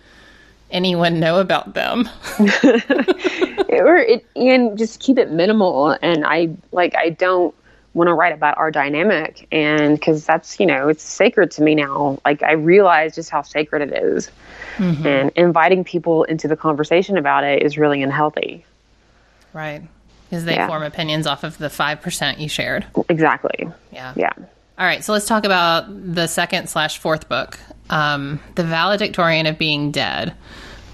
anyone 0.70 1.20
know 1.20 1.40
about 1.40 1.74
them. 1.74 2.08
or 2.38 3.96
it, 3.96 4.24
and 4.36 4.78
just 4.78 5.00
keep 5.00 5.18
it 5.18 5.30
minimal. 5.30 5.96
And 6.00 6.24
I 6.24 6.50
like 6.72 6.94
I 6.94 7.10
don't 7.10 7.54
want 7.94 8.08
to 8.08 8.14
write 8.14 8.32
about 8.32 8.56
our 8.58 8.70
dynamic, 8.70 9.46
and 9.50 9.98
because 9.98 10.24
that's 10.24 10.60
you 10.60 10.66
know 10.66 10.88
it's 10.88 11.02
sacred 11.02 11.50
to 11.52 11.62
me 11.62 11.74
now. 11.74 12.20
Like 12.24 12.42
I 12.42 12.52
realize 12.52 13.14
just 13.14 13.30
how 13.30 13.42
sacred 13.42 13.90
it 13.90 14.02
is. 14.02 14.30
Mm-hmm. 14.76 15.06
and 15.06 15.30
inviting 15.36 15.84
people 15.84 16.24
into 16.24 16.48
the 16.48 16.56
conversation 16.56 17.16
about 17.16 17.44
it 17.44 17.62
is 17.62 17.78
really 17.78 18.02
unhealthy. 18.02 18.64
Right. 19.52 19.82
Because 20.34 20.44
they 20.46 20.56
Yeah. 20.56 20.66
form 20.66 20.82
opinions 20.82 21.28
off 21.28 21.44
of 21.44 21.58
the 21.58 21.68
5% 21.70 22.38
you 22.40 22.48
shared. 22.48 22.84
Exactly. 23.08 23.68
Yeah. 23.92 24.12
Yeah. 24.16 24.32
All 24.76 24.84
right. 24.84 25.04
So 25.04 25.12
let's 25.12 25.26
talk 25.26 25.44
about 25.44 25.84
the 25.88 26.26
second 26.26 26.68
slash 26.68 26.98
fourth 26.98 27.28
book, 27.28 27.56
um, 27.88 28.40
The 28.56 28.64
Valedictorian 28.64 29.46
of 29.46 29.58
Being 29.58 29.92
Dead. 29.92 30.34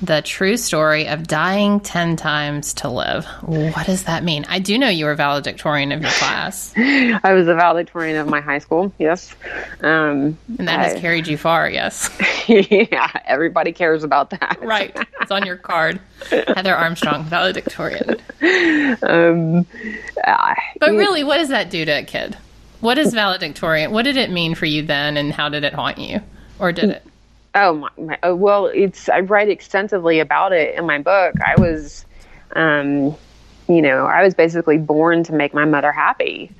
The 0.02 0.22
true 0.22 0.56
story 0.56 1.06
of 1.08 1.26
dying 1.26 1.80
10 1.80 2.16
times 2.16 2.74
to 2.74 2.88
live. 2.88 3.26
What 3.42 3.86
does 3.86 4.04
that 4.04 4.24
mean? 4.24 4.46
I 4.48 4.58
do 4.58 4.78
know 4.78 4.88
you 4.88 5.04
were 5.04 5.14
valedictorian 5.14 5.92
of 5.92 6.00
your 6.00 6.10
class. 6.12 6.72
I 6.76 7.32
was 7.32 7.48
a 7.48 7.54
valedictorian 7.54 8.16
of 8.16 8.26
my 8.26 8.40
high 8.40 8.58
school, 8.58 8.92
yes. 8.98 9.34
Um, 9.80 10.38
and 10.58 10.68
that 10.68 10.80
has 10.80 11.00
carried 11.00 11.26
you 11.26 11.36
far, 11.36 11.68
yes. 11.68 12.10
yeah, 12.48 13.10
everybody 13.26 13.72
cares 13.72 14.02
about 14.02 14.30
that. 14.30 14.58
right. 14.62 14.96
It's 15.20 15.30
on 15.30 15.44
your 15.44 15.56
card. 15.58 16.00
Heather 16.30 16.74
Armstrong, 16.74 17.24
valedictorian. 17.24 18.16
Um, 19.02 19.66
uh, 20.24 20.54
but 20.78 20.90
really, 20.92 21.24
what 21.24 21.38
does 21.38 21.48
that 21.48 21.70
do 21.70 21.84
to 21.84 21.90
a 21.98 22.04
kid? 22.04 22.36
What 22.80 22.96
is 22.98 23.12
valedictorian? 23.12 23.90
What 23.90 24.02
did 24.02 24.16
it 24.16 24.30
mean 24.30 24.54
for 24.54 24.66
you 24.66 24.82
then, 24.82 25.16
and 25.16 25.32
how 25.32 25.50
did 25.50 25.64
it 25.64 25.74
haunt 25.74 25.98
you? 25.98 26.20
Or 26.58 26.72
did 26.72 26.90
it? 26.90 27.06
Oh 27.54 27.74
my, 27.74 27.90
my 27.98 28.18
oh, 28.22 28.34
well, 28.34 28.66
it's 28.66 29.08
I 29.08 29.20
write 29.20 29.48
extensively 29.48 30.20
about 30.20 30.52
it 30.52 30.76
in 30.76 30.86
my 30.86 30.98
book. 30.98 31.40
I 31.40 31.60
was, 31.60 32.04
um, 32.54 33.16
you 33.68 33.82
know, 33.82 34.06
I 34.06 34.22
was 34.22 34.34
basically 34.34 34.78
born 34.78 35.24
to 35.24 35.32
make 35.32 35.52
my 35.52 35.64
mother 35.64 35.90
happy, 35.90 36.50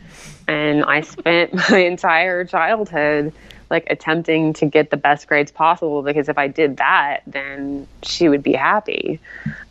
and 0.48 0.84
I 0.84 1.02
spent 1.02 1.54
my 1.70 1.78
entire 1.78 2.44
childhood 2.44 3.32
like 3.70 3.86
attempting 3.88 4.52
to 4.54 4.66
get 4.66 4.90
the 4.90 4.96
best 4.96 5.28
grades 5.28 5.52
possible 5.52 6.02
because 6.02 6.28
if 6.28 6.36
I 6.38 6.48
did 6.48 6.78
that, 6.78 7.20
then 7.24 7.86
she 8.02 8.28
would 8.28 8.42
be 8.42 8.54
happy, 8.54 9.20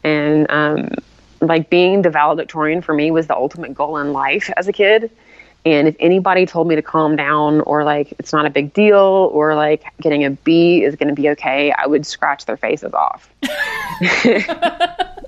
and 0.06 0.50
um, 0.50 0.90
like 1.42 1.70
being 1.70 2.02
the 2.02 2.10
valedictorian 2.10 2.82
for 2.82 2.94
me 2.94 3.12
was 3.12 3.28
the 3.28 3.36
ultimate 3.36 3.74
goal 3.74 3.98
in 3.98 4.14
life 4.14 4.50
as 4.56 4.70
a 4.70 4.74
kid 4.74 5.12
and 5.66 5.88
if 5.88 5.96
anybody 6.00 6.46
told 6.46 6.68
me 6.68 6.76
to 6.76 6.82
calm 6.82 7.16
down 7.16 7.62
or 7.62 7.84
like 7.84 8.14
it's 8.18 8.32
not 8.32 8.46
a 8.46 8.50
big 8.50 8.74
deal 8.74 9.30
or 9.34 9.56
like 9.56 9.84
getting 10.02 10.24
a 10.24 10.32
B 10.32 10.84
is 10.84 10.96
going 10.96 11.10
to 11.10 11.16
be 11.16 11.30
okay, 11.30 11.72
I 11.72 11.86
would 11.86 12.06
scratch 12.06 12.46
their 12.46 12.58
faces 12.58 12.94
off. 12.94 13.30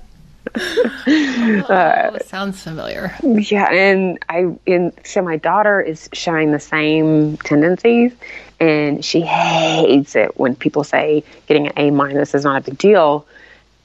uh, 0.56 2.18
sounds 2.20 2.62
familiar. 2.62 3.14
Yeah, 3.22 3.70
and 3.70 4.18
I 4.28 4.54
and 4.66 4.92
so 5.04 5.22
my 5.22 5.36
daughter 5.36 5.80
is 5.80 6.10
showing 6.12 6.52
the 6.52 6.60
same 6.60 7.38
tendencies, 7.38 8.12
and 8.60 9.04
she 9.04 9.22
hates 9.22 10.14
it 10.14 10.38
when 10.38 10.54
people 10.54 10.84
say 10.84 11.24
getting 11.46 11.68
an 11.68 11.72
A 11.76 11.90
minus 11.90 12.34
is 12.34 12.44
not 12.44 12.60
a 12.60 12.70
big 12.70 12.78
deal. 12.78 13.26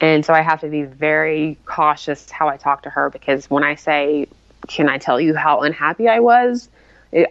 And 0.00 0.24
so 0.24 0.32
I 0.32 0.42
have 0.42 0.60
to 0.60 0.68
be 0.68 0.82
very 0.82 1.58
cautious 1.64 2.30
how 2.30 2.48
I 2.48 2.56
talk 2.56 2.82
to 2.82 2.90
her 2.90 3.10
because 3.10 3.50
when 3.50 3.64
I 3.64 3.74
say 3.74 4.28
can 4.66 4.88
I 4.88 4.98
tell 4.98 5.20
you 5.20 5.34
how 5.34 5.60
unhappy 5.60 6.08
I 6.08 6.20
was? 6.20 6.68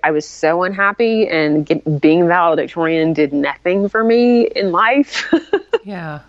I 0.03 0.09
was 0.09 0.25
so 0.25 0.63
unhappy, 0.63 1.27
and 1.27 1.65
get, 1.65 2.01
being 2.01 2.27
valedictorian 2.27 3.13
did 3.13 3.31
nothing 3.31 3.89
for 3.89 4.03
me 4.03 4.47
in 4.47 4.71
life. 4.71 5.31
yeah. 5.83 6.21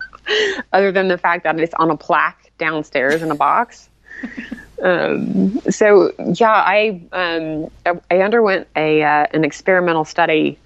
Other 0.71 0.91
than 0.91 1.07
the 1.07 1.17
fact 1.17 1.45
that 1.45 1.59
it's 1.59 1.73
on 1.73 1.89
a 1.89 1.97
plaque 1.97 2.51
downstairs 2.59 3.23
in 3.23 3.31
a 3.31 3.35
box. 3.35 3.89
um, 4.83 5.59
so 5.71 6.13
yeah, 6.35 6.51
I 6.51 7.01
um, 7.11 7.71
I 8.11 8.21
underwent 8.21 8.67
a 8.75 9.01
uh, 9.01 9.25
an 9.33 9.43
experimental 9.43 10.05
study 10.05 10.59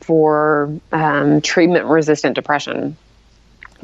for 0.00 0.80
um, 0.92 1.42
treatment 1.42 1.86
resistant 1.86 2.34
depression. 2.34 2.96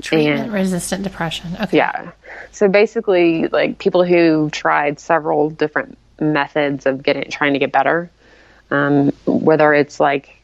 Treatment 0.02 0.52
resistant 0.52 1.02
depression. 1.04 1.56
Okay. 1.60 1.78
Yeah. 1.78 2.12
So 2.52 2.68
basically, 2.68 3.48
like 3.48 3.78
people 3.78 4.04
who 4.04 4.50
tried 4.50 5.00
several 5.00 5.50
different 5.50 5.96
methods 6.20 6.86
of 6.86 7.02
getting 7.02 7.30
trying 7.30 7.54
to 7.54 7.58
get 7.58 7.72
better, 7.72 8.10
um, 8.70 9.10
whether 9.26 9.72
it's 9.72 9.98
like 10.00 10.36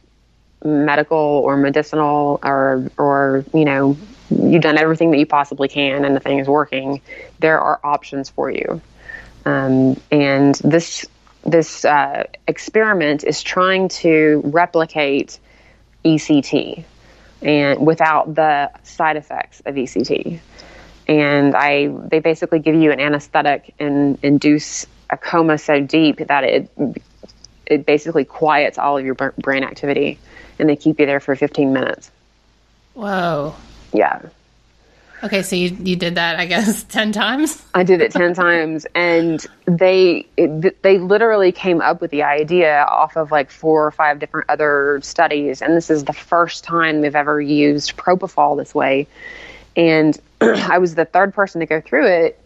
medical 0.65 1.19
or 1.19 1.57
medicinal 1.57 2.39
or 2.43 2.91
or 2.97 3.45
you 3.53 3.65
know 3.65 3.97
you've 4.31 4.63
done 4.63 4.79
everything 4.79 5.11
that 5.11 5.19
you 5.19 5.27
possibly 5.27 5.69
can 5.69 6.05
and 6.05 6.17
the 6.17 6.21
thing 6.21 6.39
is 6.39 6.49
working. 6.49 7.01
There 7.41 7.61
are 7.61 7.79
options 7.85 8.31
for 8.31 8.51
you, 8.51 8.81
um, 9.45 10.01
and 10.11 10.55
this 10.57 11.07
this 11.45 11.85
uh, 11.85 12.25
experiment 12.49 13.25
is 13.25 13.43
trying 13.43 13.89
to 13.89 14.41
replicate 14.45 15.39
ECT 16.05 16.85
and 17.43 17.85
without 17.87 18.35
the 18.35 18.71
side 18.85 19.17
effects 19.17 19.61
of 19.67 19.75
ECT. 19.75 20.41
And 21.09 21.55
I, 21.57 21.89
they 21.89 22.21
basically 22.21 22.61
give 22.61 22.75
you 22.77 22.93
an 22.93 23.01
anesthetic 23.01 23.75
and 23.79 24.19
induce 24.23 24.87
a 25.11 25.17
coma 25.17 25.59
so 25.59 25.81
deep 25.81 26.19
that 26.19 26.45
it 26.45 26.71
it 27.67 27.87
basically 27.87 28.25
quiets 28.25 28.79
all 28.79 28.99
of 28.99 29.05
your 29.05 29.15
brain 29.15 29.65
activity, 29.65 30.19
and 30.59 30.69
they 30.69 30.77
keep 30.77 31.01
you 31.01 31.07
there 31.07 31.21
for 31.21 31.35
15 31.37 31.73
minutes. 31.73 32.11
Whoa. 32.95 33.55
Yeah. 33.93 34.21
Okay, 35.23 35.43
so 35.43 35.55
you 35.55 35.77
you 35.81 35.95
did 35.95 36.17
that, 36.17 36.41
I 36.41 36.47
guess, 36.47 36.83
ten 36.89 37.13
times. 37.13 37.63
I 37.75 37.85
did 37.85 38.01
it 38.01 38.13
ten 38.13 38.35
times, 38.35 38.87
and 38.95 39.45
they 39.67 40.27
it, 40.37 40.83
they 40.83 40.99
literally 40.99 41.53
came 41.53 41.81
up 41.81 42.01
with 42.01 42.11
the 42.11 42.25
idea 42.25 42.85
off 42.89 43.17
of 43.17 43.31
like 43.31 43.51
four 43.51 43.87
or 43.87 43.91
five 43.93 44.19
different 44.19 44.51
other 44.51 44.99
studies, 45.03 45.63
and 45.63 45.77
this 45.77 45.91
is 45.91 46.05
the 46.05 46.13
first 46.13 46.65
time 46.65 47.01
they've 47.03 47.15
ever 47.15 47.41
used 47.41 47.97
propofol 47.97 48.57
this 48.57 48.75
way. 48.75 49.07
And 49.77 50.19
I 50.41 50.79
was 50.79 50.97
the 50.97 51.05
third 51.05 51.35
person 51.35 51.61
to 51.61 51.67
go 51.67 51.81
through 51.81 52.07
it, 52.07 52.41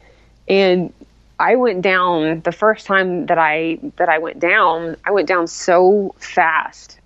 and 0.47 0.93
I 1.39 1.57
went 1.57 1.81
down 1.81 2.41
the 2.41 2.53
first 2.53 2.87
time 2.87 3.27
that 3.27 3.39
I 3.39 3.79
that 3.97 4.11
I 4.11 4.19
went 4.19 4.39
down, 4.39 4.97
I 5.03 5.13
went 5.13 5.29
down 5.29 5.47
so 5.47 6.15
fast 6.19 7.01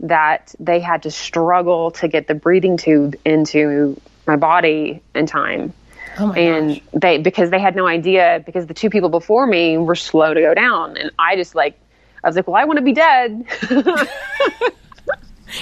that 0.00 0.54
they 0.60 0.80
had 0.80 1.04
to 1.04 1.10
struggle 1.10 1.92
to 1.92 2.08
get 2.08 2.26
the 2.26 2.34
breathing 2.34 2.76
tube 2.76 3.16
into 3.24 3.98
my 4.26 4.36
body 4.36 5.02
in 5.14 5.26
time. 5.26 5.72
Oh 6.18 6.32
and 6.32 6.74
gosh. 6.74 6.82
they 6.92 7.18
because 7.18 7.50
they 7.50 7.58
had 7.58 7.74
no 7.74 7.86
idea 7.86 8.42
because 8.46 8.66
the 8.66 8.74
two 8.74 8.88
people 8.88 9.08
before 9.08 9.46
me 9.46 9.76
were 9.78 9.96
slow 9.96 10.32
to 10.32 10.40
go 10.40 10.54
down 10.54 10.96
and 10.96 11.10
I 11.18 11.34
just 11.34 11.56
like 11.56 11.76
I 12.22 12.28
was 12.28 12.36
like, 12.36 12.46
Well, 12.46 12.56
I 12.56 12.64
want 12.64 12.78
to 12.78 12.84
be 12.84 12.92
dead. 12.92 13.44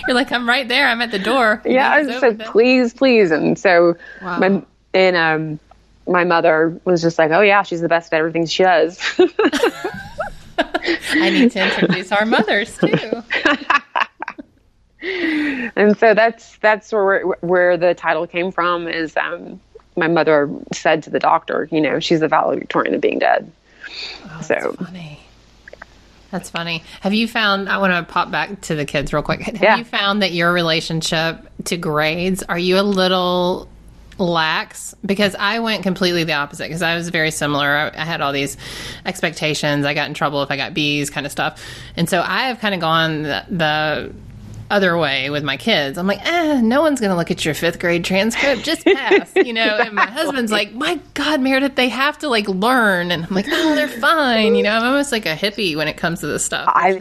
You're 0.07 0.15
like, 0.15 0.33
I'm 0.33 0.49
right 0.49 0.67
there, 0.69 0.89
I'm 0.89 1.03
at 1.03 1.11
the 1.11 1.19
door. 1.19 1.63
Yeah, 1.65 1.91
I 1.91 2.05
just 2.05 2.21
said, 2.21 2.41
please, 2.47 2.95
please. 2.95 3.31
And 3.31 3.59
so 3.59 3.97
wow. 4.23 4.39
my 4.39 4.63
and 4.95 5.17
um 5.17 5.59
my 6.07 6.25
mother 6.25 6.81
was 6.85 7.03
just 7.03 7.19
like, 7.19 7.31
"Oh 7.31 7.41
yeah, 7.41 7.63
she's 7.63 7.81
the 7.81 7.89
best 7.89 8.13
at 8.13 8.19
everything 8.19 8.47
she 8.47 8.63
does." 8.63 8.99
I 10.59 11.31
need 11.31 11.53
to 11.53 11.65
introduce 11.65 12.13
our 12.13 12.27
mothers 12.27 12.77
too. 12.79 12.89
and 15.03 15.97
so 15.99 16.15
that's 16.15 16.57
that's 16.59 16.93
where 16.93 17.23
where 17.41 17.77
the 17.77 17.95
title 17.95 18.27
came 18.27 18.53
from. 18.53 18.87
Is 18.87 19.17
um, 19.17 19.61
my 19.97 20.09
mother 20.09 20.51
said 20.73 21.03
to 21.05 21.11
the 21.11 21.19
doctor, 21.19 21.69
you 21.71 21.81
know, 21.81 22.01
she's 22.01 22.21
the 22.21 22.29
valedictorian 22.29 22.95
of 22.95 23.01
being 23.01 23.19
dead. 23.19 23.51
Oh, 24.25 24.41
so 24.43 24.73
funny. 24.73 25.19
That's 26.31 26.49
funny. 26.49 26.83
Have 27.01 27.13
you 27.13 27.29
found? 27.29 27.69
I 27.69 27.79
want 27.79 27.93
to 27.93 28.11
pop 28.11 28.31
back 28.31 28.63
to 28.63 28.75
the 28.75 28.85
kids 28.85 29.13
real 29.13 29.23
quick. 29.23 29.41
Have 29.41 29.63
yeah. 29.63 29.77
you 29.77 29.85
found 29.85 30.23
that 30.23 30.33
your 30.33 30.53
relationship 30.53 31.47
to 31.65 31.77
grades? 31.77 32.43
Are 32.45 32.59
you 32.59 32.79
a 32.79 32.83
little 32.83 33.69
lax 34.19 34.95
because 35.05 35.35
I 35.35 35.59
went 35.59 35.83
completely 35.83 36.25
the 36.25 36.35
opposite 36.35 36.65
because 36.65 36.83
I 36.83 36.95
was 36.95 37.09
very 37.09 37.31
similar. 37.31 37.67
I, 37.67 37.89
I, 37.89 38.05
had 38.05 38.21
all 38.21 38.33
these 38.33 38.57
expectations. 39.05 39.85
I 39.85 39.95
got 39.95 40.09
in 40.09 40.15
trouble 40.15 40.43
if 40.43 40.51
I 40.51 40.57
got 40.57 40.75
B's 40.75 41.11
kind 41.11 41.27
of 41.27 41.33
stuff. 41.33 41.65
And 41.97 42.09
so 42.09 42.21
I 42.21 42.49
have 42.49 42.61
kind 42.61 42.75
of 42.75 42.81
gone 42.81 43.23
the, 43.23 43.45
the 43.51 44.13
other 44.73 44.97
way 44.97 45.31
with 45.31 45.45
my 45.45 45.57
kids. 45.57 45.99
I'm 45.99 46.07
like, 46.07 46.25
eh, 46.25 46.61
no 46.61 46.81
one's 46.81 46.99
going 46.99 47.11
to 47.11 47.17
look 47.17 47.31
at 47.31 47.45
your 47.45 47.55
fifth 47.55 47.79
grade 47.79 48.05
transcript. 48.05 48.65
Just 48.65 48.85
pass, 48.85 49.31
you 49.37 49.53
know. 49.53 49.79
And 49.79 49.95
my 49.95 50.07
husband's 50.07 50.51
like, 50.51 50.73
my 50.73 50.99
God, 51.15 51.41
Meredith, 51.41 51.77
they 51.77 51.89
have 51.89 52.19
to 52.19 52.29
like 52.29 52.49
learn. 52.49 53.13
And 53.13 53.25
I'm 53.25 53.35
like, 53.35 53.47
oh, 53.49 53.75
they're 53.75 53.87
fine. 53.87 54.55
You 54.55 54.63
know, 54.63 54.71
I'm 54.71 54.85
almost 54.85 55.13
like 55.13 55.27
a 55.27 55.37
hippie 55.37 55.77
when 55.77 55.89
it 55.89 55.97
comes 55.97 56.21
to 56.21 56.27
this 56.27 56.45
stuff. 56.45 56.69
I, 56.75 56.99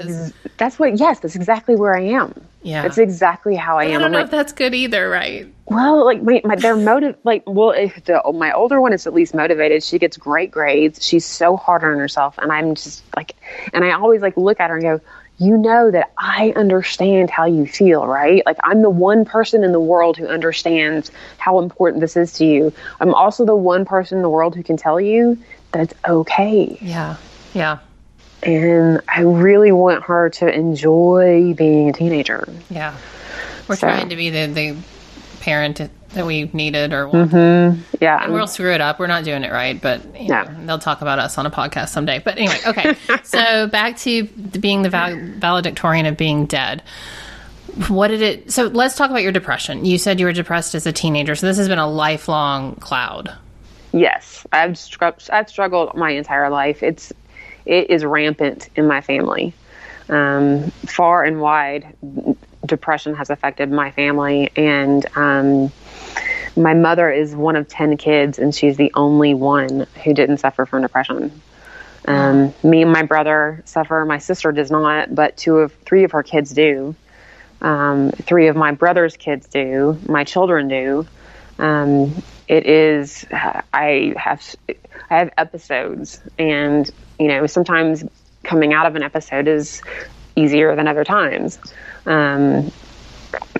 that's 0.57 0.77
what, 0.77 0.99
yes, 0.99 1.19
that's 1.19 1.35
exactly 1.35 1.75
where 1.75 1.95
I 1.95 2.01
am. 2.01 2.33
Yeah, 2.63 2.83
that's 2.83 2.99
exactly 2.99 3.55
how 3.55 3.79
I 3.79 3.85
am. 3.85 3.89
I 3.89 3.93
don't 3.93 4.03
I'm 4.03 4.11
know 4.11 4.17
like, 4.19 4.25
if 4.25 4.31
that's 4.31 4.53
good 4.53 4.75
either, 4.75 5.09
right? 5.09 5.51
Well, 5.65 6.05
like 6.05 6.21
my, 6.21 6.41
my 6.43 6.55
their 6.55 6.75
motive, 6.75 7.17
like 7.23 7.41
well, 7.47 7.71
if 7.71 8.03
the, 8.05 8.21
my 8.35 8.51
older 8.51 8.79
one 8.79 8.93
is 8.93 9.07
at 9.07 9.15
least 9.15 9.33
motivated. 9.33 9.81
She 9.81 9.97
gets 9.97 10.15
great 10.15 10.51
grades. 10.51 11.03
She's 11.03 11.25
so 11.25 11.57
hard 11.57 11.83
on 11.83 11.97
herself, 11.97 12.37
and 12.37 12.51
I'm 12.51 12.75
just 12.75 13.03
like, 13.15 13.35
and 13.73 13.83
I 13.83 13.93
always 13.93 14.21
like 14.21 14.37
look 14.37 14.59
at 14.59 14.69
her 14.69 14.75
and 14.75 14.83
go, 14.83 15.01
you 15.41 15.57
know 15.57 15.89
that 15.89 16.11
I 16.19 16.53
understand 16.55 17.31
how 17.31 17.45
you 17.45 17.65
feel, 17.65 18.05
right? 18.05 18.43
Like 18.45 18.57
I'm 18.63 18.83
the 18.83 18.91
one 18.91 19.25
person 19.25 19.63
in 19.63 19.71
the 19.71 19.79
world 19.79 20.15
who 20.15 20.27
understands 20.27 21.11
how 21.39 21.59
important 21.59 22.01
this 22.01 22.15
is 22.15 22.33
to 22.33 22.45
you. 22.45 22.71
I'm 22.99 23.15
also 23.15 23.43
the 23.43 23.55
one 23.55 23.83
person 23.83 24.19
in 24.19 24.21
the 24.21 24.29
world 24.29 24.55
who 24.55 24.61
can 24.61 24.77
tell 24.77 25.01
you 25.01 25.39
that 25.71 25.81
it's 25.81 25.93
okay. 26.07 26.77
Yeah. 26.79 27.17
Yeah. 27.55 27.79
And 28.43 29.01
I 29.07 29.21
really 29.21 29.71
want 29.71 30.03
her 30.03 30.29
to 30.29 30.47
enjoy 30.47 31.55
being 31.55 31.89
a 31.89 31.93
teenager. 31.93 32.47
Yeah. 32.69 32.95
We're 33.67 33.77
so. 33.77 33.87
trying 33.87 34.09
to 34.09 34.15
be 34.15 34.29
the, 34.29 34.45
the 34.45 34.77
parent 35.39 35.81
that 36.13 36.25
we 36.25 36.45
needed 36.53 36.93
or 36.93 37.07
mm-hmm. 37.07 37.81
yeah 38.01 38.27
we'll 38.29 38.47
screw 38.47 38.71
it 38.71 38.81
up 38.81 38.99
we're 38.99 39.07
not 39.07 39.23
doing 39.23 39.43
it 39.43 39.51
right 39.51 39.81
but 39.81 40.01
yeah 40.21 40.43
know, 40.43 40.65
they'll 40.65 40.79
talk 40.79 41.01
about 41.01 41.19
us 41.19 41.37
on 41.37 41.45
a 41.45 41.51
podcast 41.51 41.89
someday 41.89 42.19
but 42.19 42.37
anyway 42.37 42.57
okay 42.65 42.95
so 43.23 43.67
back 43.71 43.97
to 43.97 44.23
being 44.59 44.81
the 44.81 44.89
val- 44.89 45.15
valedictorian 45.15 46.05
of 46.05 46.17
being 46.17 46.45
dead 46.45 46.83
What 47.87 48.09
did 48.09 48.21
it? 48.21 48.51
So 48.51 48.67
let's 48.67 48.95
talk 48.95 49.09
about 49.09 49.23
your 49.23 49.31
depression. 49.31 49.85
You 49.85 49.97
said 49.97 50.19
you 50.19 50.25
were 50.25 50.33
depressed 50.33 50.75
as 50.75 50.85
a 50.85 50.91
teenager, 50.91 51.35
so 51.35 51.47
this 51.47 51.57
has 51.57 51.69
been 51.69 51.79
a 51.79 51.89
lifelong 51.89 52.75
cloud. 52.75 53.33
Yes, 53.93 54.45
I've 54.51 54.77
str- 54.77 55.05
I've 55.31 55.49
struggled 55.49 55.95
my 55.95 56.11
entire 56.11 56.49
life. 56.49 56.83
It's 56.83 57.13
it 57.65 57.89
is 57.89 58.03
rampant 58.03 58.69
in 58.75 58.87
my 58.87 59.01
family. 59.01 59.53
Um, 60.09 60.71
far 60.85 61.23
and 61.23 61.39
wide, 61.39 61.95
depression 62.65 63.15
has 63.15 63.29
affected 63.29 63.71
my 63.71 63.91
family, 63.91 64.51
and 64.55 65.05
um, 65.15 65.71
my 66.55 66.73
mother 66.73 67.09
is 67.09 67.35
one 67.35 67.55
of 67.55 67.67
ten 67.67 67.97
kids, 67.97 68.39
and 68.39 68.53
she's 68.53 68.77
the 68.77 68.91
only 68.95 69.33
one 69.33 69.87
who 70.03 70.13
didn't 70.13 70.37
suffer 70.37 70.65
from 70.65 70.81
depression. 70.81 71.41
Um, 72.05 72.53
me 72.63 72.81
and 72.81 72.91
my 72.91 73.03
brother 73.03 73.61
suffer. 73.65 74.05
My 74.05 74.17
sister 74.17 74.51
does 74.51 74.71
not, 74.71 75.13
but 75.13 75.37
two 75.37 75.57
of 75.57 75.73
three 75.85 76.03
of 76.03 76.11
her 76.11 76.23
kids 76.23 76.51
do. 76.51 76.95
Um, 77.61 78.11
three 78.11 78.47
of 78.47 78.55
my 78.55 78.71
brother's 78.71 79.15
kids 79.15 79.47
do. 79.47 79.99
My 80.07 80.23
children 80.23 80.67
do. 80.67 81.07
Um, 81.59 82.23
it 82.47 82.65
is. 82.65 83.25
I 83.31 84.13
have. 84.17 84.55
I 85.09 85.17
have 85.17 85.31
episodes, 85.37 86.21
and 86.39 86.89
you 87.19 87.27
know, 87.27 87.45
sometimes 87.45 88.03
coming 88.43 88.73
out 88.73 88.87
of 88.87 88.95
an 88.95 89.03
episode 89.03 89.47
is 89.47 89.81
easier 90.35 90.75
than 90.75 90.87
other 90.87 91.03
times. 91.03 91.59
Um, 92.05 92.71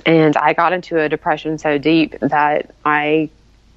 and 0.06 0.36
I 0.38 0.54
got 0.54 0.74
into 0.74 1.00
a 1.00 1.10
depression 1.10 1.58
so 1.58 1.78
deep 1.78 2.20
that 2.20 2.74
I 2.86 3.30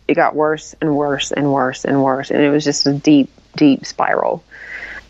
it 0.06 0.14
got 0.14 0.34
worse 0.34 0.74
and 0.80 0.96
worse 0.96 1.32
and 1.32 1.52
worse 1.52 1.84
and 1.84 2.02
worse, 2.02 2.30
and 2.30 2.42
it 2.42 2.50
was 2.50 2.64
just 2.64 2.86
a 2.86 2.92
deep, 2.92 3.30
deep 3.56 3.86
spiral. 3.86 4.44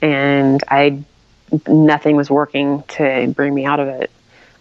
And 0.00 0.62
I 0.68 1.02
nothing 1.68 2.16
was 2.16 2.30
working 2.30 2.82
to 2.88 3.32
bring 3.34 3.54
me 3.54 3.64
out 3.64 3.80
of 3.80 3.88
it, 3.88 4.10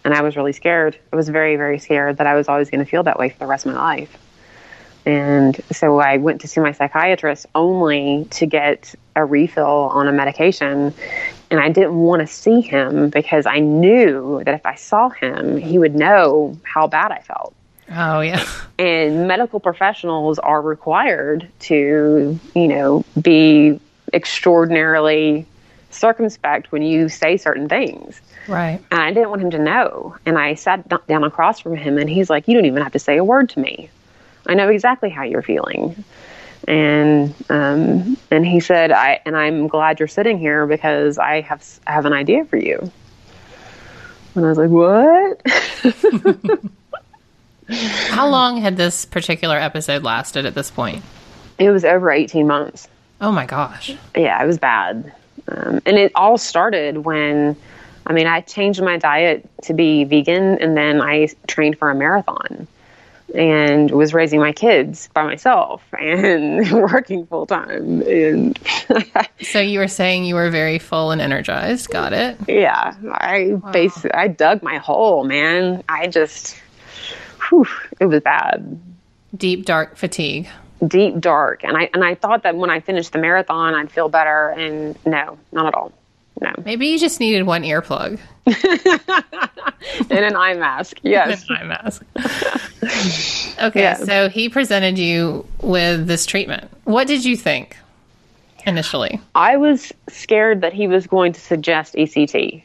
and 0.04 0.14
I 0.14 0.22
was 0.22 0.36
really 0.36 0.52
scared. 0.52 0.96
I 1.12 1.16
was 1.16 1.28
very, 1.28 1.56
very 1.56 1.78
scared 1.78 2.18
that 2.18 2.26
I 2.26 2.34
was 2.34 2.48
always 2.48 2.70
going 2.70 2.84
to 2.84 2.90
feel 2.90 3.04
that 3.04 3.18
way 3.18 3.30
for 3.30 3.38
the 3.38 3.46
rest 3.46 3.66
of 3.66 3.72
my 3.72 3.78
life. 3.78 4.16
And 5.06 5.60
so 5.70 5.98
I 5.98 6.16
went 6.16 6.40
to 6.42 6.48
see 6.48 6.60
my 6.60 6.72
psychiatrist 6.72 7.46
only 7.54 8.26
to 8.30 8.46
get 8.46 8.94
a 9.16 9.24
refill 9.24 9.66
on 9.66 10.08
a 10.08 10.12
medication. 10.12 10.94
And 11.50 11.60
I 11.60 11.68
didn't 11.68 11.96
want 11.96 12.20
to 12.20 12.26
see 12.26 12.60
him 12.60 13.10
because 13.10 13.46
I 13.46 13.58
knew 13.58 14.42
that 14.44 14.54
if 14.54 14.64
I 14.64 14.76
saw 14.76 15.10
him, 15.10 15.56
he 15.56 15.78
would 15.78 15.94
know 15.94 16.58
how 16.62 16.86
bad 16.86 17.12
I 17.12 17.20
felt. 17.20 17.54
Oh, 17.90 18.20
yeah. 18.20 18.44
And 18.78 19.28
medical 19.28 19.60
professionals 19.60 20.38
are 20.38 20.62
required 20.62 21.48
to, 21.60 22.38
you 22.54 22.68
know, 22.68 23.04
be 23.20 23.78
extraordinarily 24.12 25.46
circumspect 25.90 26.72
when 26.72 26.82
you 26.82 27.08
say 27.08 27.36
certain 27.36 27.68
things. 27.68 28.20
Right. 28.48 28.80
And 28.90 29.00
I 29.00 29.12
didn't 29.12 29.30
want 29.30 29.42
him 29.42 29.50
to 29.50 29.58
know. 29.58 30.16
And 30.26 30.38
I 30.38 30.54
sat 30.54 30.88
down 31.06 31.24
across 31.24 31.60
from 31.60 31.76
him 31.76 31.98
and 31.98 32.08
he's 32.08 32.30
like, 32.30 32.48
You 32.48 32.54
don't 32.54 32.66
even 32.66 32.82
have 32.82 32.92
to 32.92 32.98
say 32.98 33.16
a 33.16 33.24
word 33.24 33.50
to 33.50 33.60
me. 33.60 33.90
I 34.46 34.54
know 34.54 34.68
exactly 34.68 35.10
how 35.10 35.22
you're 35.22 35.42
feeling. 35.42 36.04
And 36.66 37.34
um, 37.50 38.16
and 38.30 38.46
he 38.46 38.60
said, 38.60 38.90
I 38.90 39.20
and 39.26 39.36
I'm 39.36 39.68
glad 39.68 39.98
you're 39.98 40.08
sitting 40.08 40.38
here 40.38 40.66
because 40.66 41.18
I 41.18 41.42
have 41.42 41.62
I 41.86 41.92
have 41.92 42.06
an 42.06 42.12
idea 42.12 42.44
for 42.46 42.56
you. 42.56 42.90
And 44.34 44.46
I 44.46 44.48
was 44.48 44.58
like, 44.58 44.70
what? 44.70 45.40
How 48.08 48.28
long 48.28 48.60
had 48.60 48.76
this 48.76 49.04
particular 49.04 49.56
episode 49.56 50.02
lasted 50.02 50.44
at 50.44 50.54
this 50.54 50.70
point? 50.70 51.02
It 51.58 51.70
was 51.70 51.84
over 51.84 52.10
18 52.10 52.46
months. 52.46 52.88
Oh 53.20 53.30
my 53.30 53.46
gosh. 53.46 53.96
Yeah, 54.16 54.42
it 54.42 54.46
was 54.46 54.58
bad. 54.58 55.12
Um, 55.48 55.80
and 55.86 55.96
it 55.96 56.12
all 56.14 56.36
started 56.36 56.98
when, 56.98 57.56
I 58.06 58.12
mean, 58.12 58.26
I 58.26 58.40
changed 58.40 58.82
my 58.82 58.98
diet 58.98 59.48
to 59.62 59.72
be 59.72 60.04
vegan 60.04 60.58
and 60.58 60.76
then 60.76 61.00
I 61.00 61.28
trained 61.46 61.78
for 61.78 61.90
a 61.90 61.94
marathon 61.94 62.66
and 63.34 63.90
was 63.90 64.14
raising 64.14 64.40
my 64.40 64.52
kids 64.52 65.08
by 65.14 65.24
myself 65.24 65.82
and 65.98 66.70
working 66.72 67.26
full 67.26 67.46
time. 67.46 68.02
And 68.02 68.58
so 69.42 69.60
you 69.60 69.78
were 69.78 69.88
saying 69.88 70.24
you 70.24 70.34
were 70.34 70.50
very 70.50 70.78
full 70.78 71.10
and 71.10 71.20
energized. 71.20 71.90
Got 71.90 72.12
it. 72.12 72.36
Yeah, 72.48 72.94
I 73.12 73.54
wow. 73.54 73.72
basically 73.72 74.12
I 74.12 74.28
dug 74.28 74.62
my 74.62 74.78
hole, 74.78 75.24
man. 75.24 75.82
I 75.88 76.06
just, 76.06 76.56
whew, 77.48 77.66
it 78.00 78.06
was 78.06 78.22
bad. 78.22 78.80
Deep 79.36 79.64
dark 79.64 79.96
fatigue. 79.96 80.48
Deep 80.86 81.18
dark, 81.18 81.64
and 81.64 81.76
I 81.76 81.88
and 81.94 82.04
I 82.04 82.14
thought 82.14 82.42
that 82.42 82.56
when 82.56 82.68
I 82.68 82.80
finished 82.80 83.12
the 83.12 83.18
marathon, 83.18 83.74
I'd 83.74 83.90
feel 83.90 84.08
better, 84.10 84.50
and 84.50 84.98
no, 85.06 85.38
not 85.50 85.66
at 85.66 85.74
all. 85.74 85.92
No. 86.44 86.52
Maybe 86.62 86.88
you 86.88 86.98
just 86.98 87.20
needed 87.20 87.44
one 87.44 87.62
earplug. 87.62 88.20
and 88.46 90.24
an 90.24 90.36
eye 90.36 90.54
mask. 90.54 90.98
Yes. 91.02 91.48
An 91.48 91.56
eye 91.56 91.64
mask. 91.64 92.04
okay, 93.62 93.80
yeah. 93.80 93.94
so 93.94 94.28
he 94.28 94.48
presented 94.48 94.98
you 94.98 95.46
with 95.62 96.06
this 96.06 96.26
treatment. 96.26 96.70
What 96.84 97.06
did 97.06 97.24
you 97.24 97.36
think 97.36 97.78
initially? 98.66 99.20
I 99.34 99.56
was 99.56 99.92
scared 100.08 100.60
that 100.60 100.74
he 100.74 100.86
was 100.86 101.06
going 101.06 101.32
to 101.32 101.40
suggest 101.40 101.94
ECT. 101.94 102.62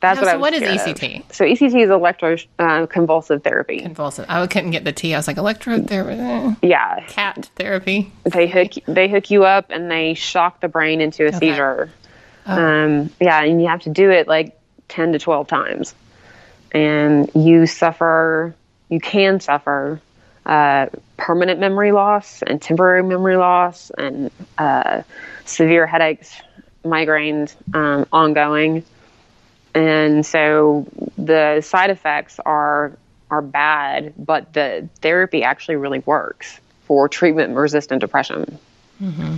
That's 0.00 0.20
what 0.20 0.26
so 0.26 0.32
I 0.32 0.36
was 0.36 0.40
what 0.40 0.54
is 0.54 0.62
ECT? 0.62 1.28
Of. 1.28 1.34
So 1.34 1.44
ECT 1.44 1.84
is 1.84 1.90
electro 1.90 2.36
uh, 2.58 2.86
convulsive 2.86 3.42
therapy. 3.42 3.80
Convulsive. 3.80 4.26
I 4.28 4.46
couldn't 4.46 4.70
get 4.70 4.84
the 4.84 4.92
T. 4.92 5.14
I 5.14 5.18
was 5.18 5.26
like 5.26 5.36
electrotherapy. 5.36 6.56
Yeah. 6.62 7.04
Cat 7.08 7.50
therapy. 7.56 8.12
They 8.24 8.46
hook 8.46 8.72
they 8.86 9.08
hook 9.08 9.30
you 9.30 9.44
up 9.44 9.66
and 9.70 9.90
they 9.90 10.14
shock 10.14 10.60
the 10.60 10.68
brain 10.68 11.00
into 11.00 11.24
a 11.24 11.28
okay. 11.28 11.38
seizure. 11.38 11.90
Oh. 12.46 12.52
Um, 12.52 13.10
yeah, 13.20 13.42
and 13.42 13.60
you 13.60 13.68
have 13.68 13.82
to 13.82 13.90
do 13.90 14.10
it 14.10 14.28
like 14.28 14.58
10 14.88 15.12
to 15.12 15.18
12 15.18 15.48
times. 15.48 15.94
And 16.72 17.30
you 17.34 17.66
suffer, 17.66 18.54
you 18.88 19.00
can 19.00 19.40
suffer 19.40 20.00
uh, 20.44 20.86
permanent 21.16 21.60
memory 21.60 21.92
loss 21.92 22.42
and 22.42 22.60
temporary 22.60 23.02
memory 23.02 23.36
loss 23.36 23.90
and 23.96 24.30
uh, 24.58 25.02
severe 25.44 25.86
headaches, 25.86 26.34
migraines, 26.84 27.54
um, 27.74 28.06
ongoing. 28.12 28.84
And 29.74 30.24
so 30.24 30.86
the 31.16 31.60
side 31.60 31.90
effects 31.90 32.38
are 32.44 32.96
are 33.30 33.42
bad, 33.42 34.12
but 34.16 34.52
the 34.52 34.88
therapy 35.00 35.42
actually 35.42 35.76
really 35.76 36.00
works 36.00 36.60
for 36.84 37.08
treatment 37.08 37.56
resistant 37.56 38.00
depression. 38.00 38.58
Mm-hmm. 39.02 39.36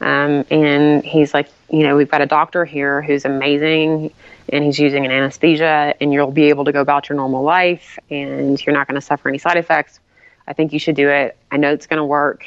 Um, 0.00 0.44
and 0.50 1.04
he's 1.04 1.34
like, 1.34 1.48
you 1.70 1.82
know, 1.82 1.96
we've 1.96 2.10
got 2.10 2.20
a 2.20 2.26
doctor 2.26 2.64
here 2.64 3.02
who's 3.02 3.24
amazing 3.24 4.12
and 4.48 4.64
he's 4.64 4.78
using 4.78 5.04
an 5.04 5.10
anesthesia 5.10 5.94
and 6.00 6.12
you'll 6.12 6.30
be 6.30 6.44
able 6.44 6.64
to 6.64 6.72
go 6.72 6.80
about 6.80 7.08
your 7.08 7.16
normal 7.16 7.42
life 7.42 7.98
and 8.10 8.64
you're 8.64 8.74
not 8.74 8.86
going 8.86 8.94
to 8.94 9.00
suffer 9.00 9.28
any 9.28 9.38
side 9.38 9.56
effects. 9.56 10.00
I 10.46 10.52
think 10.52 10.72
you 10.72 10.78
should 10.78 10.96
do 10.96 11.08
it. 11.08 11.36
I 11.50 11.56
know 11.56 11.72
it's 11.72 11.86
going 11.86 11.98
to 11.98 12.04
work. 12.04 12.46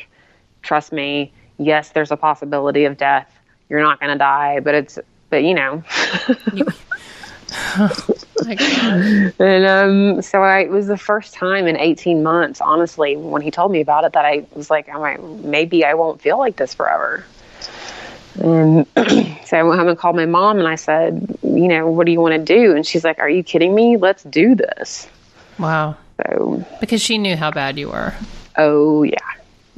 Trust 0.62 0.92
me. 0.92 1.34
Yes, 1.58 1.90
there's 1.90 2.12
a 2.12 2.18
possibility 2.18 2.86
of 2.86 2.98
death. 2.98 3.32
You're 3.70 3.84
not 3.84 4.00
going 4.00 4.12
to 4.12 4.18
die, 4.18 4.60
but 4.60 4.74
it's, 4.74 5.00
but 5.30 5.44
you 5.44 5.54
know. 5.54 5.84
and 9.40 9.66
um, 9.66 10.22
so 10.22 10.42
I, 10.42 10.62
it 10.62 10.70
was 10.70 10.88
the 10.88 10.98
first 10.98 11.34
time 11.34 11.68
in 11.68 11.76
18 11.78 12.24
months, 12.24 12.62
honestly, 12.62 13.18
when 13.18 13.42
he 13.42 13.52
told 13.52 13.72
me 13.72 13.82
about 13.82 14.06
it, 14.06 14.14
that 14.14 14.26
I 14.26 14.46
was 14.54 14.70
like, 14.70 14.88
I 14.90 14.98
might, 14.98 15.24
maybe 15.44 15.84
I 15.84 15.94
won't 15.96 16.22
feel 16.22 16.38
like 16.38 16.56
this 16.56 16.74
forever. 16.74 17.26
And 18.36 18.88
so 19.46 19.58
I 19.58 19.64
went 19.64 19.80
home 19.80 19.90
and 19.90 19.98
called 19.98 20.16
my 20.16 20.26
mom 20.26 20.60
and 20.60 20.68
I 20.68 20.76
said, 20.76 21.38
you 21.44 21.68
know, 21.68 21.90
what 21.90 22.06
do 22.06 22.12
you 22.12 22.22
want 22.22 22.34
to 22.34 22.40
do? 22.44 22.76
And 22.76 22.86
she's 22.86 23.04
like, 23.04 23.20
are 23.20 23.30
you 23.30 23.44
kidding 23.44 23.76
me? 23.76 23.98
Let's 23.98 24.24
do 24.24 24.56
this. 24.56 25.10
Wow. 25.60 25.98
So 26.18 26.66
because 26.80 27.02
she 27.02 27.18
knew 27.18 27.36
how 27.36 27.52
bad 27.52 27.78
you 27.78 27.90
were. 27.90 28.14
Oh 28.58 29.04
yeah. 29.04 29.18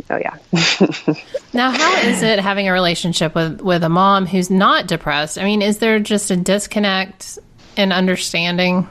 Oh 0.09 0.17
yeah. 0.17 0.38
now, 1.53 1.71
how 1.71 1.95
is 2.01 2.21
it 2.21 2.39
having 2.39 2.67
a 2.67 2.74
relationship 2.74 3.34
with 3.34 3.61
with 3.61 3.84
a 3.84 3.89
mom 3.89 4.26
who's 4.26 4.49
not 4.49 4.88
depressed? 4.88 5.38
I 5.38 5.43
mean, 5.43 5.61
is 5.61 5.80
there 5.80 5.99
just 5.99 6.30
a 6.32 6.36
disconnect 6.36 7.39
in 7.78 7.91
understanding? 7.91 8.88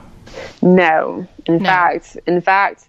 No. 0.61 1.27
In 1.47 1.59
no. 1.59 1.65
fact, 1.65 2.17
in 2.27 2.41
fact, 2.41 2.89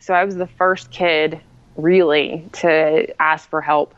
so 0.00 0.14
I 0.14 0.24
was 0.24 0.36
the 0.36 0.46
first 0.46 0.90
kid 0.90 1.40
really 1.76 2.48
to 2.52 3.22
ask 3.22 3.48
for 3.48 3.60
help 3.60 3.94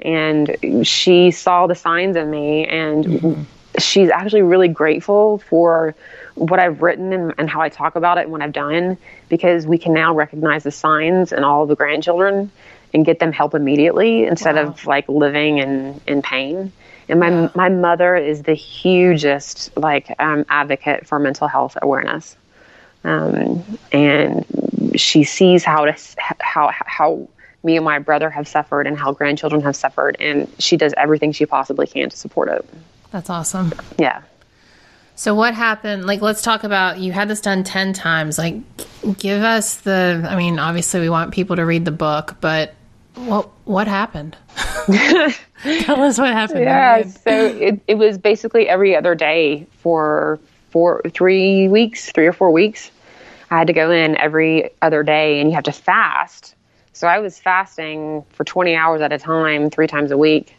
and 0.00 0.56
she 0.82 1.30
saw 1.30 1.66
the 1.66 1.74
signs 1.74 2.16
in 2.16 2.30
me 2.30 2.66
and 2.66 3.04
mm-hmm. 3.04 3.42
she's 3.78 4.10
actually 4.10 4.42
really 4.42 4.68
grateful 4.68 5.38
for 5.38 5.94
what 6.34 6.58
I've 6.58 6.82
written 6.82 7.12
and, 7.12 7.32
and, 7.38 7.48
how 7.48 7.60
I 7.60 7.68
talk 7.68 7.94
about 7.94 8.18
it 8.18 8.22
and 8.22 8.32
what 8.32 8.42
I've 8.42 8.52
done 8.52 8.98
because 9.28 9.66
we 9.66 9.78
can 9.78 9.94
now 9.94 10.12
recognize 10.12 10.64
the 10.64 10.72
signs 10.72 11.32
in 11.32 11.44
all 11.44 11.64
the 11.66 11.76
grandchildren 11.76 12.50
and 12.92 13.06
get 13.06 13.20
them 13.20 13.32
help 13.32 13.54
immediately 13.54 14.24
instead 14.24 14.56
wow. 14.56 14.62
of 14.62 14.84
like 14.86 15.08
living 15.08 15.58
in, 15.58 16.00
in 16.06 16.22
pain. 16.22 16.72
And 17.08 17.20
my 17.20 17.30
yeah. 17.30 17.50
my 17.54 17.68
mother 17.68 18.16
is 18.16 18.42
the 18.42 18.54
hugest 18.54 19.76
like 19.76 20.14
um, 20.18 20.44
advocate 20.48 21.06
for 21.06 21.18
mental 21.18 21.48
health 21.48 21.76
awareness, 21.80 22.36
um, 23.04 23.62
and 23.92 24.44
she 24.96 25.24
sees 25.24 25.64
how 25.64 25.84
to 25.84 25.96
how 26.40 26.70
how 26.72 27.28
me 27.62 27.76
and 27.76 27.84
my 27.84 27.98
brother 27.98 28.30
have 28.30 28.46
suffered 28.46 28.86
and 28.86 28.98
how 28.98 29.12
grandchildren 29.12 29.62
have 29.62 29.74
suffered 29.74 30.16
and 30.20 30.46
she 30.58 30.76
does 30.76 30.92
everything 30.98 31.32
she 31.32 31.46
possibly 31.46 31.86
can 31.86 32.10
to 32.10 32.16
support 32.16 32.50
it 32.50 32.68
that's 33.10 33.30
awesome 33.30 33.72
yeah 33.98 34.20
So 35.16 35.34
what 35.34 35.54
happened? 35.54 36.06
Like, 36.06 36.22
let's 36.22 36.42
talk 36.42 36.64
about 36.64 36.98
you 36.98 37.12
had 37.12 37.28
this 37.28 37.40
done 37.40 37.62
10 37.62 37.92
times. 37.92 38.36
Like, 38.36 38.56
give 39.18 39.42
us 39.42 39.76
the, 39.76 40.26
I 40.28 40.34
mean, 40.34 40.58
obviously 40.58 41.00
we 41.00 41.08
want 41.08 41.32
people 41.32 41.54
to 41.56 41.64
read 41.64 41.84
the 41.84 41.92
book, 41.92 42.36
but 42.40 42.74
what, 43.14 43.48
what 43.64 43.86
happened? 43.86 44.36
Tell 45.80 46.02
us 46.02 46.18
what 46.18 46.32
happened. 46.32 46.60
Yeah. 46.60 47.04
So 47.04 47.46
it, 47.46 47.80
it 47.86 47.94
was 47.94 48.18
basically 48.18 48.68
every 48.68 48.94
other 48.94 49.14
day 49.14 49.66
for 49.78 50.38
four, 50.70 51.00
three 51.10 51.68
weeks, 51.68 52.12
three 52.12 52.26
or 52.26 52.32
four 52.32 52.50
weeks. 52.50 52.90
I 53.50 53.58
had 53.58 53.68
to 53.68 53.72
go 53.72 53.90
in 53.90 54.16
every 54.18 54.70
other 54.82 55.02
day 55.02 55.40
and 55.40 55.48
you 55.48 55.54
have 55.54 55.64
to 55.64 55.72
fast. 55.72 56.54
So 56.92 57.08
I 57.08 57.18
was 57.18 57.38
fasting 57.38 58.24
for 58.30 58.44
20 58.44 58.74
hours 58.74 59.00
at 59.00 59.12
a 59.12 59.18
time, 59.18 59.70
three 59.70 59.86
times 59.86 60.10
a 60.10 60.18
week. 60.18 60.54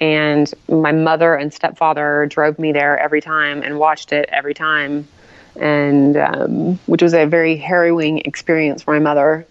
And 0.00 0.52
my 0.68 0.92
mother 0.92 1.34
and 1.34 1.52
stepfather 1.52 2.26
drove 2.28 2.58
me 2.58 2.72
there 2.72 2.98
every 2.98 3.20
time 3.20 3.62
and 3.62 3.78
watched 3.78 4.12
it 4.12 4.28
every 4.32 4.54
time. 4.54 5.06
And 5.56 6.16
um, 6.16 6.78
which 6.86 7.02
was 7.02 7.14
a 7.14 7.26
very 7.26 7.56
harrowing 7.56 8.18
experience 8.18 8.82
for 8.82 8.94
my 8.94 9.00
mother. 9.00 9.46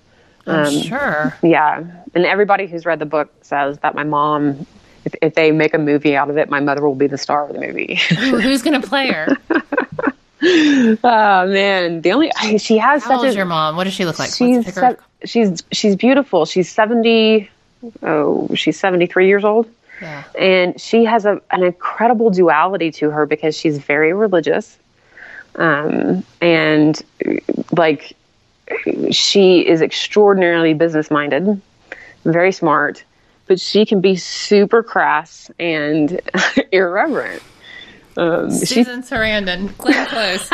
Um, 0.46 0.82
sure. 0.82 1.38
Yeah. 1.44 1.84
And 2.16 2.26
everybody 2.26 2.68
who's 2.68 2.86
read 2.86 3.00
the 3.00 3.06
book 3.06 3.32
says 3.44 3.78
that 3.80 3.96
my 3.96 4.04
mom, 4.04 4.66
if, 5.10 5.16
if 5.22 5.36
they 5.36 5.52
make 5.52 5.74
a 5.74 5.78
movie 5.78 6.16
out 6.16 6.30
of 6.30 6.38
it, 6.38 6.50
my 6.50 6.60
mother 6.60 6.82
will 6.86 6.96
be 6.96 7.08
the 7.08 7.18
star 7.18 7.48
of 7.48 7.54
the 7.54 7.60
movie. 7.60 7.96
who's 7.96 8.62
going 8.62 8.80
to 8.80 8.88
play 8.88 9.12
her? 9.12 9.38
oh 11.04 11.48
man, 11.48 12.02
the 12.02 12.12
only 12.12 12.32
she 12.58 12.78
has 12.78 13.04
How 13.04 13.10
such 13.10 13.18
old 13.18 13.26
a, 13.28 13.36
your 13.36 13.46
mom? 13.46 13.76
What 13.76 13.86
does 13.86 13.94
she 13.94 14.06
look 14.06 14.20
like? 14.20 14.34
She's 14.34 14.74
se- 14.74 14.98
she's 15.26 15.64
she's 15.72 15.96
beautiful. 15.96 16.46
She's 16.46 16.72
seventy. 16.72 17.50
Oh, 18.04 18.50
she's 18.56 18.80
seventy 18.80 19.06
three 19.06 19.28
years 19.28 19.44
old. 19.44 19.70
Yeah. 20.02 20.24
And 20.38 20.80
she 20.80 21.04
has 21.04 21.26
a, 21.26 21.42
an 21.52 21.64
incredible 21.64 22.30
duality 22.30 22.90
to 22.94 23.10
her 23.10 23.26
because 23.26 23.58
she's 23.58 23.80
very 23.80 24.14
religious. 24.14 24.78
Um, 25.56 26.24
and 26.40 27.02
like 27.76 28.16
she 29.12 29.68
is 29.68 29.82
extraordinarily 29.82 30.74
business 30.74 31.12
minded, 31.12 31.62
very 32.24 32.54
smart, 32.54 33.04
but 33.50 33.60
she 33.60 33.84
can 33.84 34.00
be 34.00 34.16
super 34.16 34.84
crass 34.84 35.50
and 35.60 36.22
irreverent. 36.72 37.42
Um, 38.16 38.52
Susan 38.52 39.02
she, 39.02 39.10
Sarandon, 39.10 39.76
Glenn 39.78 40.06
Close. 40.08 40.50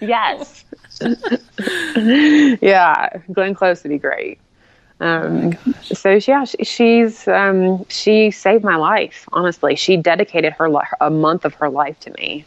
yes. 0.00 0.64
yeah, 2.60 3.08
Glenn 3.32 3.54
Close 3.54 3.84
would 3.84 3.90
be 3.90 3.98
great. 3.98 4.40
Um, 5.00 5.56
oh 5.66 5.72
so 5.82 6.18
yeah, 6.26 6.44
she, 6.44 6.64
she's 6.64 7.28
um, 7.28 7.86
she 7.88 8.32
saved 8.32 8.64
my 8.64 8.76
life. 8.76 9.28
Honestly, 9.32 9.76
she 9.76 9.96
dedicated 9.96 10.52
her 10.54 10.68
a 11.00 11.10
month 11.10 11.44
of 11.44 11.54
her 11.54 11.68
life 11.68 11.98
to 12.00 12.10
me, 12.12 12.44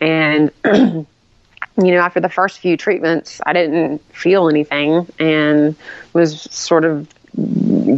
and 0.00 0.50
you 0.64 1.06
know, 1.76 2.00
after 2.00 2.20
the 2.20 2.28
first 2.28 2.58
few 2.58 2.76
treatments, 2.76 3.40
I 3.46 3.54
didn't 3.54 4.02
feel 4.12 4.48
anything 4.48 5.06
and 5.18 5.74
was 6.12 6.42
sort 6.50 6.84
of 6.84 7.08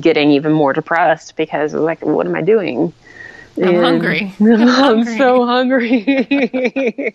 getting 0.01 0.31
even 0.33 0.53
more 0.53 0.73
depressed 0.73 1.37
because 1.37 1.75
like, 1.75 2.05
what 2.05 2.27
am 2.27 2.35
I 2.35 2.43
doing? 2.43 2.93
I'm 3.57 3.69
and 3.69 3.77
hungry. 3.79 4.35
I'm, 4.41 4.69
I'm 4.69 5.05
so 5.05 5.47
hungry. 5.47 6.05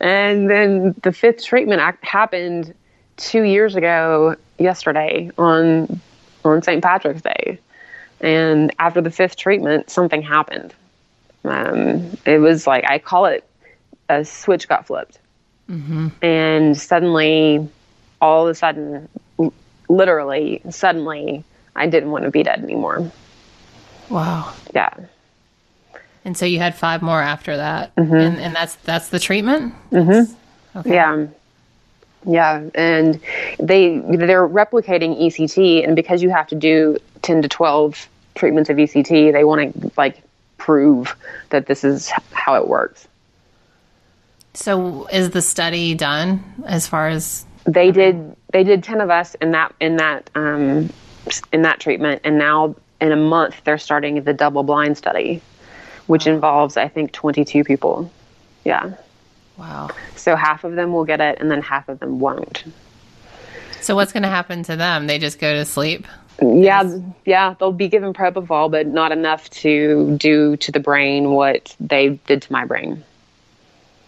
and 0.00 0.50
then 0.50 0.94
the 1.02 1.12
fifth 1.12 1.44
treatment 1.44 1.80
happened 2.02 2.74
two 3.16 3.42
years 3.42 3.76
ago 3.76 4.36
yesterday 4.58 5.30
on 5.38 6.00
on 6.44 6.62
St. 6.62 6.82
Patrick's 6.82 7.22
Day. 7.22 7.58
And 8.20 8.74
after 8.78 9.00
the 9.00 9.10
fifth 9.10 9.36
treatment, 9.36 9.90
something 9.90 10.22
happened. 10.22 10.74
Um, 11.44 12.16
it 12.24 12.38
was 12.38 12.66
like 12.66 12.88
I 12.88 12.98
call 12.98 13.26
it 13.26 13.44
a 14.08 14.24
switch 14.24 14.68
got 14.68 14.86
flipped, 14.86 15.18
mm-hmm. 15.68 16.08
and 16.22 16.76
suddenly, 16.76 17.68
all 18.20 18.46
of 18.46 18.50
a 18.50 18.54
sudden, 18.54 19.08
literally, 19.88 20.60
suddenly, 20.70 21.44
I 21.74 21.86
didn't 21.86 22.10
want 22.10 22.24
to 22.24 22.30
be 22.30 22.42
dead 22.42 22.62
anymore. 22.62 23.10
Wow. 24.08 24.52
Yeah. 24.74 24.94
And 26.24 26.36
so 26.36 26.44
you 26.44 26.58
had 26.58 26.74
five 26.74 27.02
more 27.02 27.22
after 27.22 27.56
that, 27.56 27.94
mm-hmm. 27.94 28.14
and, 28.14 28.38
and 28.38 28.54
that's 28.54 28.74
that's 28.76 29.10
the 29.10 29.20
treatment. 29.20 29.74
Mm-hmm. 29.92 30.78
Okay. 30.78 30.94
Yeah. 30.94 31.26
Yeah, 32.28 32.64
and 32.74 33.20
they 33.60 33.98
they're 33.98 34.48
replicating 34.48 35.20
ECT, 35.22 35.86
and 35.86 35.94
because 35.94 36.22
you 36.22 36.30
have 36.30 36.48
to 36.48 36.56
do 36.56 36.98
ten 37.22 37.40
to 37.42 37.48
twelve 37.48 38.08
treatments 38.34 38.68
of 38.68 38.76
ECT, 38.76 39.32
they 39.32 39.44
want 39.44 39.72
to 39.72 39.92
like 39.96 40.20
prove 40.58 41.14
that 41.50 41.66
this 41.66 41.84
is 41.84 42.10
how 42.32 42.56
it 42.56 42.66
works. 42.66 43.06
So, 44.54 45.06
is 45.06 45.30
the 45.30 45.42
study 45.42 45.94
done 45.94 46.42
as 46.66 46.88
far 46.88 47.08
as 47.08 47.44
they 47.64 47.92
did? 47.92 48.35
They 48.52 48.64
did 48.64 48.82
ten 48.84 49.00
of 49.00 49.10
us 49.10 49.34
in 49.36 49.52
that 49.52 49.74
in 49.80 49.96
that 49.96 50.30
um, 50.34 50.90
in 51.52 51.62
that 51.62 51.80
treatment, 51.80 52.22
and 52.24 52.38
now 52.38 52.76
in 53.00 53.12
a 53.12 53.16
month 53.16 53.62
they're 53.64 53.78
starting 53.78 54.22
the 54.22 54.32
double 54.32 54.62
blind 54.62 54.96
study, 54.96 55.42
which 56.06 56.26
involves 56.26 56.76
I 56.76 56.88
think 56.88 57.12
twenty 57.12 57.44
two 57.44 57.64
people. 57.64 58.10
Yeah. 58.64 58.94
Wow. 59.58 59.90
So 60.16 60.36
half 60.36 60.64
of 60.64 60.74
them 60.74 60.92
will 60.92 61.04
get 61.04 61.20
it 61.20 61.38
and 61.40 61.50
then 61.50 61.62
half 61.62 61.88
of 61.88 61.98
them 61.98 62.20
won't. 62.20 62.64
So 63.80 63.94
what's 63.94 64.12
going 64.12 64.24
to 64.24 64.28
happen 64.28 64.62
to 64.64 64.76
them? 64.76 65.06
They 65.06 65.18
just 65.18 65.38
go 65.38 65.54
to 65.54 65.64
sleep? 65.64 66.06
Yeah, 66.42 66.98
yeah, 67.24 67.54
they'll 67.58 67.72
be 67.72 67.88
given 67.88 68.12
propofol, 68.12 68.70
but 68.70 68.86
not 68.86 69.12
enough 69.12 69.48
to 69.50 70.16
do 70.18 70.56
to 70.58 70.72
the 70.72 70.80
brain 70.80 71.30
what 71.30 71.74
they 71.80 72.20
did 72.26 72.42
to 72.42 72.52
my 72.52 72.66
brain. 72.66 73.04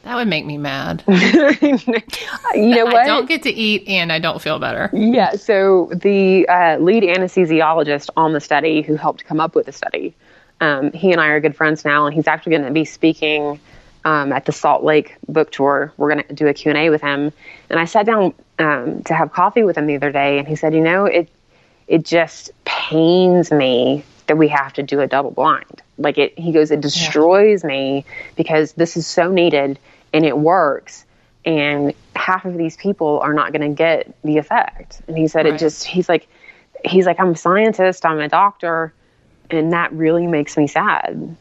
That 0.02 0.16
would 0.16 0.28
make 0.28 0.46
me 0.46 0.58
mad. 0.58 1.02
you 1.08 1.18
know 2.54 2.84
what? 2.84 2.96
I 2.96 3.06
don't 3.06 3.28
get 3.28 3.42
to 3.42 3.50
eat 3.50 3.86
and 3.88 4.12
I 4.12 4.18
don't 4.18 4.40
feel 4.40 4.58
better. 4.58 4.90
Yeah, 4.92 5.32
so 5.32 5.90
the 5.92 6.48
uh, 6.48 6.78
lead 6.78 7.02
anesthesiologist 7.02 8.08
on 8.16 8.32
the 8.32 8.40
study 8.40 8.82
who 8.82 8.96
helped 8.96 9.24
come 9.24 9.40
up 9.40 9.54
with 9.54 9.66
the 9.66 9.72
study, 9.72 10.14
um, 10.60 10.92
he 10.92 11.12
and 11.12 11.20
I 11.20 11.28
are 11.28 11.40
good 11.40 11.56
friends 11.56 11.84
now, 11.84 12.06
and 12.06 12.14
he's 12.14 12.26
actually 12.26 12.50
going 12.50 12.64
to 12.64 12.70
be 12.70 12.84
speaking 12.84 13.60
um, 14.04 14.32
at 14.32 14.46
the 14.46 14.52
Salt 14.52 14.84
Lake 14.84 15.16
book 15.28 15.50
tour. 15.50 15.92
We're 15.96 16.12
going 16.12 16.24
to 16.26 16.34
do 16.34 16.46
a 16.46 16.54
Q&A 16.54 16.90
with 16.90 17.02
him. 17.02 17.32
And 17.68 17.78
I 17.78 17.84
sat 17.84 18.06
down 18.06 18.34
um, 18.58 19.02
to 19.04 19.14
have 19.14 19.32
coffee 19.32 19.62
with 19.62 19.76
him 19.76 19.86
the 19.86 19.96
other 19.96 20.12
day, 20.12 20.38
and 20.38 20.48
he 20.48 20.56
said, 20.56 20.74
you 20.74 20.80
know, 20.80 21.04
it, 21.04 21.28
it 21.86 22.04
just 22.04 22.50
pains 22.64 23.50
me 23.50 24.04
that 24.26 24.36
we 24.36 24.48
have 24.48 24.72
to 24.74 24.82
do 24.82 25.00
a 25.00 25.06
double 25.06 25.30
blind. 25.30 25.82
Like 25.98 26.18
it, 26.18 26.38
he 26.38 26.52
goes, 26.52 26.70
it 26.70 26.80
destroys 26.80 27.62
yeah. 27.62 27.68
me 27.68 28.04
because 28.36 28.72
this 28.72 28.96
is 28.96 29.06
so 29.06 29.30
needed 29.30 29.78
and 30.12 30.24
it 30.24 30.38
works. 30.38 31.04
And 31.44 31.92
half 32.14 32.44
of 32.44 32.56
these 32.56 32.76
people 32.76 33.20
are 33.20 33.32
not 33.32 33.52
going 33.52 33.68
to 33.68 33.74
get 33.74 34.14
the 34.22 34.38
effect. 34.38 35.00
And 35.06 35.16
he 35.16 35.28
said, 35.28 35.44
right. 35.44 35.54
it 35.54 35.58
just, 35.58 35.84
he's 35.84 36.08
like, 36.08 36.28
he's 36.84 37.06
like, 37.06 37.18
I'm 37.18 37.30
a 37.30 37.36
scientist, 37.36 38.04
I'm 38.04 38.20
a 38.20 38.28
doctor, 38.28 38.92
and 39.50 39.72
that 39.72 39.92
really 39.92 40.26
makes 40.26 40.56
me 40.56 40.66
sad. 40.66 41.36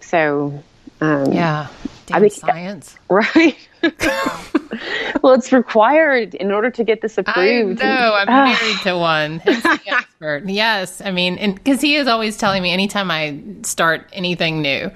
So 0.00 0.62
um, 1.00 1.32
yeah. 1.32 1.68
Damn 2.06 2.16
I 2.16 2.20
mean, 2.20 2.30
science. 2.30 2.98
Right. 3.10 3.56
well, 5.22 5.34
it's 5.34 5.52
required 5.52 6.34
in 6.34 6.50
order 6.50 6.70
to 6.70 6.84
get 6.84 7.00
this 7.00 7.18
approved. 7.18 7.82
I 7.82 7.84
know. 7.84 8.14
I'm 8.14 8.28
ah. 8.28 8.58
married 8.60 8.78
to 8.82 8.96
one. 8.96 9.42
expert. 10.24 10.48
Yes. 10.48 11.00
I 11.00 11.10
mean, 11.10 11.54
because 11.54 11.80
he 11.80 11.96
is 11.96 12.08
always 12.08 12.36
telling 12.36 12.62
me 12.62 12.72
anytime 12.72 13.10
I 13.10 13.38
start 13.62 14.08
anything 14.12 14.62
new, 14.62 14.90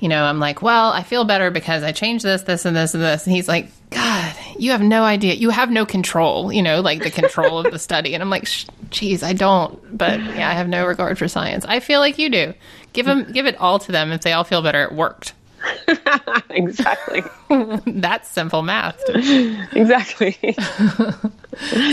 you 0.00 0.08
know, 0.08 0.24
I'm 0.24 0.38
like, 0.40 0.62
well, 0.62 0.92
I 0.92 1.02
feel 1.02 1.24
better 1.24 1.50
because 1.50 1.82
I 1.82 1.92
changed 1.92 2.24
this, 2.24 2.42
this, 2.42 2.64
and 2.64 2.76
this, 2.76 2.94
and 2.94 3.02
this. 3.02 3.26
And 3.26 3.34
he's 3.34 3.48
like, 3.48 3.68
God, 3.90 4.34
you 4.58 4.70
have 4.70 4.82
no 4.82 5.04
idea. 5.04 5.34
You 5.34 5.50
have 5.50 5.70
no 5.70 5.86
control, 5.86 6.52
you 6.52 6.62
know, 6.62 6.80
like 6.80 7.02
the 7.02 7.10
control 7.10 7.58
of 7.58 7.72
the 7.72 7.78
study. 7.78 8.14
And 8.14 8.22
I'm 8.22 8.30
like, 8.30 8.48
geez, 8.90 9.22
I 9.22 9.32
don't. 9.32 9.96
But 9.96 10.20
yeah, 10.20 10.48
I 10.48 10.54
have 10.54 10.68
no 10.68 10.86
regard 10.86 11.18
for 11.18 11.28
science. 11.28 11.64
I 11.66 11.80
feel 11.80 12.00
like 12.00 12.18
you 12.18 12.28
do. 12.28 12.54
Give 12.92 13.06
them, 13.06 13.30
give 13.32 13.46
it 13.46 13.56
all 13.56 13.78
to 13.78 13.92
them. 13.92 14.12
If 14.12 14.22
they 14.22 14.32
all 14.32 14.44
feel 14.44 14.62
better, 14.62 14.82
it 14.82 14.92
worked. 14.92 15.34
exactly. 16.50 17.22
That's 17.86 18.28
simple 18.28 18.62
math. 18.62 19.00
exactly. 19.08 20.36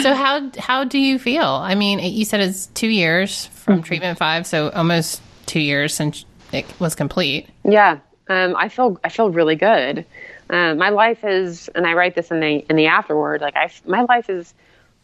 so 0.02 0.14
how 0.14 0.52
how 0.58 0.84
do 0.84 1.00
you 1.00 1.20
feel? 1.20 1.46
I 1.46 1.76
mean, 1.76 2.00
you 2.00 2.26
said 2.26 2.40
it's 2.40 2.68
two 2.68 2.88
years 2.88 3.48
from 3.48 3.76
mm-hmm. 3.76 3.84
treatment 3.84 4.18
five, 4.18 4.48
so 4.48 4.70
almost 4.70 5.22
two 5.46 5.60
years 5.60 5.94
since 5.94 6.26
it 6.52 6.66
was 6.80 6.96
complete. 6.96 7.48
Yeah, 7.64 8.00
um, 8.28 8.56
I 8.56 8.70
feel 8.70 9.00
I 9.04 9.10
feel 9.10 9.30
really 9.32 9.56
good. 9.56 10.06
Um, 10.50 10.78
my 10.80 10.90
life 10.90 11.24
is, 11.24 11.70
and 11.76 11.86
I 11.86 11.94
write 11.94 12.16
this 12.16 12.32
in 12.32 12.40
the 12.40 12.66
in 12.70 12.76
the 12.76 12.88
afterword. 12.88 13.42
Like 13.42 13.56
I, 13.56 13.72
my 13.86 14.02
life 14.04 14.30
is 14.30 14.54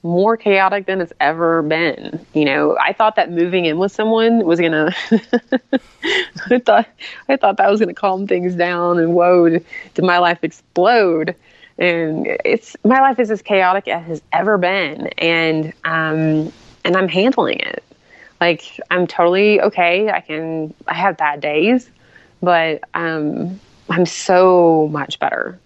more 0.05 0.37
chaotic 0.37 0.85
than 0.85 1.01
it's 1.01 1.11
ever 1.19 1.63
been. 1.63 2.23
You 2.33 2.45
know, 2.45 2.77
I 2.79 2.93
thought 2.93 3.15
that 3.15 3.31
moving 3.31 3.65
in 3.65 3.77
with 3.77 3.91
someone 3.91 4.45
was 4.45 4.59
gonna. 4.59 4.95
I 6.51 6.59
thought 6.59 6.87
I 7.27 7.35
thought 7.35 7.57
that 7.57 7.69
was 7.69 7.79
gonna 7.79 7.93
calm 7.93 8.27
things 8.27 8.55
down, 8.55 8.99
and 8.99 9.15
whoa, 9.15 9.49
did, 9.49 9.65
did 9.95 10.05
my 10.05 10.19
life 10.19 10.43
explode? 10.43 11.35
And 11.77 12.27
it's 12.45 12.77
my 12.85 13.01
life 13.01 13.19
is 13.19 13.31
as 13.31 13.41
chaotic 13.41 13.87
as 13.87 14.05
has 14.05 14.21
ever 14.31 14.57
been, 14.57 15.07
and 15.17 15.73
um, 15.83 16.53
and 16.85 16.95
I'm 16.95 17.09
handling 17.09 17.59
it. 17.59 17.83
Like 18.39 18.79
I'm 18.91 19.07
totally 19.07 19.59
okay. 19.59 20.09
I 20.09 20.21
can. 20.21 20.73
I 20.87 20.93
have 20.93 21.17
bad 21.17 21.41
days, 21.41 21.89
but 22.41 22.83
um, 22.93 23.59
I'm 23.89 24.05
so 24.05 24.87
much 24.91 25.19
better. 25.19 25.59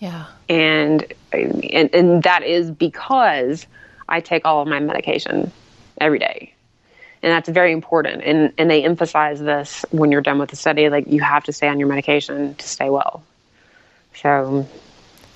Yeah. 0.00 0.26
And, 0.48 1.06
and 1.32 1.94
and 1.94 2.22
that 2.24 2.42
is 2.42 2.70
because 2.70 3.66
I 4.08 4.20
take 4.20 4.44
all 4.44 4.62
of 4.62 4.68
my 4.68 4.80
medication 4.80 5.52
every 6.00 6.18
day. 6.18 6.52
And 7.22 7.32
that's 7.32 7.48
very 7.48 7.72
important. 7.72 8.22
And 8.22 8.52
and 8.58 8.70
they 8.70 8.84
emphasize 8.84 9.40
this 9.40 9.84
when 9.90 10.12
you're 10.12 10.20
done 10.20 10.38
with 10.38 10.50
the 10.50 10.56
study, 10.56 10.88
like 10.90 11.06
you 11.06 11.22
have 11.22 11.44
to 11.44 11.52
stay 11.52 11.68
on 11.68 11.78
your 11.78 11.88
medication 11.88 12.54
to 12.54 12.68
stay 12.68 12.90
well. 12.90 13.22
So 14.14 14.66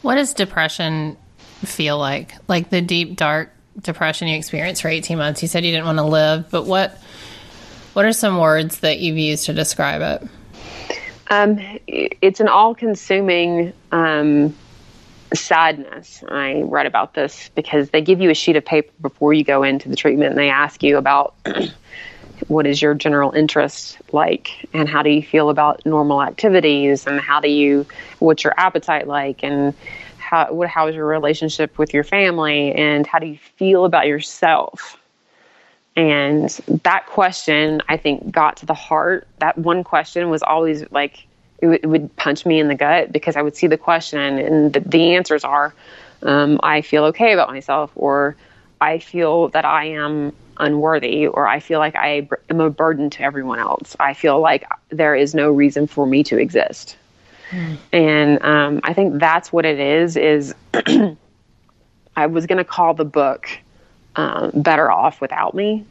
what 0.02 0.16
does 0.16 0.34
depression 0.34 1.16
feel 1.64 1.98
like? 1.98 2.32
Like 2.46 2.70
the 2.70 2.82
deep 2.82 3.16
dark 3.16 3.52
depression 3.80 4.28
you 4.28 4.36
experienced 4.36 4.82
for 4.82 4.88
18 4.88 5.16
months. 5.18 5.40
You 5.40 5.48
said 5.48 5.64
you 5.64 5.72
didn't 5.72 5.86
want 5.86 5.98
to 5.98 6.04
live, 6.04 6.50
but 6.50 6.64
what 6.66 6.98
what 7.94 8.04
are 8.04 8.12
some 8.12 8.38
words 8.38 8.80
that 8.80 9.00
you've 9.00 9.18
used 9.18 9.46
to 9.46 9.52
describe 9.52 10.02
it? 10.02 10.28
Um, 11.30 11.58
it's 11.86 12.40
an 12.40 12.48
all-consuming 12.48 13.72
um, 13.92 14.54
sadness. 15.34 16.22
I 16.28 16.62
read 16.64 16.86
about 16.86 17.14
this 17.14 17.50
because 17.54 17.90
they 17.90 18.00
give 18.00 18.20
you 18.20 18.30
a 18.30 18.34
sheet 18.34 18.56
of 18.56 18.64
paper 18.64 18.92
before 19.00 19.32
you 19.32 19.44
go 19.44 19.62
into 19.62 19.88
the 19.88 19.96
treatment, 19.96 20.30
and 20.30 20.38
they 20.38 20.50
ask 20.50 20.82
you 20.82 20.96
about 20.96 21.34
what 22.48 22.66
is 22.66 22.80
your 22.80 22.94
general 22.94 23.32
interest 23.32 23.98
like, 24.12 24.68
and 24.72 24.88
how 24.88 25.02
do 25.02 25.10
you 25.10 25.22
feel 25.22 25.50
about 25.50 25.84
normal 25.84 26.22
activities, 26.22 27.06
and 27.06 27.20
how 27.20 27.40
do 27.40 27.48
you, 27.48 27.86
what's 28.18 28.44
your 28.44 28.54
appetite 28.56 29.06
like, 29.06 29.42
and 29.42 29.74
how 30.18 30.52
what 30.52 30.68
how 30.68 30.88
is 30.88 30.94
your 30.94 31.06
relationship 31.06 31.78
with 31.78 31.94
your 31.94 32.04
family, 32.04 32.72
and 32.72 33.06
how 33.06 33.18
do 33.18 33.26
you 33.26 33.38
feel 33.56 33.84
about 33.84 34.06
yourself. 34.06 34.96
And 35.96 36.48
that 36.84 37.06
question, 37.06 37.82
I 37.88 37.96
think, 37.96 38.30
got 38.30 38.58
to 38.58 38.66
the 38.66 38.74
heart. 38.74 39.26
That 39.40 39.58
one 39.58 39.82
question 39.82 40.30
was 40.30 40.44
always 40.44 40.88
like, 40.92 41.26
it, 41.58 41.66
w- 41.66 41.80
it 41.82 41.86
would 41.86 42.14
punch 42.16 42.46
me 42.46 42.60
in 42.60 42.68
the 42.68 42.74
gut 42.74 43.12
because 43.12 43.36
I 43.36 43.42
would 43.42 43.56
see 43.56 43.66
the 43.66 43.78
question 43.78 44.38
and 44.38 44.72
the, 44.72 44.80
the 44.80 45.14
answers 45.14 45.44
are, 45.44 45.74
um, 46.22 46.58
I 46.62 46.82
feel 46.82 47.04
okay 47.06 47.32
about 47.32 47.48
myself, 47.48 47.90
or 47.94 48.36
I 48.80 48.98
feel 48.98 49.48
that 49.48 49.64
I 49.64 49.86
am 49.86 50.32
unworthy, 50.58 51.26
or 51.26 51.46
I 51.46 51.60
feel 51.60 51.78
like 51.78 51.94
I 51.94 52.28
am 52.50 52.60
a 52.60 52.70
burden 52.70 53.10
to 53.10 53.22
everyone 53.22 53.58
else. 53.58 53.96
I 54.00 54.14
feel 54.14 54.40
like 54.40 54.68
there 54.88 55.14
is 55.14 55.34
no 55.34 55.50
reason 55.52 55.86
for 55.86 56.06
me 56.06 56.24
to 56.24 56.38
exist. 56.38 56.96
Mm. 57.50 57.78
And 57.92 58.42
um, 58.42 58.80
I 58.82 58.92
think 58.92 59.20
that's 59.20 59.52
what 59.52 59.64
it 59.64 59.78
is. 59.78 60.16
Is 60.16 60.54
I 62.16 62.26
was 62.26 62.46
going 62.46 62.58
to 62.58 62.64
call 62.64 62.94
the 62.94 63.04
book 63.04 63.48
um, 64.16 64.50
better 64.54 64.90
off 64.90 65.20
without 65.20 65.54
me 65.54 65.86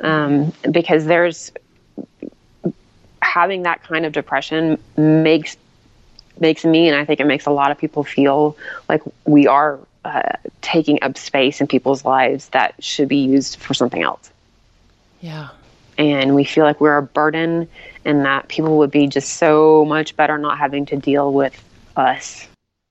um, 0.00 0.52
because 0.70 1.04
there's 1.04 1.52
having 3.26 3.64
that 3.64 3.82
kind 3.82 4.06
of 4.06 4.12
depression 4.12 4.78
makes 4.96 5.56
makes 6.38 6.64
me 6.64 6.88
and 6.88 6.96
I 6.96 7.04
think 7.04 7.20
it 7.20 7.26
makes 7.26 7.46
a 7.46 7.50
lot 7.50 7.70
of 7.70 7.78
people 7.78 8.04
feel 8.04 8.56
like 8.88 9.02
we 9.24 9.46
are 9.46 9.78
uh, 10.04 10.32
taking 10.60 11.02
up 11.02 11.18
space 11.18 11.60
in 11.60 11.66
people's 11.66 12.04
lives 12.04 12.48
that 12.50 12.74
should 12.82 13.08
be 13.08 13.16
used 13.16 13.56
for 13.56 13.74
something 13.74 14.02
else. 14.02 14.30
Yeah. 15.20 15.48
And 15.98 16.34
we 16.34 16.44
feel 16.44 16.64
like 16.64 16.80
we're 16.80 16.98
a 16.98 17.02
burden 17.02 17.68
and 18.04 18.24
that 18.24 18.48
people 18.48 18.78
would 18.78 18.90
be 18.90 19.08
just 19.08 19.34
so 19.34 19.84
much 19.84 20.14
better 20.14 20.38
not 20.38 20.58
having 20.58 20.86
to 20.86 20.96
deal 20.96 21.32
with 21.32 21.60
us. 21.96 22.46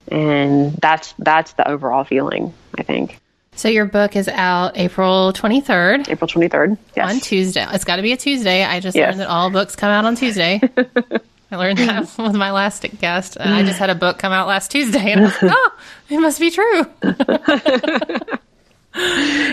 And 0.08 0.74
that's 0.74 1.14
that's 1.20 1.54
the 1.54 1.68
overall 1.68 2.04
feeling, 2.04 2.54
I 2.78 2.84
think. 2.84 3.20
So 3.56 3.70
your 3.70 3.86
book 3.86 4.16
is 4.16 4.28
out 4.28 4.78
April 4.78 5.32
23rd. 5.32 6.10
April 6.10 6.28
23rd. 6.28 6.78
Yes. 6.96 7.14
On 7.14 7.20
Tuesday. 7.22 7.66
It's 7.72 7.86
got 7.86 7.96
to 7.96 8.02
be 8.02 8.12
a 8.12 8.18
Tuesday. 8.18 8.64
I 8.64 8.82
just 8.82 8.98
yes. 8.98 9.08
learned 9.08 9.22
that 9.22 9.30
all 9.30 9.50
books 9.50 9.76
come 9.76 9.90
out 9.90 10.04
on 10.04 10.16
Tuesday. 10.16 10.60
I 11.52 11.56
learned 11.56 11.78
that 11.78 12.02
with 12.18 12.36
my 12.36 12.52
last 12.52 12.86
guest. 13.00 13.38
I 13.40 13.64
just 13.64 13.80
had 13.80 13.90
a 13.90 13.96
book 13.96 14.20
come 14.20 14.34
out 14.34 14.48
last 14.48 14.72
Tuesday 14.72 15.12
and 15.12 15.22
I 15.22 15.24
was 15.24 15.42
like, 15.42 15.52
oh, 15.56 15.80
it 16.10 16.20
must 16.20 16.40
be 16.40 16.52
true. 16.52 16.86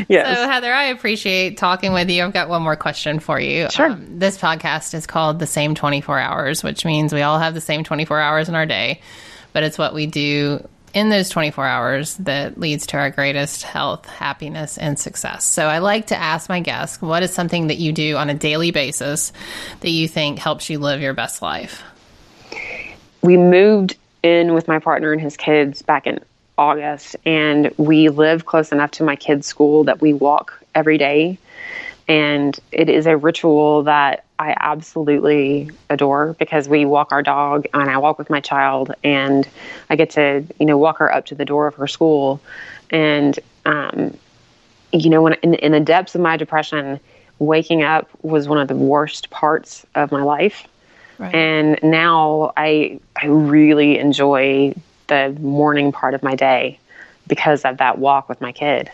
yes. 0.08 0.38
So, 0.38 0.48
Heather, 0.48 0.72
I 0.72 0.86
appreciate 0.86 1.58
talking 1.58 1.92
with 1.92 2.10
you. 2.10 2.24
I've 2.24 2.32
got 2.32 2.48
one 2.48 2.62
more 2.62 2.76
question 2.76 3.20
for 3.20 3.38
you. 3.38 3.70
Sure. 3.70 3.90
Um, 3.90 4.18
this 4.18 4.36
podcast 4.36 4.94
is 4.94 5.06
called 5.06 5.38
The 5.38 5.46
Same 5.46 5.76
24 5.76 6.18
Hours, 6.18 6.64
which 6.64 6.84
means 6.84 7.12
we 7.12 7.22
all 7.22 7.38
have 7.38 7.54
the 7.54 7.60
same 7.60 7.84
24 7.84 8.18
hours 8.18 8.48
in 8.48 8.56
our 8.56 8.66
day, 8.66 9.00
but 9.52 9.62
it's 9.62 9.78
what 9.78 9.94
we 9.94 10.06
do 10.06 10.66
in 10.94 11.08
those 11.08 11.28
24 11.28 11.64
hours 11.66 12.16
that 12.16 12.58
leads 12.58 12.86
to 12.88 12.96
our 12.96 13.10
greatest 13.10 13.62
health, 13.62 14.06
happiness, 14.06 14.78
and 14.78 14.98
success. 14.98 15.44
So 15.44 15.66
I 15.66 15.78
like 15.78 16.08
to 16.08 16.16
ask 16.16 16.48
my 16.48 16.60
guests, 16.60 17.00
what 17.00 17.22
is 17.22 17.32
something 17.32 17.68
that 17.68 17.78
you 17.78 17.92
do 17.92 18.16
on 18.16 18.30
a 18.30 18.34
daily 18.34 18.70
basis 18.70 19.32
that 19.80 19.90
you 19.90 20.08
think 20.08 20.38
helps 20.38 20.68
you 20.68 20.78
live 20.78 21.00
your 21.00 21.14
best 21.14 21.42
life? 21.42 21.82
We 23.22 23.36
moved 23.36 23.96
in 24.22 24.54
with 24.54 24.68
my 24.68 24.78
partner 24.78 25.12
and 25.12 25.20
his 25.20 25.36
kids 25.36 25.82
back 25.82 26.06
in 26.06 26.20
August, 26.58 27.16
and 27.24 27.72
we 27.76 28.08
live 28.08 28.44
close 28.44 28.72
enough 28.72 28.90
to 28.92 29.04
my 29.04 29.16
kids' 29.16 29.46
school 29.46 29.84
that 29.84 30.00
we 30.00 30.12
walk 30.12 30.62
every 30.74 30.98
day. 30.98 31.38
And 32.08 32.58
it 32.72 32.88
is 32.88 33.06
a 33.06 33.16
ritual 33.16 33.84
that 33.84 34.24
I 34.38 34.56
absolutely 34.58 35.70
adore 35.88 36.34
because 36.38 36.68
we 36.68 36.84
walk 36.84 37.12
our 37.12 37.22
dog 37.22 37.66
and 37.72 37.88
I 37.88 37.98
walk 37.98 38.18
with 38.18 38.28
my 38.28 38.40
child 38.40 38.92
and 39.04 39.48
I 39.88 39.96
get 39.96 40.10
to, 40.10 40.44
you 40.58 40.66
know, 40.66 40.76
walk 40.76 40.98
her 40.98 41.12
up 41.12 41.26
to 41.26 41.34
the 41.34 41.44
door 41.44 41.66
of 41.68 41.74
her 41.76 41.86
school. 41.86 42.40
And, 42.90 43.38
um, 43.64 44.16
you 44.92 45.10
know, 45.10 45.22
when 45.22 45.34
in, 45.34 45.54
in 45.54 45.72
the 45.72 45.80
depths 45.80 46.14
of 46.14 46.20
my 46.20 46.36
depression, 46.36 46.98
waking 47.38 47.82
up 47.82 48.08
was 48.22 48.48
one 48.48 48.58
of 48.58 48.68
the 48.68 48.76
worst 48.76 49.30
parts 49.30 49.86
of 49.94 50.10
my 50.10 50.22
life. 50.22 50.66
Right. 51.18 51.34
And 51.34 51.78
now 51.82 52.52
I, 52.56 53.00
I 53.16 53.26
really 53.26 53.98
enjoy 53.98 54.74
the 55.06 55.36
morning 55.40 55.92
part 55.92 56.14
of 56.14 56.22
my 56.22 56.34
day 56.34 56.78
because 57.28 57.64
of 57.64 57.78
that 57.78 57.98
walk 57.98 58.28
with 58.28 58.40
my 58.40 58.50
kid 58.50 58.90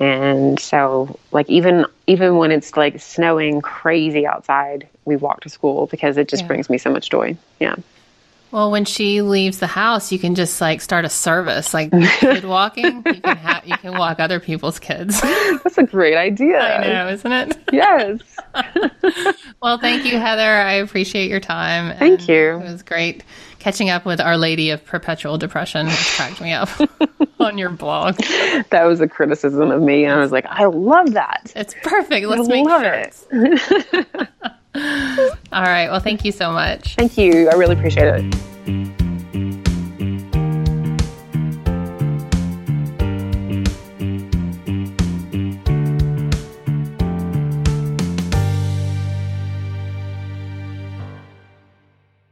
and 0.00 0.58
so 0.58 1.18
like 1.30 1.48
even 1.48 1.84
even 2.06 2.38
when 2.38 2.50
it's 2.50 2.76
like 2.76 2.98
snowing 3.00 3.60
crazy 3.60 4.26
outside 4.26 4.88
we 5.04 5.14
walk 5.14 5.42
to 5.42 5.50
school 5.50 5.86
because 5.86 6.16
it 6.16 6.26
just 6.26 6.42
yeah. 6.42 6.48
brings 6.48 6.70
me 6.70 6.78
so 6.78 6.90
much 6.90 7.10
joy. 7.10 7.36
Yeah. 7.60 7.76
Well 8.50 8.70
when 8.70 8.86
she 8.86 9.20
leaves 9.20 9.58
the 9.58 9.66
house 9.66 10.10
you 10.10 10.18
can 10.18 10.34
just 10.34 10.58
like 10.60 10.80
start 10.80 11.04
a 11.04 11.10
service 11.10 11.74
like 11.74 11.92
kid 11.92 12.44
walking. 12.46 13.02
You 13.04 13.20
can 13.20 13.36
have 13.36 13.66
you 13.66 13.76
can 13.76 13.92
walk 13.92 14.18
other 14.20 14.40
people's 14.40 14.78
kids. 14.78 15.20
That's 15.62 15.76
a 15.76 15.84
great 15.84 16.16
idea. 16.16 16.60
I 16.60 16.86
know 16.88 17.08
isn't 17.10 17.32
it? 17.32 17.58
Yes. 17.70 18.20
Well 19.62 19.76
thank 19.76 20.06
you 20.06 20.18
heather. 20.18 20.42
I 20.42 20.74
appreciate 20.74 21.28
your 21.28 21.38
time. 21.38 21.94
Thank 21.98 22.26
you. 22.28 22.58
it 22.58 22.62
was 22.62 22.82
great 22.82 23.22
catching 23.60 23.88
up 23.90 24.04
with 24.04 24.20
Our 24.20 24.36
Lady 24.36 24.70
of 24.70 24.84
Perpetual 24.84 25.38
Depression, 25.38 25.86
which 25.86 26.14
cracked 26.16 26.40
me 26.40 26.52
up 26.52 26.68
on 27.40 27.56
your 27.56 27.70
blog. 27.70 28.16
That 28.70 28.84
was 28.84 29.00
a 29.00 29.06
criticism 29.06 29.70
of 29.70 29.80
me, 29.80 30.04
and 30.04 30.14
I 30.14 30.18
was 30.18 30.32
like, 30.32 30.46
I 30.46 30.64
love 30.64 31.12
that. 31.12 31.52
It's 31.54 31.74
perfect. 31.84 32.26
Let's 32.26 32.48
I 32.48 32.52
make 32.52 32.66
love 32.66 32.82
shirts. 32.82 33.26
it. 33.30 34.28
All 35.52 35.62
right. 35.62 35.88
Well, 35.90 36.00
thank 36.00 36.24
you 36.24 36.32
so 36.32 36.50
much. 36.52 36.96
Thank 36.96 37.16
you. 37.16 37.48
I 37.48 37.54
really 37.54 37.76
appreciate 37.76 38.24
it. 38.66 38.99